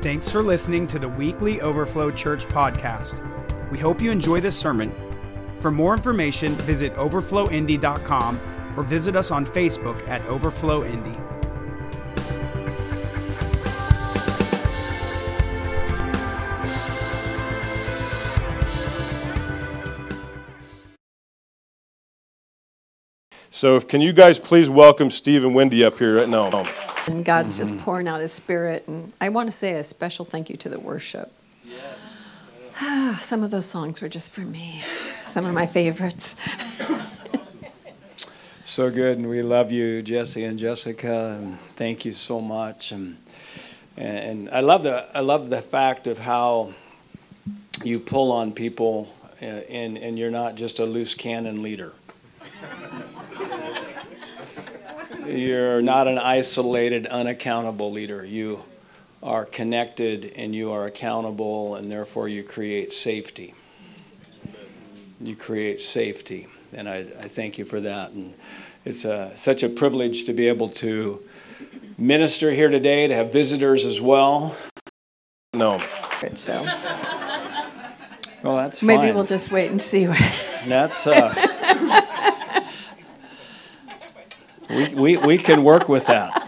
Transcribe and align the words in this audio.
Thanks 0.00 0.30
for 0.30 0.42
listening 0.42 0.86
to 0.88 0.98
the 1.00 1.08
weekly 1.08 1.60
Overflow 1.60 2.12
Church 2.12 2.46
podcast. 2.46 3.20
We 3.72 3.78
hope 3.78 4.00
you 4.00 4.12
enjoy 4.12 4.40
this 4.40 4.56
sermon. 4.56 4.94
For 5.58 5.72
more 5.72 5.92
information, 5.92 6.52
visit 6.54 6.94
overflowindy.com 6.94 8.40
or 8.76 8.84
visit 8.84 9.16
us 9.16 9.32
on 9.32 9.44
Facebook 9.44 10.06
at 10.06 10.24
Overflow 10.26 10.84
Indy. 10.84 11.16
So, 23.50 23.80
can 23.80 24.00
you 24.00 24.12
guys 24.12 24.38
please 24.38 24.70
welcome 24.70 25.10
Steve 25.10 25.44
and 25.44 25.56
Wendy 25.56 25.84
up 25.84 25.98
here 25.98 26.18
right 26.18 26.28
now? 26.28 26.64
And 27.08 27.24
God's 27.24 27.56
just 27.56 27.78
pouring 27.78 28.06
out 28.06 28.20
His 28.20 28.32
Spirit. 28.32 28.86
And 28.86 29.14
I 29.18 29.30
want 29.30 29.48
to 29.48 29.52
say 29.52 29.72
a 29.74 29.84
special 29.84 30.26
thank 30.26 30.50
you 30.50 30.56
to 30.58 30.68
the 30.68 30.78
worship. 30.78 31.32
Some 33.18 33.42
of 33.42 33.50
those 33.50 33.64
songs 33.64 34.02
were 34.02 34.10
just 34.10 34.30
for 34.30 34.42
me, 34.42 34.82
some 35.24 35.46
of 35.46 35.54
my 35.54 35.66
favorites. 35.66 36.40
So 38.64 38.90
good, 38.90 39.16
and 39.16 39.30
we 39.30 39.40
love 39.40 39.72
you, 39.72 40.02
Jesse 40.02 40.44
and 40.44 40.58
Jessica, 40.58 41.38
and 41.40 41.58
thank 41.74 42.04
you 42.04 42.12
so 42.12 42.38
much. 42.38 42.92
And 42.92 43.16
and 43.96 44.50
I 44.50 44.60
love 44.60 44.82
the 44.82 45.08
I 45.16 45.20
love 45.20 45.48
the 45.48 45.62
fact 45.62 46.06
of 46.06 46.18
how 46.18 46.74
you 47.82 47.98
pull 47.98 48.30
on 48.30 48.52
people, 48.52 49.12
uh, 49.40 49.46
and 49.46 49.96
and 49.96 50.18
you're 50.18 50.30
not 50.30 50.54
just 50.54 50.78
a 50.78 50.84
loose 50.84 51.14
cannon 51.14 51.62
leader. 51.62 51.92
You're 55.28 55.82
not 55.82 56.08
an 56.08 56.18
isolated, 56.18 57.06
unaccountable 57.06 57.92
leader. 57.92 58.24
You 58.24 58.60
are 59.22 59.44
connected 59.44 60.32
and 60.36 60.54
you 60.54 60.70
are 60.72 60.86
accountable, 60.86 61.74
and 61.74 61.90
therefore 61.90 62.28
you 62.28 62.42
create 62.42 62.92
safety. 62.92 63.54
You 65.20 65.36
create 65.36 65.80
safety, 65.80 66.46
and 66.72 66.88
I, 66.88 66.98
I 66.98 67.28
thank 67.28 67.58
you 67.58 67.64
for 67.64 67.80
that. 67.80 68.12
And 68.12 68.34
it's 68.84 69.04
a, 69.04 69.32
such 69.36 69.62
a 69.62 69.68
privilege 69.68 70.24
to 70.24 70.32
be 70.32 70.48
able 70.48 70.68
to 70.70 71.20
minister 71.98 72.52
here 72.52 72.68
today, 72.70 73.06
to 73.08 73.14
have 73.14 73.32
visitors 73.32 73.84
as 73.84 74.00
well. 74.00 74.56
No. 75.52 75.80
So 76.34 76.64
Well, 78.42 78.56
that's 78.56 78.82
maybe 78.82 79.08
fine. 79.08 79.14
we'll 79.14 79.24
just 79.24 79.50
wait 79.50 79.70
and 79.70 79.82
see. 79.82 80.06
What, 80.06 80.18
That's 80.66 81.06
uh, 81.06 81.34
we, 84.78 84.94
we 84.94 85.16
we 85.16 85.38
can 85.38 85.64
work 85.64 85.88
with 85.88 86.06
that. 86.06 86.44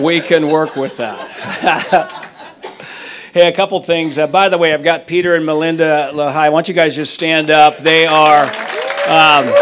We 0.00 0.20
can 0.20 0.48
work 0.48 0.76
with 0.76 0.96
that. 0.96 1.28
hey, 3.34 3.48
a 3.48 3.52
couple 3.52 3.78
things. 3.82 4.16
Uh, 4.16 4.26
by 4.26 4.48
the 4.48 4.56
way, 4.56 4.72
I've 4.72 4.82
got 4.82 5.06
Peter 5.06 5.34
and 5.34 5.44
Melinda 5.44 6.10
Lahai. 6.14 6.50
Why 6.50 6.50
don't 6.50 6.68
you 6.68 6.74
guys 6.74 6.96
just 6.96 7.12
stand 7.12 7.50
up? 7.50 7.78
They 7.78 8.06
are 8.06 8.44
um, 9.08 9.52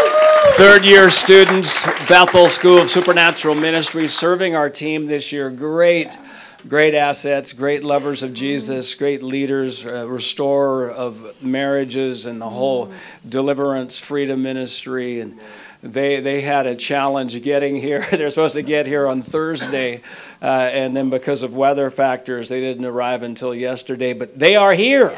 third 0.55 0.85
year 0.85 1.09
students, 1.09 1.83
Bethel 2.07 2.47
School 2.47 2.77
of 2.77 2.89
Supernatural 2.89 3.55
Ministry, 3.55 4.07
serving 4.07 4.55
our 4.55 4.69
team 4.69 5.07
this 5.07 5.33
year. 5.33 5.49
Great. 5.49 6.17
Great 6.65 6.93
assets, 6.93 7.51
great 7.51 7.83
lovers 7.83 8.23
of 8.23 8.33
Jesus, 8.33 8.95
great 8.95 9.21
leaders, 9.21 9.85
uh, 9.85 10.07
restorer 10.07 10.89
of 10.89 11.43
marriages, 11.43 12.25
and 12.25 12.39
the 12.39 12.49
whole 12.49 12.89
deliverance, 13.27 13.99
freedom 13.99 14.41
ministry. 14.41 15.19
And 15.19 15.37
they 15.83 16.21
they 16.21 16.41
had 16.41 16.65
a 16.65 16.75
challenge 16.75 17.41
getting 17.43 17.75
here. 17.75 18.05
They're 18.11 18.29
supposed 18.29 18.55
to 18.55 18.63
get 18.63 18.87
here 18.87 19.05
on 19.05 19.21
Thursday, 19.21 20.01
uh, 20.41 20.45
and 20.45 20.95
then 20.95 21.09
because 21.09 21.43
of 21.43 21.53
weather 21.53 21.89
factors, 21.89 22.47
they 22.47 22.61
didn't 22.61 22.85
arrive 22.85 23.21
until 23.21 23.53
yesterday. 23.53 24.13
But 24.13 24.39
they 24.39 24.55
are 24.55 24.73
here. 24.73 25.11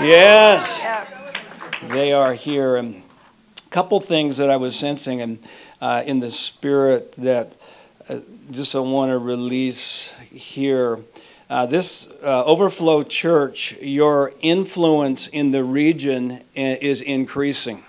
Yes, 0.00 0.82
they 1.88 2.12
are 2.12 2.34
here. 2.34 2.74
And 2.74 3.02
a 3.64 3.70
couple 3.70 4.00
things 4.00 4.38
that 4.38 4.50
I 4.50 4.56
was 4.56 4.74
sensing 4.74 5.20
and 5.20 5.38
uh, 5.80 6.02
in 6.04 6.18
the 6.18 6.32
spirit 6.32 7.12
that 7.12 7.52
uh, 8.08 8.18
just 8.50 8.74
I 8.74 8.80
want 8.80 9.10
to 9.12 9.18
release 9.18 10.16
here. 10.32 10.98
Uh, 11.48 11.64
this 11.64 12.12
uh, 12.22 12.44
Overflow 12.44 13.04
Church, 13.04 13.74
your 13.80 14.32
influence 14.40 15.28
in 15.28 15.52
the 15.52 15.64
region 15.64 16.42
is 16.54 17.00
increasing. 17.00 17.84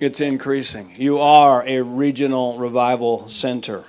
It's 0.00 0.22
increasing. 0.22 0.94
You 0.96 1.18
are 1.18 1.62
a 1.66 1.82
regional 1.82 2.56
revival 2.56 3.28
center. 3.28 3.84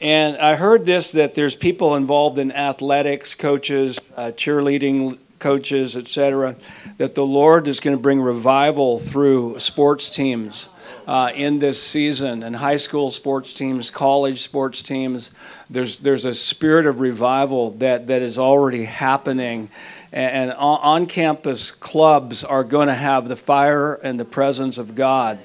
And 0.00 0.36
I 0.38 0.56
heard 0.56 0.84
this 0.84 1.12
that 1.12 1.34
there's 1.34 1.54
people 1.54 1.94
involved 1.94 2.36
in 2.36 2.50
athletics, 2.50 3.36
coaches, 3.36 4.00
uh, 4.16 4.32
cheerleading 4.34 5.18
coaches, 5.38 5.96
etc., 5.96 6.56
that 6.96 7.14
the 7.14 7.24
Lord 7.24 7.68
is 7.68 7.78
going 7.78 7.96
to 7.96 8.02
bring 8.02 8.20
revival 8.20 8.98
through 8.98 9.60
sports 9.60 10.10
teams 10.10 10.68
uh, 11.06 11.30
in 11.32 11.60
this 11.60 11.80
season, 11.80 12.42
and 12.42 12.56
high 12.56 12.76
school 12.76 13.10
sports 13.10 13.52
teams, 13.52 13.88
college 13.88 14.42
sports 14.42 14.82
teams. 14.82 15.30
There's 15.70 16.00
there's 16.00 16.24
a 16.24 16.34
spirit 16.34 16.86
of 16.86 16.98
revival 16.98 17.70
that 17.78 18.08
that 18.08 18.20
is 18.20 18.36
already 18.36 18.84
happening, 18.84 19.70
and, 20.12 20.52
on 20.52 21.06
campus 21.06 21.70
clubs 21.70 22.44
are 22.44 22.64
going 22.64 22.88
to 22.88 22.94
have 22.94 23.28
the 23.28 23.36
fire 23.36 23.94
and 23.94 24.18
the 24.18 24.24
presence 24.24 24.78
of 24.78 24.94
God 24.94 25.38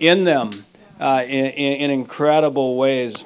in 0.00 0.24
them 0.24 0.50
uh, 1.00 1.22
in, 1.26 1.46
in, 1.46 1.72
in 1.80 1.90
incredible 1.90 2.76
ways. 2.76 3.24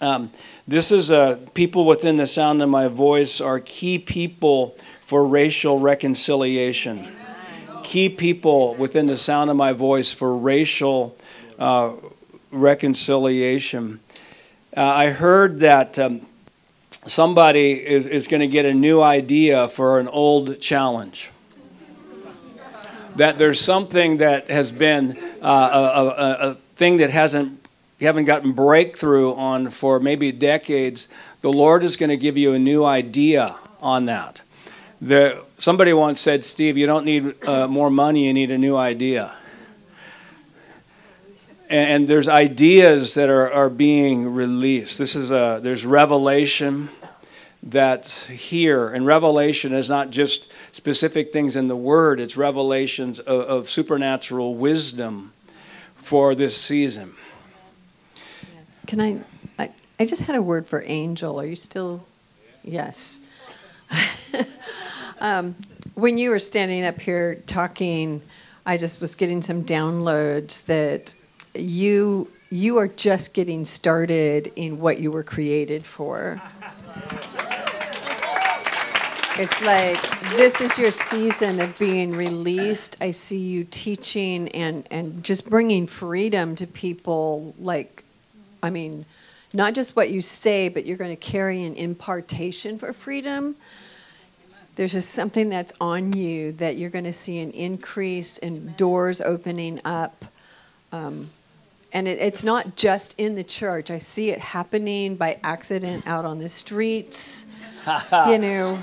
Um, 0.00 0.30
this 0.66 0.92
is 0.92 1.10
uh, 1.10 1.38
people 1.54 1.86
within 1.86 2.16
the 2.16 2.26
sound 2.26 2.62
of 2.62 2.68
my 2.68 2.88
voice 2.88 3.40
are 3.40 3.58
key 3.58 3.98
people 3.98 4.76
for 5.02 5.26
racial 5.26 5.78
reconciliation. 5.78 7.08
Key 7.82 8.10
people 8.10 8.74
within 8.74 9.06
the 9.06 9.16
sound 9.16 9.50
of 9.50 9.56
my 9.56 9.72
voice 9.72 10.12
for 10.12 10.36
racial 10.36 11.16
uh, 11.58 11.92
reconciliation. 12.50 14.00
Uh, 14.76 14.82
I 14.82 15.08
heard 15.08 15.60
that 15.60 15.98
um, 15.98 16.20
somebody 17.06 17.72
is, 17.72 18.06
is 18.06 18.28
going 18.28 18.40
to 18.40 18.48
get 18.48 18.64
a 18.64 18.74
new 18.74 19.00
idea 19.00 19.68
for 19.68 19.98
an 19.98 20.08
old 20.08 20.60
challenge. 20.60 21.30
That 23.16 23.38
there's 23.38 23.60
something 23.60 24.18
that 24.18 24.48
has 24.48 24.70
been 24.70 25.18
uh, 25.42 25.46
a, 25.46 26.48
a, 26.48 26.50
a 26.50 26.54
thing 26.76 26.98
that 26.98 27.10
hasn't 27.10 27.58
you 27.98 28.06
haven't 28.06 28.26
gotten 28.26 28.52
breakthrough 28.52 29.34
on 29.34 29.70
for 29.70 29.98
maybe 29.98 30.30
decades, 30.30 31.08
the 31.40 31.52
Lord 31.52 31.82
is 31.82 31.96
going 31.96 32.10
to 32.10 32.16
give 32.16 32.36
you 32.36 32.52
a 32.52 32.58
new 32.58 32.84
idea 32.84 33.56
on 33.80 34.06
that. 34.06 34.42
The, 35.00 35.44
somebody 35.58 35.92
once 35.92 36.20
said, 36.20 36.44
Steve, 36.44 36.76
you 36.76 36.86
don't 36.86 37.04
need 37.04 37.44
uh, 37.46 37.66
more 37.66 37.90
money, 37.90 38.26
you 38.26 38.32
need 38.32 38.52
a 38.52 38.58
new 38.58 38.76
idea. 38.76 39.34
And, 41.68 41.90
and 41.90 42.08
there's 42.08 42.28
ideas 42.28 43.14
that 43.14 43.28
are, 43.28 43.50
are 43.52 43.70
being 43.70 44.34
released. 44.34 44.98
This 44.98 45.14
is 45.14 45.30
a, 45.30 45.60
there's 45.62 45.84
revelation 45.84 46.88
that's 47.62 48.26
here. 48.26 48.88
And 48.88 49.04
revelation 49.04 49.72
is 49.72 49.88
not 49.88 50.10
just 50.10 50.52
specific 50.72 51.32
things 51.32 51.56
in 51.56 51.68
the 51.68 51.76
Word, 51.76 52.20
it's 52.20 52.36
revelations 52.36 53.18
of, 53.18 53.40
of 53.40 53.68
supernatural 53.68 54.54
wisdom 54.54 55.32
for 55.96 56.34
this 56.34 56.56
season. 56.56 57.14
can 58.86 59.00
I, 59.00 59.18
I? 59.58 59.70
I 60.00 60.06
just 60.06 60.22
had 60.22 60.36
a 60.36 60.42
word 60.42 60.66
for 60.66 60.82
angel. 60.86 61.40
Are 61.40 61.44
you 61.44 61.56
still? 61.56 62.06
Yes. 62.64 63.26
um, 65.20 65.56
when 65.94 66.16
you 66.16 66.30
were 66.30 66.38
standing 66.38 66.84
up 66.84 67.00
here 67.00 67.42
talking, 67.46 68.22
I 68.64 68.76
just 68.76 69.00
was 69.00 69.14
getting 69.14 69.42
some 69.42 69.64
downloads 69.64 70.64
that 70.66 71.14
you 71.60 72.30
you 72.50 72.78
are 72.78 72.88
just 72.88 73.34
getting 73.34 73.64
started 73.64 74.50
in 74.56 74.80
what 74.80 75.00
you 75.00 75.10
were 75.10 75.22
created 75.22 75.84
for. 75.84 76.40
It's 79.40 79.62
like 79.62 80.00
this 80.36 80.60
is 80.60 80.78
your 80.78 80.90
season 80.90 81.60
of 81.60 81.78
being 81.78 82.12
released. 82.12 82.96
I 83.00 83.12
see 83.12 83.38
you 83.38 83.64
teaching 83.64 84.48
and 84.48 84.86
and 84.90 85.22
just 85.22 85.48
bringing 85.48 85.86
freedom 85.86 86.56
to 86.56 86.66
people. 86.66 87.54
Like, 87.58 88.02
I 88.62 88.70
mean, 88.70 89.04
not 89.52 89.74
just 89.74 89.94
what 89.94 90.10
you 90.10 90.20
say, 90.20 90.68
but 90.68 90.86
you're 90.86 90.96
going 90.96 91.10
to 91.10 91.16
carry 91.16 91.62
an 91.62 91.74
impartation 91.74 92.78
for 92.78 92.92
freedom. 92.92 93.56
There's 94.74 94.92
just 94.92 95.10
something 95.10 95.48
that's 95.48 95.72
on 95.80 96.12
you 96.12 96.52
that 96.52 96.76
you're 96.76 96.90
going 96.90 97.04
to 97.04 97.12
see 97.12 97.40
an 97.40 97.50
increase 97.50 98.38
and 98.38 98.76
doors 98.76 99.20
opening 99.20 99.80
up. 99.84 100.24
Um, 100.92 101.30
and 101.92 102.06
it, 102.06 102.18
it's 102.18 102.44
not 102.44 102.76
just 102.76 103.14
in 103.18 103.34
the 103.34 103.44
church. 103.44 103.90
I 103.90 103.98
see 103.98 104.30
it 104.30 104.38
happening 104.38 105.16
by 105.16 105.38
accident 105.42 106.06
out 106.06 106.24
on 106.24 106.38
the 106.38 106.48
streets. 106.48 107.52
you 107.86 108.38
know, 108.38 108.78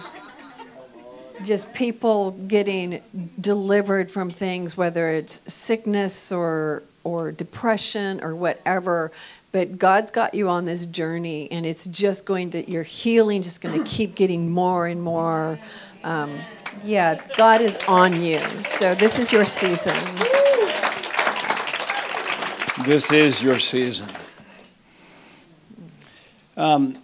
just 1.43 1.73
people 1.73 2.31
getting 2.31 3.01
delivered 3.39 4.09
from 4.09 4.29
things, 4.29 4.75
whether 4.75 5.09
it's 5.09 5.51
sickness 5.53 6.31
or 6.31 6.83
or 7.03 7.31
depression 7.31 8.21
or 8.21 8.35
whatever. 8.35 9.11
But 9.51 9.77
God's 9.77 10.11
got 10.11 10.33
you 10.33 10.49
on 10.49 10.65
this 10.65 10.85
journey, 10.85 11.49
and 11.49 11.65
it's 11.65 11.85
just 11.85 12.25
going 12.25 12.49
to, 12.51 12.69
your 12.69 12.83
healing 12.83 13.41
just 13.41 13.61
going 13.61 13.81
to 13.81 13.89
keep 13.89 14.15
getting 14.15 14.51
more 14.51 14.87
and 14.87 15.01
more. 15.01 15.57
Um, 16.03 16.37
yeah, 16.83 17.21
God 17.37 17.61
is 17.61 17.77
on 17.87 18.21
you. 18.21 18.39
So 18.63 18.95
this 18.95 19.17
is 19.17 19.31
your 19.31 19.45
season. 19.45 19.95
This 22.83 23.09
is 23.13 23.41
your 23.41 23.57
season. 23.57 24.09
Um, 26.57 26.97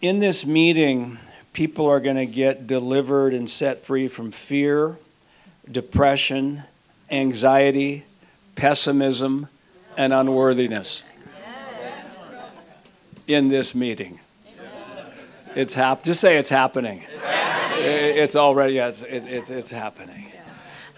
in 0.00 0.20
this 0.20 0.46
meeting, 0.46 1.18
people 1.52 1.86
are 1.86 1.98
going 1.98 2.16
to 2.16 2.26
get 2.26 2.68
delivered 2.68 3.34
and 3.34 3.50
set 3.50 3.84
free 3.84 4.06
from 4.06 4.30
fear, 4.30 4.96
depression, 5.70 6.62
anxiety, 7.10 8.04
pessimism, 8.54 9.48
and 9.96 10.12
unworthiness. 10.12 11.02
In 13.26 13.48
this 13.48 13.74
meeting, 13.74 14.20
it's 15.56 15.74
hap- 15.74 16.04
Just 16.04 16.20
say 16.20 16.38
it's 16.38 16.48
happening. 16.48 17.02
It's 17.74 18.36
already. 18.36 18.74
Yeah, 18.74 18.88
it's, 18.88 19.02
it, 19.02 19.26
it's 19.26 19.50
it's 19.50 19.70
happening. 19.70 20.30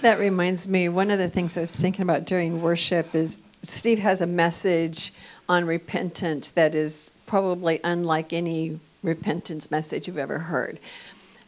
That 0.03 0.19
reminds 0.19 0.69
me, 0.69 0.89
one 0.89 1.11
of 1.11 1.19
the 1.19 1.29
things 1.29 1.57
I 1.57 1.63
was 1.63 1.75
thinking 1.75 2.03
about 2.03 2.27
during 2.27 2.63
worship 2.63 3.15
is 3.15 3.43
Steve 3.63 3.99
has 3.99 4.21
a 4.21 4.27
message 4.27 5.13
on 5.49 5.67
repentance 5.67 6.51
that 6.51 6.75
is 6.75 7.11
probably 7.27 7.81
unlike 7.85 8.33
any 8.33 8.81
repentance 9.03 9.71
message 9.71 10.07
you've 10.07 10.19
ever 10.19 10.39
heard. 10.39 10.79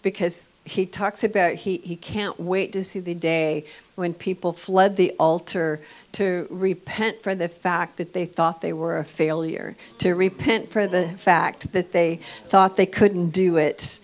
Because 0.03 0.51
he 0.65 0.87
talks 0.87 1.25
about 1.25 1.55
he, 1.55 1.79
he 1.79 1.97
can't 1.97 2.39
wait 2.39 2.73
to 2.73 2.85
see 2.85 3.01
the 3.01 3.15
day 3.15 3.65
when 3.95 4.15
people 4.15 4.53
flood 4.53 4.97
the 4.97 5.13
altar 5.19 5.81
to 6.13 6.47
repent 6.51 7.23
for 7.23 7.35
the 7.35 7.49
fact 7.49 7.97
that 7.97 8.13
they 8.13 8.27
thought 8.27 8.61
they 8.61 8.73
were 8.73 8.99
a 8.99 9.05
failure, 9.05 9.77
to 9.99 10.15
repent 10.15 10.71
for 10.71 10.87
the 10.87 11.09
fact 11.11 11.73
that 11.73 11.93
they 11.93 12.21
thought 12.49 12.77
they 12.77 12.87
couldn't 12.87 13.31
do 13.31 13.57
it. 13.57 14.01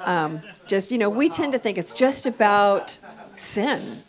Um, 0.00 0.42
just, 0.66 0.92
you 0.92 0.98
know, 0.98 1.10
we 1.10 1.28
tend 1.28 1.52
to 1.52 1.58
think 1.58 1.78
it's 1.78 1.92
just 1.92 2.26
about 2.26 2.98
sin. 3.36 4.02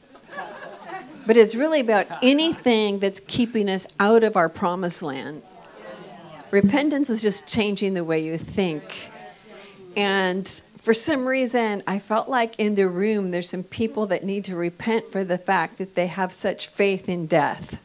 But 1.25 1.38
it's 1.38 1.56
really 1.56 1.80
about 1.80 2.07
anything 2.22 3.00
that's 3.00 3.19
keeping 3.19 3.69
us 3.69 3.88
out 4.00 4.24
of 4.24 4.36
our 4.36 4.50
promised 4.50 5.01
land. 5.01 5.42
Repentance 6.51 7.10
is 7.10 7.22
just 7.22 7.48
changing 7.48 7.95
the 7.95 8.04
way 8.04 8.24
you 8.24 8.38
think. 8.38 9.10
And 9.98 10.48
for 10.81 10.94
some 10.94 11.25
reason, 11.25 11.81
I 11.88 11.98
felt 11.98 12.30
like 12.30 12.60
in 12.60 12.75
the 12.75 12.88
room 12.88 13.31
there's 13.31 13.50
some 13.50 13.63
people 13.63 14.06
that 14.07 14.24
need 14.24 14.45
to 14.45 14.56
repent 14.56 15.12
for 15.12 15.24
the 15.24 15.38
fact 15.38 15.80
that 15.80 15.95
they 15.95 16.07
have 16.07 16.31
such 16.31 16.68
faith 16.68 17.10
in 17.10 17.25
death. 17.25 17.80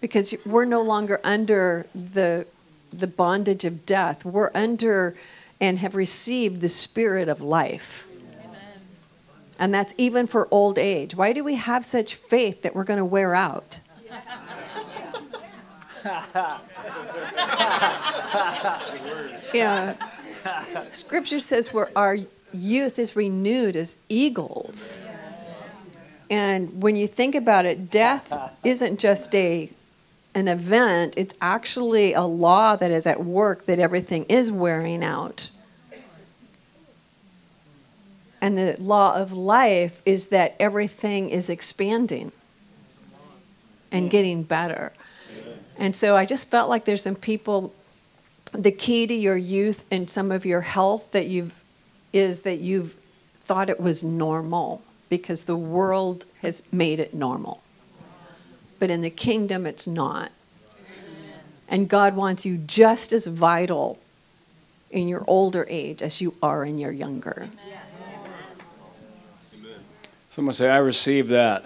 Because 0.00 0.34
we're 0.44 0.66
no 0.66 0.82
longer 0.82 1.20
under 1.24 1.86
the, 1.94 2.46
the 2.92 3.06
bondage 3.06 3.64
of 3.64 3.86
death. 3.86 4.24
We're 4.24 4.50
under 4.54 5.16
and 5.60 5.78
have 5.78 5.94
received 5.94 6.60
the 6.60 6.68
spirit 6.68 7.28
of 7.28 7.40
life. 7.40 8.05
And 9.58 9.72
that's 9.72 9.94
even 9.96 10.26
for 10.26 10.48
old 10.50 10.78
age. 10.78 11.14
Why 11.14 11.32
do 11.32 11.42
we 11.42 11.54
have 11.54 11.84
such 11.84 12.14
faith 12.14 12.62
that 12.62 12.74
we're 12.74 12.84
going 12.84 12.98
to 12.98 13.04
wear 13.04 13.34
out? 13.34 13.80
yeah. 19.54 19.94
scripture 20.90 21.40
says 21.40 21.72
where 21.72 21.90
our 21.96 22.18
youth 22.52 22.98
is 22.98 23.16
renewed 23.16 23.76
as 23.76 23.96
eagles. 24.08 25.08
And 26.30 26.82
when 26.82 26.96
you 26.96 27.06
think 27.06 27.34
about 27.34 27.66
it, 27.66 27.90
death 27.90 28.32
isn't 28.64 28.98
just 29.00 29.34
a 29.34 29.70
an 30.34 30.48
event, 30.48 31.14
it's 31.16 31.34
actually 31.40 32.12
a 32.12 32.22
law 32.22 32.76
that 32.76 32.90
is 32.90 33.06
at 33.06 33.24
work 33.24 33.64
that 33.64 33.78
everything 33.78 34.26
is 34.28 34.52
wearing 34.52 35.02
out. 35.02 35.48
And 38.46 38.56
the 38.56 38.76
law 38.78 39.16
of 39.16 39.32
life 39.32 40.00
is 40.06 40.28
that 40.28 40.54
everything 40.60 41.30
is 41.30 41.48
expanding 41.48 42.30
and 43.90 44.08
getting 44.08 44.44
better. 44.44 44.92
And 45.76 45.96
so 45.96 46.16
I 46.16 46.26
just 46.26 46.48
felt 46.48 46.70
like 46.70 46.84
there's 46.84 47.02
some 47.02 47.16
people 47.16 47.74
the 48.52 48.70
key 48.70 49.04
to 49.08 49.14
your 49.14 49.36
youth 49.36 49.84
and 49.90 50.08
some 50.08 50.30
of 50.30 50.46
your 50.46 50.60
health 50.60 51.10
that 51.10 51.26
you've 51.26 51.64
is 52.12 52.42
that 52.42 52.60
you've 52.60 52.96
thought 53.40 53.68
it 53.68 53.80
was 53.80 54.04
normal 54.04 54.80
because 55.08 55.42
the 55.42 55.56
world 55.56 56.24
has 56.42 56.62
made 56.72 57.00
it 57.00 57.12
normal. 57.12 57.64
But 58.78 58.92
in 58.92 59.00
the 59.00 59.10
kingdom 59.10 59.66
it's 59.66 59.88
not. 59.88 60.30
And 61.66 61.88
God 61.88 62.14
wants 62.14 62.46
you 62.46 62.58
just 62.58 63.12
as 63.12 63.26
vital 63.26 63.98
in 64.92 65.08
your 65.08 65.24
older 65.26 65.66
age 65.68 66.00
as 66.00 66.20
you 66.20 66.36
are 66.40 66.64
in 66.64 66.78
your 66.78 66.92
younger. 66.92 67.48
Someone 70.36 70.54
say, 70.54 70.68
I 70.68 70.76
receive 70.76 71.28
that. 71.28 71.64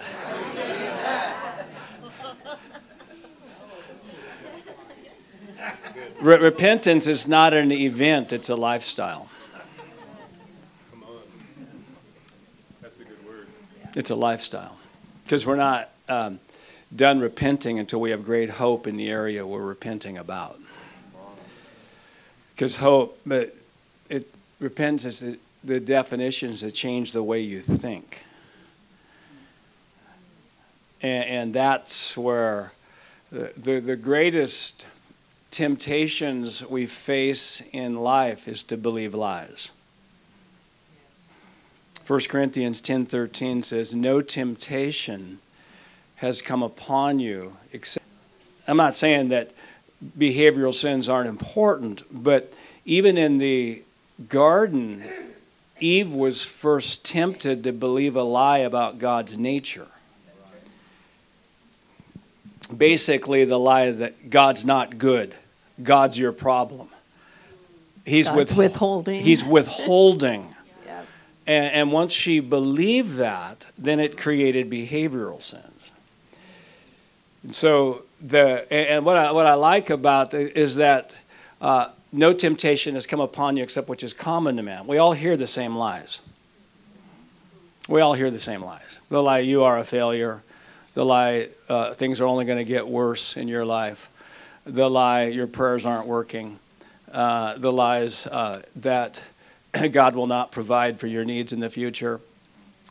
Re- 6.20 6.38
repentance 6.38 7.08
is 7.08 7.26
not 7.26 7.52
an 7.52 7.72
event, 7.72 8.32
it's 8.32 8.48
a 8.48 8.54
lifestyle. 8.54 9.28
Come 10.92 11.02
on. 11.02 11.18
That's 12.80 13.00
a 13.00 13.04
good 13.04 13.26
word. 13.26 13.48
It's 13.96 14.10
a 14.10 14.14
lifestyle. 14.14 14.76
Because 15.24 15.44
we're 15.44 15.56
not 15.56 15.90
um, 16.08 16.38
done 16.94 17.18
repenting 17.18 17.80
until 17.80 18.00
we 18.00 18.10
have 18.10 18.24
great 18.24 18.50
hope 18.50 18.86
in 18.86 18.96
the 18.96 19.10
area 19.10 19.44
we're 19.44 19.64
repenting 19.64 20.16
about. 20.16 20.60
Because 22.54 22.76
hope, 22.76 23.18
but 23.26 23.52
it 24.08 24.32
repentance 24.60 25.04
is 25.04 25.18
the, 25.18 25.38
the 25.64 25.80
definitions 25.80 26.60
that 26.60 26.70
change 26.70 27.10
the 27.10 27.24
way 27.24 27.40
you 27.40 27.62
think. 27.62 28.26
And, 31.02 31.24
and 31.24 31.54
that's 31.54 32.16
where 32.16 32.72
the, 33.30 33.52
the, 33.56 33.80
the 33.80 33.96
greatest 33.96 34.86
temptations 35.50 36.64
we 36.66 36.86
face 36.86 37.62
in 37.72 37.94
life 37.94 38.46
is 38.46 38.62
to 38.64 38.76
believe 38.76 39.14
lies. 39.14 39.70
1 42.06 42.20
Corinthians 42.28 42.82
10:13 42.82 43.64
says 43.64 43.94
no 43.94 44.20
temptation 44.20 45.38
has 46.16 46.42
come 46.42 46.62
upon 46.62 47.20
you 47.20 47.56
except 47.72 48.04
I'm 48.66 48.76
not 48.76 48.94
saying 48.94 49.28
that 49.28 49.52
behavioral 50.18 50.74
sins 50.74 51.08
aren't 51.08 51.28
important, 51.28 52.02
but 52.10 52.52
even 52.84 53.16
in 53.16 53.38
the 53.38 53.82
garden 54.28 55.04
Eve 55.78 56.12
was 56.12 56.44
first 56.44 57.04
tempted 57.04 57.64
to 57.64 57.72
believe 57.72 58.16
a 58.16 58.22
lie 58.22 58.58
about 58.58 58.98
God's 58.98 59.38
nature. 59.38 59.88
Basically 62.76 63.44
the 63.44 63.58
lie 63.58 63.90
that 63.90 64.30
God's 64.30 64.64
not 64.64 64.98
good. 64.98 65.34
God's 65.82 66.18
your 66.18 66.32
problem. 66.32 66.88
He's 68.04 68.28
God's 68.28 68.54
withholding. 68.54 69.22
He's 69.22 69.44
withholding. 69.44 70.54
Yep. 70.86 71.06
And, 71.46 71.72
and 71.72 71.92
once 71.92 72.12
she 72.12 72.40
believed 72.40 73.16
that, 73.16 73.66
then 73.78 74.00
it 74.00 74.16
created 74.16 74.70
behavioral 74.70 75.40
sins. 75.40 75.92
And 77.42 77.54
so 77.54 78.02
the 78.20 78.70
and 78.72 79.04
what 79.04 79.16
I, 79.16 79.32
what 79.32 79.46
I 79.46 79.54
like 79.54 79.90
about 79.90 80.34
it 80.34 80.56
is 80.56 80.76
that 80.76 81.18
uh, 81.60 81.90
no 82.12 82.32
temptation 82.32 82.94
has 82.94 83.06
come 83.06 83.20
upon 83.20 83.56
you 83.56 83.62
except 83.62 83.88
which 83.88 84.02
is 84.02 84.12
common 84.12 84.56
to 84.56 84.62
man. 84.62 84.86
We 84.86 84.98
all 84.98 85.12
hear 85.12 85.36
the 85.36 85.46
same 85.46 85.76
lies. 85.76 86.20
We 87.88 88.00
all 88.00 88.14
hear 88.14 88.30
the 88.30 88.40
same 88.40 88.62
lies. 88.62 89.00
The 89.08 89.22
lie 89.22 89.38
you 89.38 89.62
are 89.62 89.78
a 89.78 89.84
failure. 89.84 90.42
The 90.94 91.04
lie 91.04 91.48
uh, 91.68 91.94
things 91.94 92.20
are 92.20 92.26
only 92.26 92.44
going 92.44 92.58
to 92.58 92.64
get 92.64 92.88
worse 92.88 93.36
in 93.36 93.48
your 93.48 93.64
life 93.64 94.10
the 94.64 94.90
lie 94.90 95.24
your 95.24 95.46
prayers 95.46 95.86
aren't 95.86 96.06
working, 96.06 96.58
uh, 97.12 97.58
the 97.58 97.72
lies 97.72 98.26
uh, 98.26 98.62
that 98.76 99.22
God 99.92 100.14
will 100.14 100.26
not 100.26 100.52
provide 100.52 101.00
for 101.00 101.06
your 101.06 101.24
needs 101.24 101.52
in 101.52 101.60
the 101.60 101.70
future. 101.70 102.20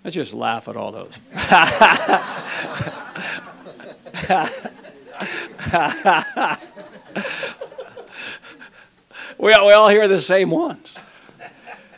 Let's 0.04 0.16
just 0.16 0.34
laugh 0.34 0.68
at 0.68 0.78
all 0.78 0.92
those. 0.92 1.12
we, 9.38 9.54
all, 9.54 9.68
we 9.68 9.74
all 9.74 9.90
hear 9.90 10.08
the 10.08 10.22
same 10.22 10.52
ones. 10.52 10.98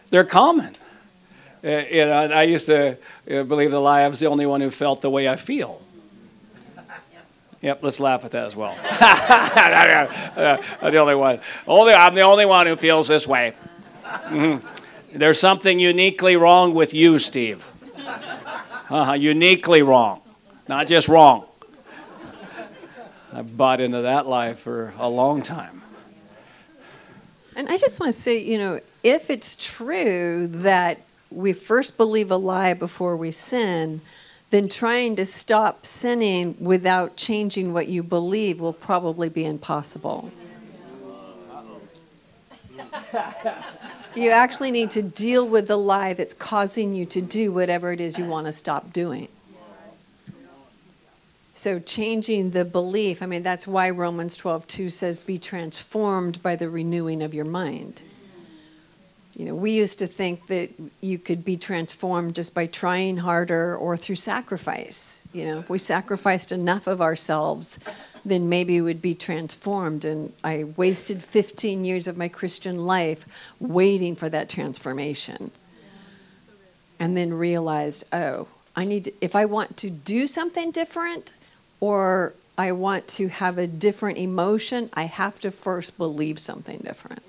They're 0.09 0.23
common. 0.23 0.75
Uh, 1.63 1.83
you 1.91 2.05
know, 2.05 2.11
I 2.11 2.43
used 2.43 2.65
to 2.65 2.97
uh, 3.29 3.43
believe 3.43 3.69
the 3.69 3.79
lie 3.79 4.01
I 4.01 4.07
was 4.07 4.19
the 4.19 4.25
only 4.25 4.47
one 4.47 4.61
who 4.61 4.71
felt 4.71 5.01
the 5.01 5.11
way 5.11 5.29
I 5.29 5.35
feel. 5.35 5.79
Yep, 7.61 7.83
let's 7.83 7.99
laugh 7.99 8.25
at 8.25 8.31
that 8.31 8.47
as 8.47 8.55
well. 8.55 8.75
I'm 10.81 10.91
the 10.91 10.97
only 10.97 11.15
one. 11.15 11.39
Only, 11.67 11.93
I'm 11.93 12.15
the 12.15 12.21
only 12.21 12.45
one 12.45 12.65
who 12.65 12.75
feels 12.75 13.07
this 13.07 13.27
way. 13.27 13.53
Mm-hmm. 14.03 15.17
There's 15.17 15.39
something 15.39 15.79
uniquely 15.79 16.35
wrong 16.35 16.73
with 16.73 16.93
you, 16.93 17.19
Steve. 17.19 17.67
Uh-huh, 18.89 19.13
uniquely 19.13 19.81
wrong, 19.81 20.21
not 20.67 20.87
just 20.87 21.07
wrong. 21.07 21.45
I've 23.31 23.55
bought 23.55 23.79
into 23.79 24.01
that 24.01 24.25
lie 24.25 24.53
for 24.53 24.93
a 24.97 25.07
long 25.07 25.43
time. 25.43 25.83
And 27.55 27.69
I 27.69 27.77
just 27.77 27.99
want 27.99 28.13
to 28.13 28.19
say, 28.19 28.39
you 28.39 28.57
know, 28.57 28.79
if 29.03 29.29
it's 29.29 29.55
true 29.55 30.47
that 30.47 31.01
we 31.29 31.53
first 31.53 31.95
believe 31.95 32.31
a 32.31 32.37
lie 32.37 32.73
before 32.73 33.15
we 33.15 33.31
sin, 33.31 34.01
then 34.51 34.69
trying 34.69 35.15
to 35.15 35.25
stop 35.25 35.85
sinning 35.85 36.55
without 36.59 37.15
changing 37.15 37.73
what 37.73 37.87
you 37.87 38.03
believe 38.03 38.59
will 38.59 38.73
probably 38.73 39.29
be 39.29 39.45
impossible. 39.45 40.29
you 44.13 44.29
actually 44.29 44.69
need 44.71 44.91
to 44.91 45.01
deal 45.01 45.47
with 45.47 45.67
the 45.67 45.77
lie 45.77 46.13
that's 46.13 46.33
causing 46.33 46.93
you 46.93 47.05
to 47.05 47.21
do 47.21 47.51
whatever 47.51 47.93
it 47.93 48.01
is 48.01 48.17
you 48.17 48.25
want 48.25 48.45
to 48.45 48.51
stop 48.51 48.91
doing. 48.91 49.29
So 51.53 51.79
changing 51.79 52.51
the 52.51 52.65
belief, 52.65 53.21
I 53.21 53.27
mean 53.27 53.43
that's 53.43 53.65
why 53.65 53.89
Romans 53.89 54.37
12:2 54.37 54.91
says 54.91 55.21
be 55.21 55.37
transformed 55.37 56.41
by 56.43 56.57
the 56.57 56.69
renewing 56.69 57.21
of 57.21 57.33
your 57.33 57.45
mind. 57.45 58.03
You 59.35 59.45
know, 59.45 59.55
we 59.55 59.71
used 59.71 59.99
to 59.99 60.07
think 60.07 60.47
that 60.47 60.71
you 60.99 61.17
could 61.17 61.45
be 61.45 61.55
transformed 61.55 62.35
just 62.35 62.53
by 62.53 62.67
trying 62.67 63.17
harder 63.17 63.75
or 63.75 63.95
through 63.95 64.17
sacrifice. 64.17 65.23
You 65.31 65.45
know, 65.45 65.59
if 65.59 65.69
we 65.69 65.77
sacrificed 65.77 66.51
enough 66.51 66.85
of 66.85 67.01
ourselves, 67.01 67.79
then 68.25 68.49
maybe 68.49 68.81
we 68.81 68.81
would 68.81 69.01
be 69.01 69.15
transformed. 69.15 70.03
And 70.03 70.33
I 70.43 70.65
wasted 70.75 71.23
15 71.23 71.85
years 71.85 72.07
of 72.07 72.17
my 72.17 72.27
Christian 72.27 72.85
life 72.85 73.25
waiting 73.59 74.15
for 74.15 74.27
that 74.29 74.49
transformation. 74.49 75.51
And 76.99 77.17
then 77.17 77.33
realized, 77.33 78.03
oh, 78.13 78.47
I 78.75 78.85
need 78.85 79.05
to, 79.05 79.13
if 79.21 79.35
I 79.35 79.45
want 79.45 79.77
to 79.77 79.89
do 79.89 80.27
something 80.27 80.71
different 80.71 81.33
or 81.79 82.33
I 82.57 82.73
want 82.73 83.07
to 83.09 83.29
have 83.29 83.57
a 83.57 83.65
different 83.65 84.17
emotion, 84.17 84.89
I 84.93 85.03
have 85.03 85.39
to 85.39 85.51
first 85.51 85.97
believe 85.97 86.37
something 86.37 86.79
different. 86.79 87.23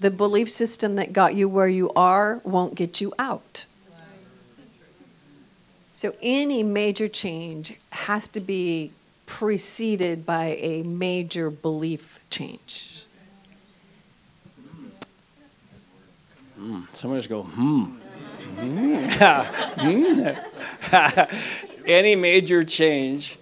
The 0.00 0.10
belief 0.10 0.48
system 0.48 0.94
that 0.96 1.12
got 1.12 1.34
you 1.34 1.48
where 1.48 1.68
you 1.68 1.90
are 1.94 2.40
won't 2.44 2.74
get 2.74 3.00
you 3.00 3.12
out. 3.18 3.64
So 5.92 6.14
any 6.22 6.62
major 6.62 7.08
change 7.08 7.74
has 7.90 8.28
to 8.28 8.40
be 8.40 8.92
preceded 9.26 10.24
by 10.24 10.56
a 10.60 10.84
major 10.84 11.50
belief 11.50 12.20
change. 12.30 13.04
Mm, 16.60 16.86
somebody 16.92 17.20
just 17.20 17.28
go, 17.28 17.42
hmm. 17.42 17.96
Any 21.86 22.16
major 22.16 22.64
change 22.64 23.38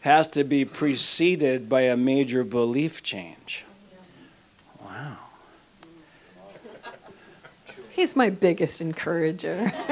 has 0.00 0.28
to 0.28 0.44
be 0.44 0.64
preceded 0.64 1.68
by 1.68 1.82
a 1.82 1.96
major 1.96 2.44
belief 2.44 3.02
change. 3.02 3.64
Wow. 4.82 5.18
He's 8.02 8.16
my 8.16 8.30
biggest 8.30 8.80
encourager. 8.80 9.72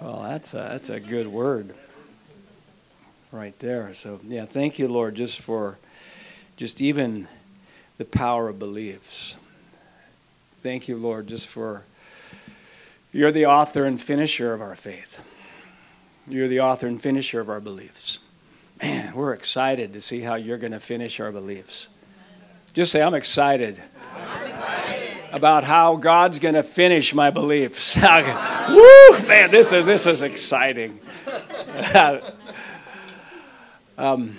well, 0.00 0.22
that's 0.22 0.54
a, 0.54 0.56
that's 0.56 0.88
a 0.88 0.98
good 0.98 1.26
word 1.26 1.74
right 3.30 3.58
there. 3.58 3.92
So, 3.92 4.20
yeah, 4.26 4.46
thank 4.46 4.78
you, 4.78 4.88
Lord, 4.88 5.16
just 5.16 5.38
for 5.38 5.76
just 6.56 6.80
even 6.80 7.28
the 7.98 8.06
power 8.06 8.48
of 8.48 8.58
beliefs. 8.58 9.36
Thank 10.62 10.88
you, 10.88 10.96
Lord, 10.96 11.26
just 11.26 11.46
for 11.46 11.84
you're 13.12 13.30
the 13.30 13.44
author 13.44 13.84
and 13.84 14.00
finisher 14.00 14.54
of 14.54 14.62
our 14.62 14.76
faith. 14.76 15.22
You're 16.26 16.48
the 16.48 16.60
author 16.60 16.86
and 16.86 17.02
finisher 17.02 17.38
of 17.38 17.50
our 17.50 17.60
beliefs. 17.60 18.18
Man, 18.82 19.14
we're 19.14 19.34
excited 19.34 19.92
to 19.92 20.00
see 20.00 20.20
how 20.20 20.36
you're 20.36 20.56
going 20.56 20.72
to 20.72 20.80
finish 20.80 21.20
our 21.20 21.30
beliefs. 21.30 21.86
Just 22.72 22.92
say, 22.92 23.02
I'm 23.02 23.12
excited, 23.12 23.78
I'm 24.14 24.42
excited. 24.42 24.89
About 25.32 25.64
how 25.64 25.96
God's 25.96 26.38
going 26.38 26.54
to 26.54 26.62
finish 26.62 27.14
my 27.14 27.30
beliefs. 27.30 27.96
Woo, 27.96 29.28
man, 29.28 29.50
this 29.50 29.72
is, 29.72 29.86
this 29.86 30.06
is 30.06 30.22
exciting. 30.22 31.00
um, 33.98 34.36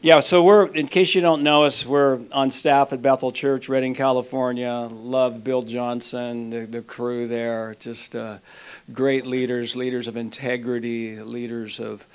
yeah, 0.00 0.20
so 0.20 0.44
we're, 0.44 0.66
in 0.68 0.86
case 0.86 1.14
you 1.14 1.20
don't 1.20 1.42
know 1.42 1.64
us, 1.64 1.84
we're 1.84 2.20
on 2.32 2.50
staff 2.50 2.92
at 2.92 3.02
Bethel 3.02 3.32
Church, 3.32 3.68
Redding, 3.68 3.94
California. 3.94 4.88
Love 4.90 5.42
Bill 5.42 5.62
Johnson, 5.62 6.50
the, 6.50 6.66
the 6.66 6.82
crew 6.82 7.26
there. 7.26 7.74
Just 7.80 8.14
uh, 8.14 8.38
great 8.92 9.26
leaders, 9.26 9.74
leaders 9.74 10.06
of 10.06 10.16
integrity, 10.16 11.20
leaders 11.20 11.80
of, 11.80 12.06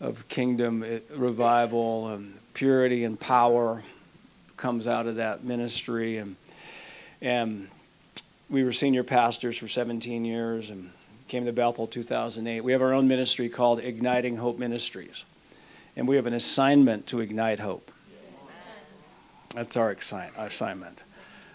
of 0.00 0.26
kingdom 0.28 0.82
uh, 0.82 1.00
revival, 1.14 2.08
and 2.08 2.38
purity 2.54 3.04
and 3.04 3.20
power 3.20 3.82
comes 4.56 4.86
out 4.86 5.06
of 5.06 5.16
that 5.16 5.44
ministry. 5.44 6.16
And, 6.16 6.36
and 7.20 7.68
we 8.48 8.64
were 8.64 8.72
senior 8.72 9.02
pastors 9.02 9.58
for 9.58 9.68
17 9.68 10.24
years 10.24 10.70
and 10.70 10.92
came 11.28 11.44
to 11.44 11.52
Bethel 11.52 11.86
2008. 11.86 12.60
We 12.60 12.72
have 12.72 12.82
our 12.82 12.92
own 12.92 13.08
ministry 13.08 13.48
called 13.48 13.80
Igniting 13.80 14.36
Hope 14.36 14.58
Ministries 14.58 15.24
and 15.96 16.06
we 16.06 16.16
have 16.16 16.26
an 16.26 16.34
assignment 16.34 17.06
to 17.08 17.20
ignite 17.20 17.58
hope. 17.58 17.90
That's 19.54 19.76
our 19.76 19.90
assignment. 19.90 21.02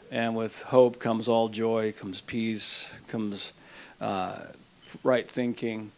And 0.09 0.35
with 0.35 0.63
hope 0.63 0.99
comes 0.99 1.29
all 1.29 1.47
joy, 1.47 1.93
comes 1.93 2.19
peace, 2.19 2.89
comes 3.07 3.53
uh, 4.01 4.39
right 5.03 5.29
thinking. 5.29 5.91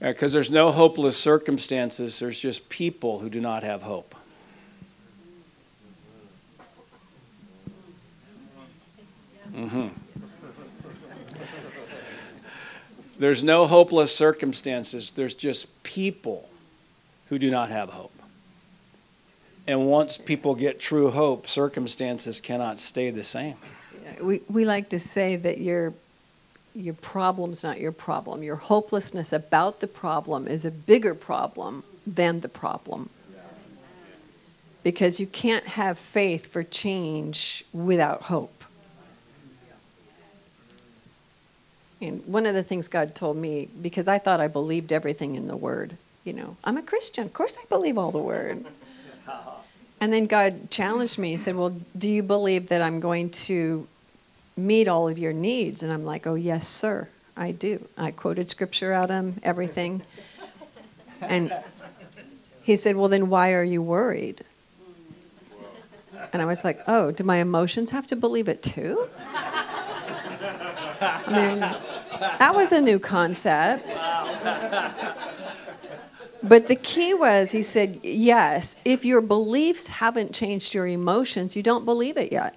Because 0.00 0.32
uh, 0.32 0.36
there's 0.36 0.50
no 0.50 0.72
hopeless 0.72 1.16
circumstances, 1.16 2.18
there's 2.18 2.38
just 2.38 2.68
people 2.70 3.18
who 3.18 3.28
do 3.28 3.40
not 3.40 3.62
have 3.62 3.82
hope. 3.82 4.14
Mm-hmm. 9.56 9.88
There's 13.18 13.42
no 13.42 13.66
hopeless 13.66 14.14
circumstances, 14.14 15.12
there's 15.12 15.34
just 15.34 15.82
people 15.82 16.48
who 17.28 17.38
do 17.38 17.50
not 17.50 17.70
have 17.70 17.90
hope. 17.90 18.12
And 19.66 19.86
once 19.86 20.18
people 20.18 20.54
get 20.54 20.78
true 20.78 21.10
hope, 21.10 21.48
circumstances 21.48 22.40
cannot 22.40 22.78
stay 22.78 23.10
the 23.10 23.22
same. 23.22 23.56
We, 24.20 24.42
we 24.48 24.64
like 24.64 24.90
to 24.90 25.00
say 25.00 25.34
that 25.36 25.58
your, 25.58 25.94
your 26.74 26.94
problem's 26.94 27.64
not 27.64 27.80
your 27.80 27.90
problem. 27.90 28.42
Your 28.42 28.56
hopelessness 28.56 29.32
about 29.32 29.80
the 29.80 29.88
problem 29.88 30.46
is 30.46 30.64
a 30.64 30.70
bigger 30.70 31.14
problem 31.14 31.82
than 32.06 32.40
the 32.40 32.48
problem. 32.48 33.08
Because 34.84 35.18
you 35.18 35.26
can't 35.26 35.66
have 35.66 35.98
faith 35.98 36.46
for 36.46 36.62
change 36.62 37.64
without 37.72 38.22
hope. 38.22 38.55
And 42.00 42.24
one 42.26 42.46
of 42.46 42.54
the 42.54 42.62
things 42.62 42.88
God 42.88 43.14
told 43.14 43.36
me, 43.36 43.68
because 43.80 44.06
I 44.06 44.18
thought 44.18 44.40
I 44.40 44.48
believed 44.48 44.92
everything 44.92 45.34
in 45.34 45.48
the 45.48 45.56
Word, 45.56 45.96
you 46.26 46.32
know, 46.32 46.56
I'm 46.64 46.76
a 46.76 46.82
Christian. 46.82 47.24
Of 47.24 47.32
course 47.32 47.56
I 47.56 47.64
believe 47.68 47.96
all 47.96 48.10
the 48.10 48.18
word. 48.18 48.66
And 49.98 50.12
then 50.12 50.26
God 50.26 50.70
challenged 50.70 51.16
me. 51.16 51.30
He 51.30 51.36
said, 51.38 51.56
Well, 51.56 51.74
do 51.96 52.08
you 52.08 52.22
believe 52.22 52.68
that 52.68 52.82
I'm 52.82 53.00
going 53.00 53.30
to 53.30 53.88
meet 54.54 54.88
all 54.88 55.08
of 55.08 55.18
your 55.18 55.32
needs? 55.32 55.82
And 55.82 55.90
I'm 55.90 56.04
like, 56.04 56.26
Oh, 56.26 56.34
yes, 56.34 56.68
sir, 56.68 57.08
I 57.34 57.52
do. 57.52 57.88
I 57.96 58.10
quoted 58.10 58.50
scripture 58.50 58.92
out 58.92 59.10
of 59.10 59.16
him, 59.16 59.40
everything. 59.42 60.02
And 61.22 61.50
he 62.62 62.76
said, 62.76 62.96
Well, 62.96 63.08
then 63.08 63.30
why 63.30 63.54
are 63.54 63.64
you 63.64 63.80
worried? 63.80 64.42
And 66.30 66.42
I 66.42 66.44
was 66.44 66.62
like, 66.62 66.82
Oh, 66.86 67.10
do 67.10 67.24
my 67.24 67.38
emotions 67.38 67.88
have 67.88 68.06
to 68.08 68.16
believe 68.16 68.48
it 68.48 68.62
too? 68.62 69.08
I 71.00 71.22
mean, 71.28 71.60
that 72.38 72.54
was 72.54 72.72
a 72.72 72.80
new 72.80 72.98
concept. 72.98 73.96
But 76.42 76.68
the 76.68 76.76
key 76.76 77.12
was, 77.14 77.50
he 77.50 77.62
said, 77.62 78.00
yes, 78.02 78.76
if 78.84 79.04
your 79.04 79.20
beliefs 79.20 79.86
haven't 79.88 80.34
changed 80.34 80.74
your 80.74 80.86
emotions, 80.86 81.56
you 81.56 81.62
don't 81.62 81.84
believe 81.84 82.16
it 82.16 82.30
yet. 82.30 82.56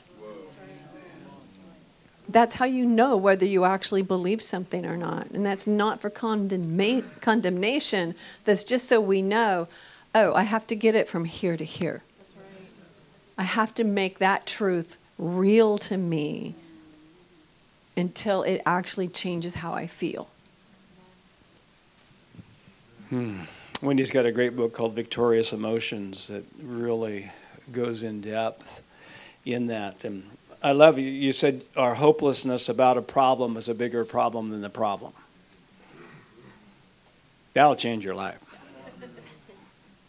That's 2.27 2.55
how 2.55 2.65
you 2.65 2.85
know 2.85 3.17
whether 3.17 3.45
you 3.45 3.65
actually 3.65 4.03
believe 4.03 4.43
something 4.43 4.85
or 4.85 4.95
not. 4.95 5.31
And 5.31 5.43
that's 5.43 5.65
not 5.65 5.99
for 5.99 6.11
condemna- 6.11 7.03
condemnation, 7.21 8.13
that's 8.45 8.63
just 8.63 8.87
so 8.87 9.01
we 9.01 9.23
know, 9.23 9.67
oh, 10.13 10.35
I 10.35 10.43
have 10.43 10.67
to 10.67 10.75
get 10.75 10.93
it 10.93 11.07
from 11.07 11.25
here 11.25 11.57
to 11.57 11.65
here. 11.65 12.03
I 13.35 13.43
have 13.43 13.73
to 13.75 13.83
make 13.83 14.19
that 14.19 14.45
truth 14.45 14.97
real 15.17 15.79
to 15.79 15.97
me 15.97 16.53
until 17.99 18.43
it 18.43 18.61
actually 18.65 19.07
changes 19.07 19.55
how 19.55 19.73
I 19.73 19.85
feel. 19.85 20.29
Hmm. 23.09 23.41
Wendy's 23.81 24.11
got 24.11 24.25
a 24.25 24.31
great 24.31 24.55
book 24.55 24.73
called 24.73 24.93
Victorious 24.93 25.53
Emotions 25.53 26.27
that 26.27 26.43
really 26.63 27.31
goes 27.71 28.03
in 28.03 28.21
depth 28.21 28.83
in 29.45 29.67
that. 29.67 30.03
And 30.03 30.23
I 30.61 30.73
love 30.73 30.97
you. 30.99 31.09
You 31.09 31.31
said 31.31 31.61
our 31.77 31.95
hopelessness 31.95 32.69
about 32.69 32.97
a 32.97 33.01
problem 33.01 33.57
is 33.57 33.69
a 33.69 33.73
bigger 33.73 34.03
problem 34.03 34.49
than 34.49 34.61
the 34.61 34.69
problem. 34.69 35.13
That'll 37.53 37.75
change 37.75 38.03
your 38.03 38.15
life. 38.15 38.43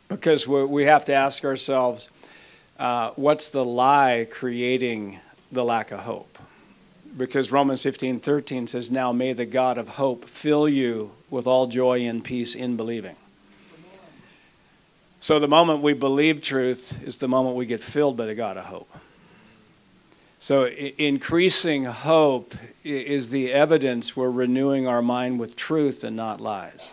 Because 0.09 0.49
we 0.49 0.85
have 0.85 1.04
to 1.04 1.12
ask 1.14 1.44
ourselves 1.44 2.09
uh, 2.78 3.11
what's 3.16 3.50
the 3.50 3.64
lie 3.64 4.26
creating 4.30 5.20
the 5.52 5.64
lack 5.64 5.92
of 5.92 6.00
hope? 6.00 6.29
Because 7.17 7.50
Romans 7.50 7.83
15 7.83 8.21
13 8.21 8.67
says, 8.67 8.90
Now 8.90 9.12
may 9.12 9.33
the 9.33 9.47
God 9.47 9.79
of 9.79 9.88
hope 9.88 10.26
fill 10.26 10.69
you 10.69 11.12
with 11.29 11.47
all 11.47 11.67
joy 11.67 12.00
and 12.00 12.23
peace 12.23 12.55
in 12.55 12.76
believing. 12.76 13.17
So 15.21 15.38
the 15.38 15.49
moment 15.49 15.83
we 15.83 15.93
believe 15.93 16.40
truth 16.40 17.02
is 17.07 17.19
the 17.19 17.29
moment 17.29 17.57
we 17.57 17.67
get 17.67 17.81
filled 17.81 18.17
by 18.17 18.26
the 18.26 18.35
God 18.35 18.57
of 18.57 18.64
hope. 18.64 18.90
So 20.38 20.67
increasing 20.67 21.85
hope 21.85 22.55
is 22.83 23.29
the 23.29 23.52
evidence 23.52 24.17
we're 24.17 24.31
renewing 24.31 24.87
our 24.88 25.02
mind 25.02 25.38
with 25.38 25.55
truth 25.55 26.02
and 26.02 26.17
not 26.17 26.40
lies. 26.40 26.93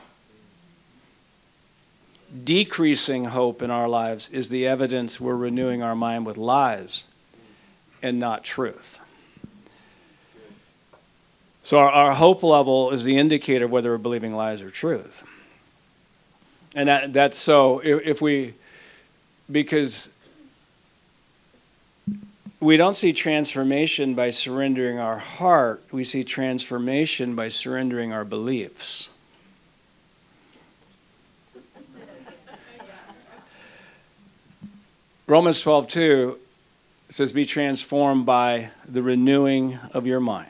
Decreasing 2.43 3.25
hope 3.25 3.61
in 3.61 3.71
our 3.71 3.87
lives 3.87 4.29
is 4.29 4.49
the 4.49 4.67
evidence 4.67 5.21
we're 5.21 5.37
renewing 5.37 5.81
our 5.81 5.95
mind 5.95 6.25
with 6.25 6.37
lies 6.37 7.05
and 8.03 8.19
not 8.19 8.43
truth. 8.43 8.99
So 11.67 11.79
our, 11.79 11.91
our 11.91 12.13
hope 12.13 12.43
level 12.43 12.91
is 12.91 13.03
the 13.03 13.17
indicator 13.17 13.65
of 13.65 13.71
whether 13.71 13.91
we're 13.91 13.97
believing 13.97 14.33
lies 14.33 14.61
or 14.61 14.69
truth. 14.69 15.27
And 16.73 16.87
that, 16.87 17.11
that's 17.11 17.37
so 17.37 17.79
if, 17.79 18.07
if 18.07 18.21
we, 18.21 18.53
because 19.51 20.09
we 22.61 22.77
don't 22.77 22.95
see 22.95 23.11
transformation 23.11 24.15
by 24.15 24.29
surrendering 24.29 24.97
our 24.97 25.17
heart, 25.17 25.83
we 25.91 26.05
see 26.05 26.23
transformation 26.23 27.35
by 27.35 27.49
surrendering 27.49 28.13
our 28.13 28.23
beliefs. 28.23 29.09
Romans 35.27 35.59
12, 35.59 35.89
2 35.89 36.39
says, 37.09 37.33
Be 37.33 37.43
transformed 37.45 38.25
by 38.25 38.69
the 38.87 39.01
renewing 39.01 39.79
of 39.93 40.07
your 40.07 40.21
mind. 40.21 40.47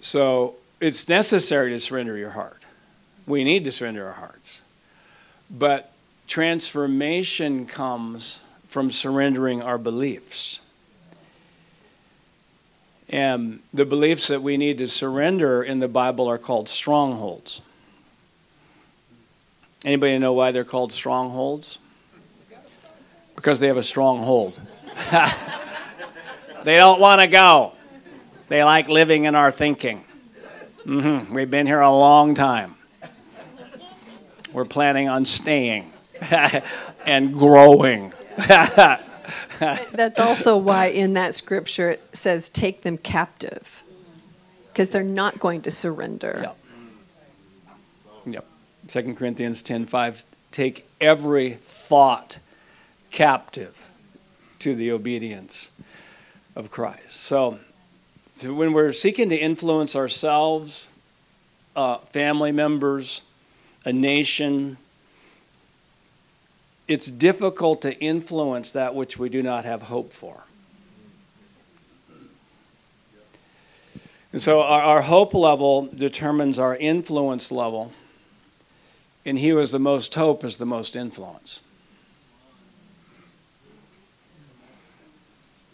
So 0.00 0.56
it's 0.80 1.08
necessary 1.08 1.70
to 1.70 1.80
surrender 1.80 2.16
your 2.16 2.30
heart. 2.30 2.64
We 3.26 3.44
need 3.44 3.64
to 3.66 3.72
surrender 3.72 4.06
our 4.06 4.14
hearts. 4.14 4.60
But 5.50 5.92
transformation 6.26 7.66
comes 7.66 8.40
from 8.66 8.90
surrendering 8.90 9.60
our 9.62 9.78
beliefs. 9.78 10.60
And 13.08 13.60
the 13.74 13.84
beliefs 13.84 14.28
that 14.28 14.40
we 14.40 14.56
need 14.56 14.78
to 14.78 14.86
surrender 14.86 15.62
in 15.62 15.80
the 15.80 15.88
Bible 15.88 16.28
are 16.28 16.38
called 16.38 16.68
strongholds. 16.68 17.60
Anybody 19.84 20.18
know 20.18 20.32
why 20.32 20.52
they're 20.52 20.64
called 20.64 20.92
strongholds? 20.92 21.78
Because 23.34 23.58
they 23.58 23.66
have 23.66 23.76
a 23.76 23.82
strong 23.82 24.22
hold. 24.22 24.60
they 26.64 26.76
don't 26.76 27.00
want 27.00 27.20
to 27.20 27.26
go. 27.26 27.72
They 28.50 28.64
like 28.64 28.88
living 28.88 29.24
in 29.26 29.36
our 29.36 29.52
thinking. 29.52 30.02
Mm-hmm. 30.84 31.32
We've 31.32 31.48
been 31.48 31.68
here 31.68 31.78
a 31.78 31.90
long 31.92 32.34
time. 32.34 32.74
We're 34.52 34.64
planning 34.64 35.08
on 35.08 35.24
staying 35.24 35.92
and 37.06 37.32
growing. 37.32 38.12
That's 38.36 40.18
also 40.18 40.56
why 40.56 40.86
in 40.86 41.12
that 41.12 41.36
scripture 41.36 41.90
it 41.90 42.02
says, 42.12 42.48
take 42.48 42.82
them 42.82 42.98
captive, 42.98 43.84
because 44.72 44.90
they're 44.90 45.04
not 45.04 45.38
going 45.38 45.62
to 45.62 45.70
surrender. 45.70 46.40
Yep. 46.42 46.56
Yep. 48.26 48.46
2 48.88 49.14
Corinthians 49.14 49.62
10 49.62 49.86
5, 49.86 50.24
take 50.50 50.88
every 51.00 51.50
thought 51.52 52.40
captive 53.12 53.88
to 54.58 54.74
the 54.74 54.90
obedience 54.90 55.70
of 56.56 56.72
Christ. 56.72 57.14
So, 57.14 57.60
so 58.32 58.54
when 58.54 58.72
we're 58.72 58.92
seeking 58.92 59.28
to 59.30 59.36
influence 59.36 59.96
ourselves, 59.96 60.88
uh, 61.74 61.98
family 61.98 62.52
members, 62.52 63.22
a 63.84 63.92
nation, 63.92 64.76
it's 66.86 67.10
difficult 67.10 67.82
to 67.82 67.98
influence 68.00 68.72
that 68.72 68.94
which 68.94 69.18
we 69.18 69.28
do 69.28 69.42
not 69.42 69.64
have 69.64 69.82
hope 69.82 70.12
for. 70.12 70.44
And 74.32 74.40
so 74.40 74.62
our, 74.62 74.82
our, 74.82 75.02
hope 75.02 75.34
level 75.34 75.86
determines 75.86 76.58
our 76.58 76.76
influence 76.76 77.50
level. 77.50 77.92
And 79.24 79.38
he 79.38 79.48
who 79.48 79.56
has 79.56 79.72
the 79.72 79.80
most 79.80 80.14
hope 80.14 80.44
is 80.44 80.56
the 80.56 80.66
most 80.66 80.94
influence. 80.94 81.62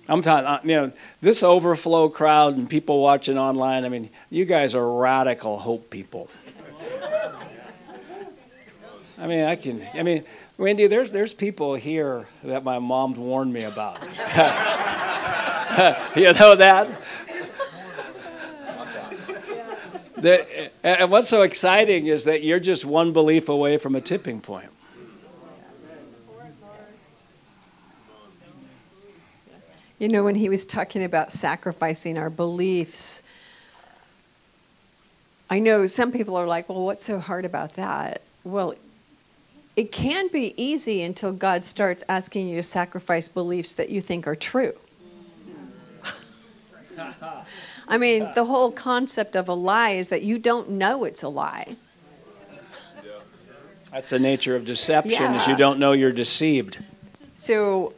I'm 0.09 0.23
talking, 0.23 0.47
uh, 0.47 0.61
you 0.63 0.77
know, 0.77 0.93
this 1.21 1.43
overflow 1.43 2.09
crowd 2.09 2.57
and 2.57 2.71
people 2.71 3.01
watching 3.01 3.39
online, 3.39 3.85
I 3.85 3.89
mean, 3.89 4.11
you 4.31 4.45
guys 4.45 4.75
are 4.75 4.99
radical 4.99 5.59
hope 5.59 5.91
people. 5.91 6.31
I 9.19 9.27
mean, 9.27 9.45
I 9.45 9.57
can, 9.57 9.83
I 9.95 10.03
mean, 10.03 10.25
Wendy, 10.59 10.87
there's, 10.87 11.11
there's 11.11 11.35
people 11.35 11.75
here 11.75 12.27
that 12.45 12.65
my 12.65 12.79
mom 12.79 13.15
warned 13.15 13.53
me 13.53 13.65
about. 13.65 14.01
you 16.17 16.33
know 16.35 16.55
that? 16.55 16.89
the, 20.17 20.71
and 20.83 21.11
what's 21.11 21.29
so 21.29 21.43
exciting 21.43 22.07
is 22.07 22.25
that 22.25 22.43
you're 22.43 22.61
just 22.61 22.85
one 22.85 23.13
belief 23.13 23.49
away 23.49 23.79
from 23.79 23.97
a 23.97 24.01
tipping 24.01 24.41
point. 24.41 24.71
You 29.99 30.09
know, 30.09 30.25
when 30.25 30.35
he 30.35 30.49
was 30.49 30.67
talking 30.67 31.05
about 31.05 31.33
sacrificing 31.33 32.19
our 32.19 32.29
beliefs, 32.29 33.27
I 35.49 35.59
know 35.59 35.87
some 35.87 36.13
people 36.13 36.37
are 36.37 36.47
like, 36.47 36.69
well, 36.69 36.85
what's 36.85 37.05
so 37.05 37.19
hard 37.19 37.45
about 37.45 37.75
that? 37.75 38.21
Well, 38.45 38.75
it 39.75 39.93
can 39.93 40.29
be 40.29 40.55
easy 40.63 41.03
until 41.03 41.33
God 41.33 41.65
starts 41.65 42.05
asking 42.09 42.49
you 42.49 42.57
to 42.57 42.63
sacrifice 42.63 43.29
beliefs 43.29 43.73
that 43.75 43.89
you 43.89 44.01
think 44.01 44.27
are 44.27 44.37
true. 44.37 44.75
I 47.89 47.99
mean, 47.99 48.29
the 48.35 48.45
whole 48.45 48.73
concept 48.73 49.37
of 49.37 49.49
a 49.49 49.55
lie 49.55 49.91
is 49.91 50.09
that 50.09 50.23
you 50.23 50.39
don't 50.39 50.71
know 50.71 51.05
it's 51.05 51.23
a 51.23 51.29
lie. 51.29 51.77
That's 53.93 54.11
the 54.11 54.19
nature 54.19 54.57
of 54.57 54.67
deception 54.67 55.23
yeah. 55.23 55.37
is 55.37 55.47
you 55.47 55.57
don't 55.57 55.79
know 55.79 55.93
you're 55.93 56.13
deceived. 56.13 56.81
So 57.35 57.95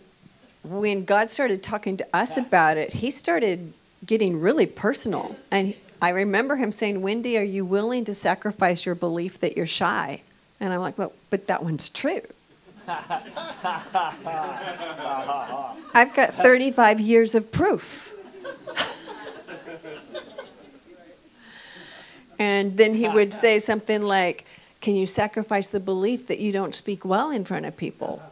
when 0.68 1.04
God 1.04 1.31
started 1.31 1.62
talking 1.62 1.96
to 1.96 2.07
us 2.12 2.37
about 2.37 2.76
it, 2.76 2.92
he 2.94 3.11
started 3.11 3.72
getting 4.04 4.40
really 4.40 4.66
personal. 4.66 5.37
And 5.50 5.74
I 6.00 6.11
remember 6.11 6.57
him 6.57 6.72
saying, 6.72 7.02
"Wendy, 7.02 7.37
are 7.38 7.42
you 7.42 7.64
willing 7.64 8.04
to 8.04 8.14
sacrifice 8.14 8.87
your 8.87 8.94
belief 8.94 9.38
that 9.40 9.57
you're 9.57 9.66
shy?" 9.66 10.22
And 10.61 10.72
I'm 10.72 10.81
like, 10.81 10.98
well, 10.98 11.12
but 11.31 11.46
that 11.46 11.62
one's 11.62 11.88
true. 11.88 12.22
I've 12.88 13.07
got 16.14 16.35
35 16.35 17.00
years 17.00 17.35
of 17.35 17.52
proof. 17.52 18.14
and 22.38 22.76
then 22.76 22.94
he 22.94 23.09
would 23.09 23.35
say 23.44 23.59
something 23.59 24.02
like, 24.02 24.46
Can 24.81 24.94
you 24.94 25.07
sacrifice 25.07 25.68
the 25.68 25.81
belief 25.81 26.28
that 26.28 26.38
you 26.38 26.50
don't 26.50 26.74
speak 26.74 27.04
well 27.04 27.31
in 27.31 27.44
front 27.44 27.66
of 27.66 27.76
people? 27.76 28.22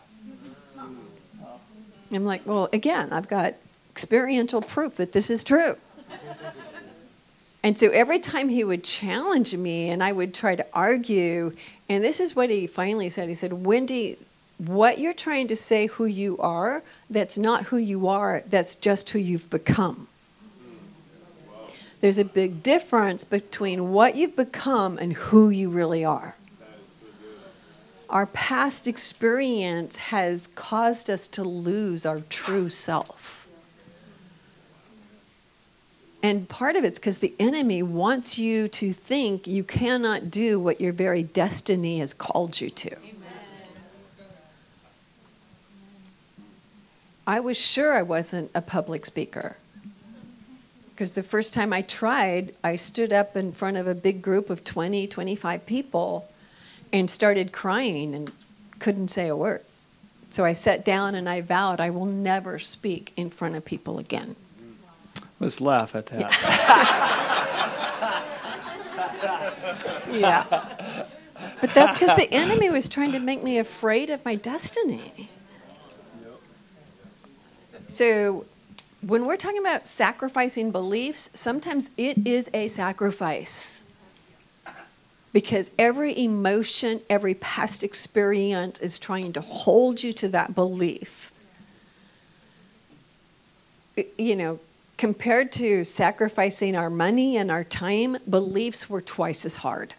I'm 2.12 2.24
like, 2.24 2.46
Well, 2.46 2.68
again, 2.72 3.12
I've 3.12 3.28
got 3.28 3.54
experiential 3.90 4.62
proof 4.62 4.96
that 4.96 5.12
this 5.12 5.30
is 5.30 5.42
true. 5.42 5.76
And 7.62 7.76
so 7.76 7.90
every 7.90 8.20
time 8.20 8.48
he 8.48 8.62
would 8.62 8.84
challenge 8.84 9.52
me 9.56 9.88
and 9.88 10.00
I 10.00 10.12
would 10.12 10.32
try 10.32 10.54
to 10.54 10.64
argue, 10.72 11.52
and 11.88 12.04
this 12.04 12.20
is 12.20 12.36
what 12.36 12.48
he 12.48 12.68
finally 12.68 13.08
said. 13.08 13.28
He 13.28 13.34
said, 13.34 13.66
Wendy, 13.66 14.18
what 14.58 15.00
you're 15.00 15.12
trying 15.12 15.48
to 15.48 15.56
say 15.56 15.86
who 15.86 16.04
you 16.04 16.38
are, 16.38 16.84
that's 17.10 17.36
not 17.36 17.64
who 17.64 17.76
you 17.76 18.06
are, 18.06 18.44
that's 18.46 18.76
just 18.76 19.10
who 19.10 19.18
you've 19.18 19.50
become. 19.50 20.06
There's 22.00 22.18
a 22.18 22.24
big 22.24 22.62
difference 22.62 23.24
between 23.24 23.90
what 23.92 24.14
you've 24.14 24.36
become 24.36 24.96
and 24.98 25.14
who 25.14 25.50
you 25.50 25.68
really 25.68 26.04
are. 26.04 26.35
Our 28.08 28.26
past 28.26 28.86
experience 28.86 29.96
has 29.96 30.46
caused 30.46 31.10
us 31.10 31.26
to 31.28 31.42
lose 31.42 32.06
our 32.06 32.20
true 32.20 32.68
self. 32.68 33.48
And 36.22 36.48
part 36.48 36.76
of 36.76 36.84
it's 36.84 36.98
because 36.98 37.18
the 37.18 37.34
enemy 37.38 37.82
wants 37.82 38.38
you 38.38 38.68
to 38.68 38.92
think 38.92 39.46
you 39.46 39.62
cannot 39.62 40.30
do 40.30 40.58
what 40.58 40.80
your 40.80 40.92
very 40.92 41.22
destiny 41.22 41.98
has 41.98 42.14
called 42.14 42.60
you 42.60 42.70
to. 42.70 42.96
I 47.26 47.40
was 47.40 47.56
sure 47.56 47.92
I 47.92 48.02
wasn't 48.02 48.50
a 48.54 48.62
public 48.62 49.04
speaker. 49.04 49.56
Because 50.94 51.12
the 51.12 51.22
first 51.22 51.52
time 51.52 51.72
I 51.72 51.82
tried, 51.82 52.54
I 52.64 52.76
stood 52.76 53.12
up 53.12 53.36
in 53.36 53.52
front 53.52 53.76
of 53.76 53.86
a 53.86 53.94
big 53.94 54.22
group 54.22 54.48
of 54.48 54.64
20, 54.64 55.06
25 55.08 55.66
people 55.66 56.28
and 56.92 57.10
started 57.10 57.52
crying 57.52 58.14
and 58.14 58.32
couldn't 58.78 59.08
say 59.08 59.28
a 59.28 59.36
word. 59.36 59.62
So 60.30 60.44
I 60.44 60.52
sat 60.52 60.84
down 60.84 61.14
and 61.14 61.28
I 61.28 61.40
vowed 61.40 61.80
I 61.80 61.90
will 61.90 62.06
never 62.06 62.58
speak 62.58 63.12
in 63.16 63.30
front 63.30 63.54
of 63.54 63.64
people 63.64 63.98
again. 63.98 64.36
Let's 65.40 65.60
laugh 65.60 65.94
at 65.94 66.06
that. 66.06 66.32
Yeah. 70.10 71.04
But 71.60 71.74
that's 71.74 71.98
because 71.98 72.16
the 72.16 72.32
enemy 72.32 72.70
was 72.70 72.88
trying 72.88 73.12
to 73.12 73.18
make 73.18 73.42
me 73.42 73.58
afraid 73.58 74.08
of 74.08 74.24
my 74.24 74.36
destiny. 74.36 75.28
So 77.88 78.46
when 79.00 79.26
we're 79.26 79.36
talking 79.36 79.58
about 79.60 79.86
sacrificing 79.86 80.70
beliefs, 80.70 81.30
sometimes 81.38 81.90
it 81.96 82.26
is 82.26 82.50
a 82.52 82.68
sacrifice. 82.68 83.85
Because 85.36 85.70
every 85.78 86.18
emotion, 86.18 87.02
every 87.10 87.34
past 87.34 87.84
experience 87.84 88.80
is 88.80 88.98
trying 88.98 89.34
to 89.34 89.42
hold 89.42 90.02
you 90.02 90.14
to 90.14 90.28
that 90.28 90.54
belief. 90.54 91.30
You 94.16 94.34
know, 94.34 94.60
compared 94.96 95.52
to 95.52 95.84
sacrificing 95.84 96.74
our 96.74 96.88
money 96.88 97.36
and 97.36 97.50
our 97.50 97.64
time, 97.64 98.16
beliefs 98.26 98.88
were 98.88 99.02
twice 99.02 99.44
as 99.44 99.56
hard. 99.56 99.92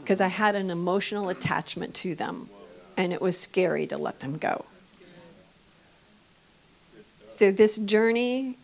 Because 0.00 0.20
I 0.20 0.26
had 0.26 0.56
an 0.56 0.68
emotional 0.68 1.28
attachment 1.28 1.94
to 1.94 2.16
them, 2.16 2.48
and 2.96 3.12
it 3.12 3.22
was 3.22 3.38
scary 3.38 3.86
to 3.86 3.96
let 3.96 4.18
them 4.18 4.36
go. 4.36 4.64
So, 7.28 7.52
this 7.52 7.78
journey, 7.78 8.56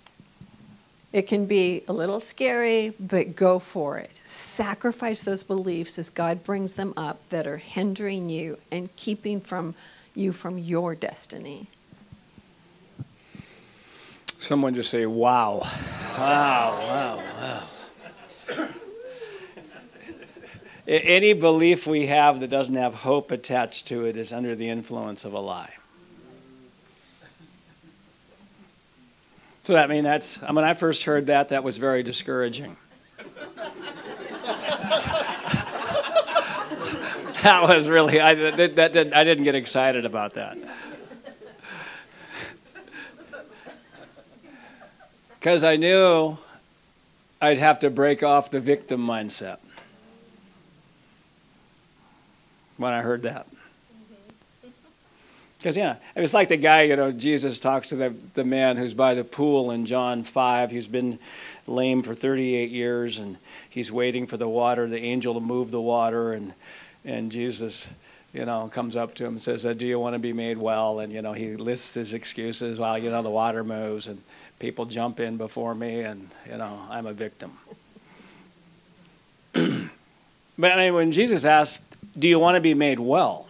it 1.12 1.22
can 1.22 1.46
be 1.46 1.82
a 1.88 1.92
little 1.92 2.20
scary, 2.20 2.94
but 3.00 3.34
go 3.34 3.58
for 3.58 3.98
it. 3.98 4.20
Sacrifice 4.24 5.22
those 5.22 5.42
beliefs 5.42 5.98
as 5.98 6.08
God 6.08 6.44
brings 6.44 6.74
them 6.74 6.94
up 6.96 7.28
that 7.30 7.46
are 7.46 7.56
hindering 7.56 8.30
you 8.30 8.58
and 8.70 8.94
keeping 8.96 9.40
from 9.40 9.74
you 10.14 10.32
from 10.32 10.58
your 10.58 10.94
destiny. 10.94 11.66
Someone 14.38 14.74
just 14.74 14.90
say, 14.90 15.04
wow. 15.04 15.66
Wow, 16.16 16.78
wow, 16.78 17.22
wow. 18.56 18.68
Any 20.86 21.34
belief 21.34 21.86
we 21.86 22.06
have 22.06 22.40
that 22.40 22.50
doesn't 22.50 22.74
have 22.74 22.94
hope 22.94 23.30
attached 23.30 23.86
to 23.88 24.06
it 24.06 24.16
is 24.16 24.32
under 24.32 24.56
the 24.56 24.68
influence 24.68 25.24
of 25.24 25.34
a 25.34 25.38
lie. 25.38 25.74
So 29.62 29.74
that 29.74 29.84
I 29.84 29.86
mean 29.92 30.04
that's 30.04 30.42
I 30.42 30.52
when 30.52 30.64
I 30.64 30.74
first 30.74 31.04
heard 31.04 31.26
that 31.26 31.50
that 31.50 31.62
was 31.62 31.78
very 31.78 32.02
discouraging. 32.02 32.76
that 37.42 37.62
was 37.62 37.88
really 37.88 38.20
I 38.20 38.34
that, 38.34 38.76
that, 38.76 38.92
that, 38.94 39.16
I 39.16 39.24
didn't 39.24 39.44
get 39.44 39.54
excited 39.54 40.04
about 40.04 40.34
that. 40.34 40.56
Because 45.38 45.64
I 45.64 45.76
knew 45.76 46.36
I'd 47.40 47.58
have 47.58 47.78
to 47.80 47.90
break 47.90 48.22
off 48.22 48.50
the 48.50 48.60
victim 48.60 49.06
mindset 49.06 49.58
when 52.76 52.92
I 52.92 53.00
heard 53.00 53.22
that. 53.22 53.46
Because, 55.60 55.76
yeah, 55.76 55.96
it 56.16 56.20
was 56.22 56.32
like 56.32 56.48
the 56.48 56.56
guy, 56.56 56.82
you 56.82 56.96
know, 56.96 57.12
Jesus 57.12 57.60
talks 57.60 57.88
to 57.90 57.96
the, 57.96 58.14
the 58.32 58.44
man 58.44 58.78
who's 58.78 58.94
by 58.94 59.12
the 59.12 59.24
pool 59.24 59.70
in 59.70 59.84
John 59.84 60.22
5, 60.22 60.70
who's 60.70 60.88
been 60.88 61.18
lame 61.66 62.02
for 62.02 62.14
38 62.14 62.70
years, 62.70 63.18
and 63.18 63.36
he's 63.68 63.92
waiting 63.92 64.26
for 64.26 64.38
the 64.38 64.48
water, 64.48 64.88
the 64.88 64.98
angel 64.98 65.34
to 65.34 65.40
move 65.40 65.70
the 65.70 65.80
water, 65.80 66.32
and, 66.32 66.54
and 67.04 67.30
Jesus, 67.30 67.90
you 68.32 68.46
know, 68.46 68.68
comes 68.68 68.96
up 68.96 69.14
to 69.16 69.26
him 69.26 69.34
and 69.34 69.42
says, 69.42 69.66
uh, 69.66 69.74
Do 69.74 69.84
you 69.84 69.98
want 69.98 70.14
to 70.14 70.18
be 70.18 70.32
made 70.32 70.56
well? 70.56 70.98
And, 70.98 71.12
you 71.12 71.20
know, 71.20 71.34
he 71.34 71.56
lists 71.56 71.92
his 71.92 72.14
excuses. 72.14 72.78
Well, 72.78 72.96
you 72.96 73.10
know, 73.10 73.20
the 73.20 73.28
water 73.28 73.62
moves, 73.62 74.06
and 74.06 74.22
people 74.60 74.84
jump 74.84 75.18
in 75.18 75.36
before 75.36 75.74
me, 75.74 76.02
and 76.02 76.28
you 76.48 76.56
know 76.56 76.78
I'm 76.88 77.06
a 77.06 77.12
victim. 77.12 77.58
but 79.52 80.72
I 80.72 80.76
mean, 80.76 80.94
when 80.94 81.10
Jesus 81.10 81.44
asked, 81.44 81.96
"Do 82.16 82.28
you 82.28 82.38
want 82.38 82.54
to 82.54 82.60
be 82.60 82.74
made 82.74 83.00
well?" 83.00 83.48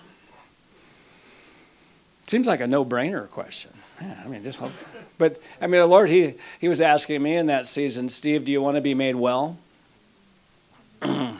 Seems 2.30 2.46
like 2.46 2.60
a 2.60 2.66
no-brainer 2.68 3.28
question. 3.28 3.72
Yeah, 4.00 4.22
I 4.24 4.28
mean, 4.28 4.44
just 4.44 4.60
hope. 4.60 4.70
But 5.18 5.40
I 5.60 5.66
mean, 5.66 5.80
the 5.80 5.86
Lord, 5.88 6.08
he 6.08 6.34
he 6.60 6.68
was 6.68 6.80
asking 6.80 7.20
me 7.24 7.34
in 7.34 7.46
that 7.46 7.66
season, 7.66 8.08
Steve, 8.08 8.44
do 8.44 8.52
you 8.52 8.62
want 8.62 8.76
to 8.76 8.80
be 8.80 8.94
made 8.94 9.16
well? 9.16 9.58
uh, 11.02 11.34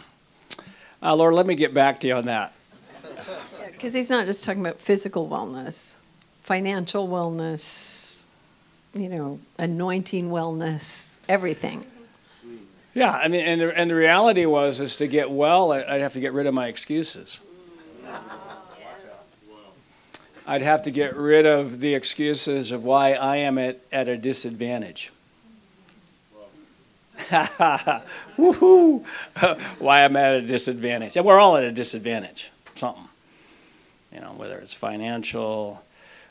Lord, 1.01 1.35
let 1.35 1.47
me 1.47 1.55
get 1.55 1.73
back 1.73 2.01
to 2.01 2.09
you 2.09 2.15
on 2.17 2.25
that. 2.25 2.53
Because 3.71 3.93
he's 3.93 4.11
not 4.11 4.27
just 4.27 4.43
talking 4.43 4.63
about 4.63 4.81
physical 4.81 5.29
wellness, 5.29 6.01
financial 6.43 7.07
wellness, 7.07 8.27
you 8.93 9.09
know, 9.09 9.39
anointing 9.61 10.29
wellness, 10.29 11.21
everything. 11.29 11.87
Yeah, 12.95 13.13
I 13.13 13.29
mean, 13.29 13.45
and 13.45 13.61
the, 13.61 13.79
and 13.79 13.91
the 13.91 13.95
reality 13.95 14.45
was, 14.45 14.81
is 14.81 14.97
to 14.97 15.07
get 15.07 15.31
well, 15.31 15.71
I'd 15.71 16.01
have 16.01 16.15
to 16.15 16.21
get 16.21 16.33
rid 16.33 16.49
of 16.49 16.55
my 16.55 16.67
excuses. 16.67 17.39
I'd 20.51 20.63
have 20.63 20.83
to 20.83 20.91
get 20.91 21.15
rid 21.17 21.47
of 21.47 21.79
the 21.79 21.95
excuses 21.95 22.73
of 22.73 22.83
why 22.83 23.13
I 23.13 23.37
am 23.37 23.57
at, 23.57 23.79
at 23.93 24.09
a 24.09 24.17
disadvantage. 24.17 25.13
Woohoo! 28.37 29.05
why 29.79 30.05
I'm 30.05 30.17
at 30.17 30.35
a 30.35 30.43
disadvantage. 30.43 31.17
And 31.17 31.25
we're 31.25 31.39
all 31.39 31.57
at 31.57 31.63
a 31.63 31.71
disadvantage, 31.71 32.51
something. 32.75 33.05
You 34.13 34.23
know, 34.23 34.33
whether 34.33 34.59
it's 34.59 34.75
financial, 34.75 35.85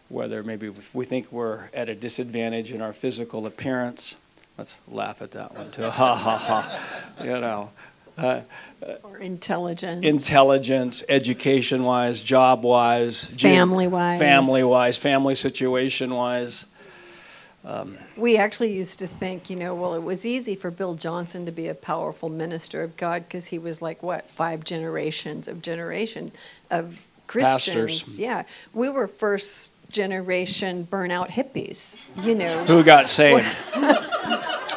whether 0.09 0.43
maybe 0.43 0.69
we 0.91 1.05
think 1.05 1.31
we're 1.31 1.69
at 1.73 1.87
a 1.87 1.95
disadvantage 1.95 2.73
in 2.73 2.81
our 2.81 2.91
physical 2.91 3.45
appearance. 3.45 4.17
Let's 4.57 4.79
laugh 4.89 5.21
at 5.21 5.31
that 5.31 5.55
one 5.55 5.71
too. 5.71 5.83
Ha 5.83 6.15
ha 6.15 6.37
ha. 6.37 7.23
You 7.23 7.39
know. 7.39 7.69
Uh, 8.19 8.41
or 9.03 9.17
intelligence. 9.17 10.05
Intelligence, 10.05 11.03
education 11.09 11.83
wise, 11.83 12.23
job 12.23 12.63
wise, 12.63 13.25
family 13.25 13.87
wise. 13.87 14.19
Family 14.19 14.63
wise, 14.63 14.97
family 14.97 15.35
situation 15.35 16.13
wise. 16.13 16.65
Um, 17.65 17.97
we 18.15 18.37
actually 18.37 18.73
used 18.73 18.99
to 18.99 19.07
think, 19.07 19.49
you 19.49 19.55
know, 19.55 19.75
well, 19.75 19.93
it 19.93 20.03
was 20.03 20.25
easy 20.25 20.55
for 20.55 20.71
Bill 20.71 20.95
Johnson 20.95 21.45
to 21.45 21.51
be 21.51 21.67
a 21.67 21.75
powerful 21.75 22.29
minister 22.29 22.83
of 22.83 22.95
God 22.95 23.23
because 23.23 23.47
he 23.47 23.59
was 23.59 23.81
like, 23.81 24.01
what, 24.01 24.29
five 24.29 24.63
generations 24.63 25.47
of 25.47 25.61
generation 25.61 26.31
of 26.71 27.05
Christians. 27.27 27.99
Pastors. 27.99 28.19
Yeah. 28.19 28.43
We 28.73 28.89
were 28.89 29.07
first 29.07 29.73
generation 29.91 30.87
burnout 30.89 31.29
hippies, 31.29 32.01
you 32.23 32.35
know. 32.35 32.63
Who 32.65 32.83
got 32.83 33.09
saved? 33.09 33.45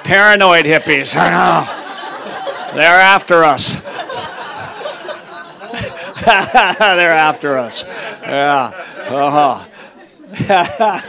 Paranoid 0.04 0.64
hippies. 0.64 1.16
I 1.16 1.30
know. 1.30 1.81
They're 2.74 3.00
after 3.00 3.44
us. 3.44 3.82
They're 6.24 7.10
after 7.10 7.58
us. 7.58 7.84
Yeah. 8.22 8.72
Uh 9.08 9.30
huh. 9.30 11.00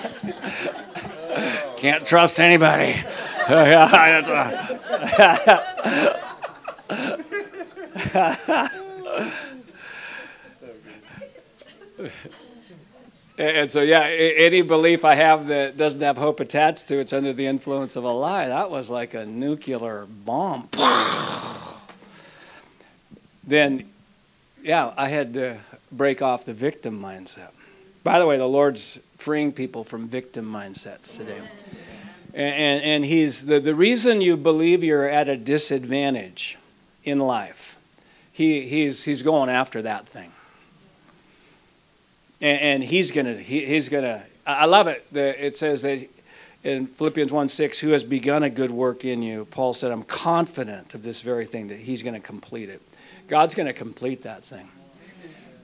Can't 1.77 2.05
trust 2.05 2.39
anybody. 2.39 2.95
And 13.37 13.71
so, 13.71 13.81
yeah, 13.81 14.01
any 14.01 14.61
belief 14.61 15.03
I 15.03 15.15
have 15.15 15.47
that 15.47 15.75
doesn't 15.75 16.01
have 16.01 16.17
hope 16.17 16.39
attached 16.39 16.87
to 16.89 16.99
it's 16.99 17.13
under 17.13 17.33
the 17.33 17.47
influence 17.47 17.95
of 17.95 18.03
a 18.03 18.11
lie. 18.11 18.47
That 18.47 18.69
was 18.69 18.91
like 18.91 19.15
a 19.15 19.25
nuclear 19.25 20.05
bomb. 20.05 20.69
then, 23.43 23.89
yeah, 24.61 24.93
I 24.95 25.09
had 25.09 25.33
to 25.33 25.57
break 25.91 26.21
off 26.21 26.45
the 26.45 26.53
victim 26.53 27.01
mindset. 27.01 27.49
By 28.03 28.19
the 28.19 28.27
way, 28.27 28.37
the 28.37 28.45
Lord's 28.45 28.99
freeing 29.17 29.51
people 29.51 29.83
from 29.83 30.07
victim 30.07 30.45
mindsets 30.45 31.17
today. 31.17 31.41
And, 32.35 32.55
and, 32.55 32.83
and 32.83 33.05
he's 33.05 33.47
the, 33.47 33.59
the 33.59 33.73
reason 33.73 34.21
you 34.21 34.37
believe 34.37 34.83
you're 34.83 35.09
at 35.09 35.27
a 35.27 35.37
disadvantage 35.37 36.59
in 37.03 37.17
life, 37.17 37.77
he, 38.31 38.67
he's, 38.67 39.05
he's 39.05 39.23
going 39.23 39.49
after 39.49 39.81
that 39.81 40.07
thing 40.07 40.32
and, 42.43 42.59
and 42.59 42.83
he's 42.83 43.09
gonna 43.09 43.37
he, 43.37 43.65
he's 43.65 43.89
gonna. 43.89 44.23
I 44.45 44.65
love 44.65 44.87
it. 44.87 45.05
It 45.13 45.57
says 45.57 45.81
that 45.83 46.07
in 46.63 46.87
Philippians 46.87 47.31
1 47.31 47.49
6, 47.49 47.79
who 47.79 47.89
has 47.89 48.03
begun 48.03 48.43
a 48.43 48.49
good 48.49 48.71
work 48.71 49.05
in 49.05 49.23
you, 49.23 49.45
Paul 49.51 49.73
said, 49.73 49.91
I'm 49.91 50.03
confident 50.03 50.93
of 50.93 51.03
this 51.03 51.21
very 51.21 51.45
thing, 51.45 51.67
that 51.67 51.79
he's 51.79 52.03
going 52.03 52.13
to 52.13 52.19
complete 52.19 52.69
it. 52.69 52.81
God's 53.27 53.55
going 53.55 53.67
to 53.67 53.73
complete 53.73 54.23
that 54.23 54.43
thing. 54.43 54.67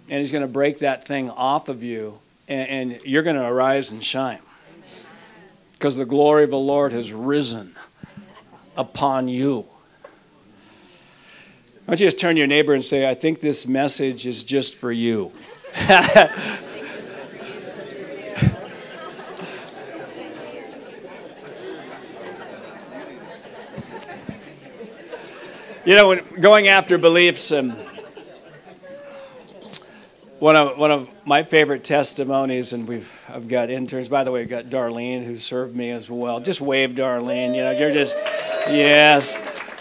And 0.09 0.19
he's 0.19 0.31
going 0.31 0.41
to 0.41 0.47
break 0.47 0.79
that 0.79 1.05
thing 1.05 1.29
off 1.29 1.69
of 1.69 1.83
you 1.83 2.19
and, 2.47 2.91
and 2.91 3.01
you're 3.03 3.23
going 3.23 3.35
to 3.35 3.45
arise 3.45 3.91
and 3.91 4.03
shine 4.03 4.39
because 5.73 5.95
the 5.95 6.05
glory 6.05 6.43
of 6.43 6.49
the 6.49 6.59
Lord 6.59 6.91
has 6.91 7.13
risen 7.13 7.75
upon 8.75 9.27
you. 9.27 9.65
Why 11.85 11.95
don't 11.95 11.99
you 12.01 12.07
just 12.07 12.19
turn 12.19 12.35
to 12.35 12.39
your 12.39 12.47
neighbor 12.47 12.73
and 12.73 12.83
say, 12.83 13.09
I 13.09 13.13
think 13.13 13.39
this 13.39 13.67
message 13.67 14.25
is 14.25 14.43
just 14.43 14.75
for 14.75 14.91
you. 14.91 15.31
you 25.89 25.95
know, 25.95 26.21
going 26.39 26.67
after 26.67 26.99
beliefs, 26.99 27.51
um, 27.51 27.71
one 30.37 30.55
of 30.55 30.77
one 30.77 30.91
of 30.91 31.09
my 31.25 31.41
favorite 31.41 31.83
testimonies, 31.83 32.73
and 32.73 32.87
we've 32.87 33.11
I've 33.27 33.47
got 33.47 33.71
interns. 33.71 34.07
By 34.07 34.23
the 34.23 34.31
way, 34.31 34.41
we've 34.41 34.49
got 34.49 34.65
Darlene 34.65 35.25
who 35.25 35.35
served 35.35 35.75
me 35.75 35.89
as 35.89 36.11
well. 36.11 36.39
Just 36.41 36.61
wave, 36.61 36.91
Darlene. 36.91 37.55
You 37.55 37.63
know, 37.63 37.71
you're 37.71 37.89
just 37.89 38.15
yes, 38.67 39.35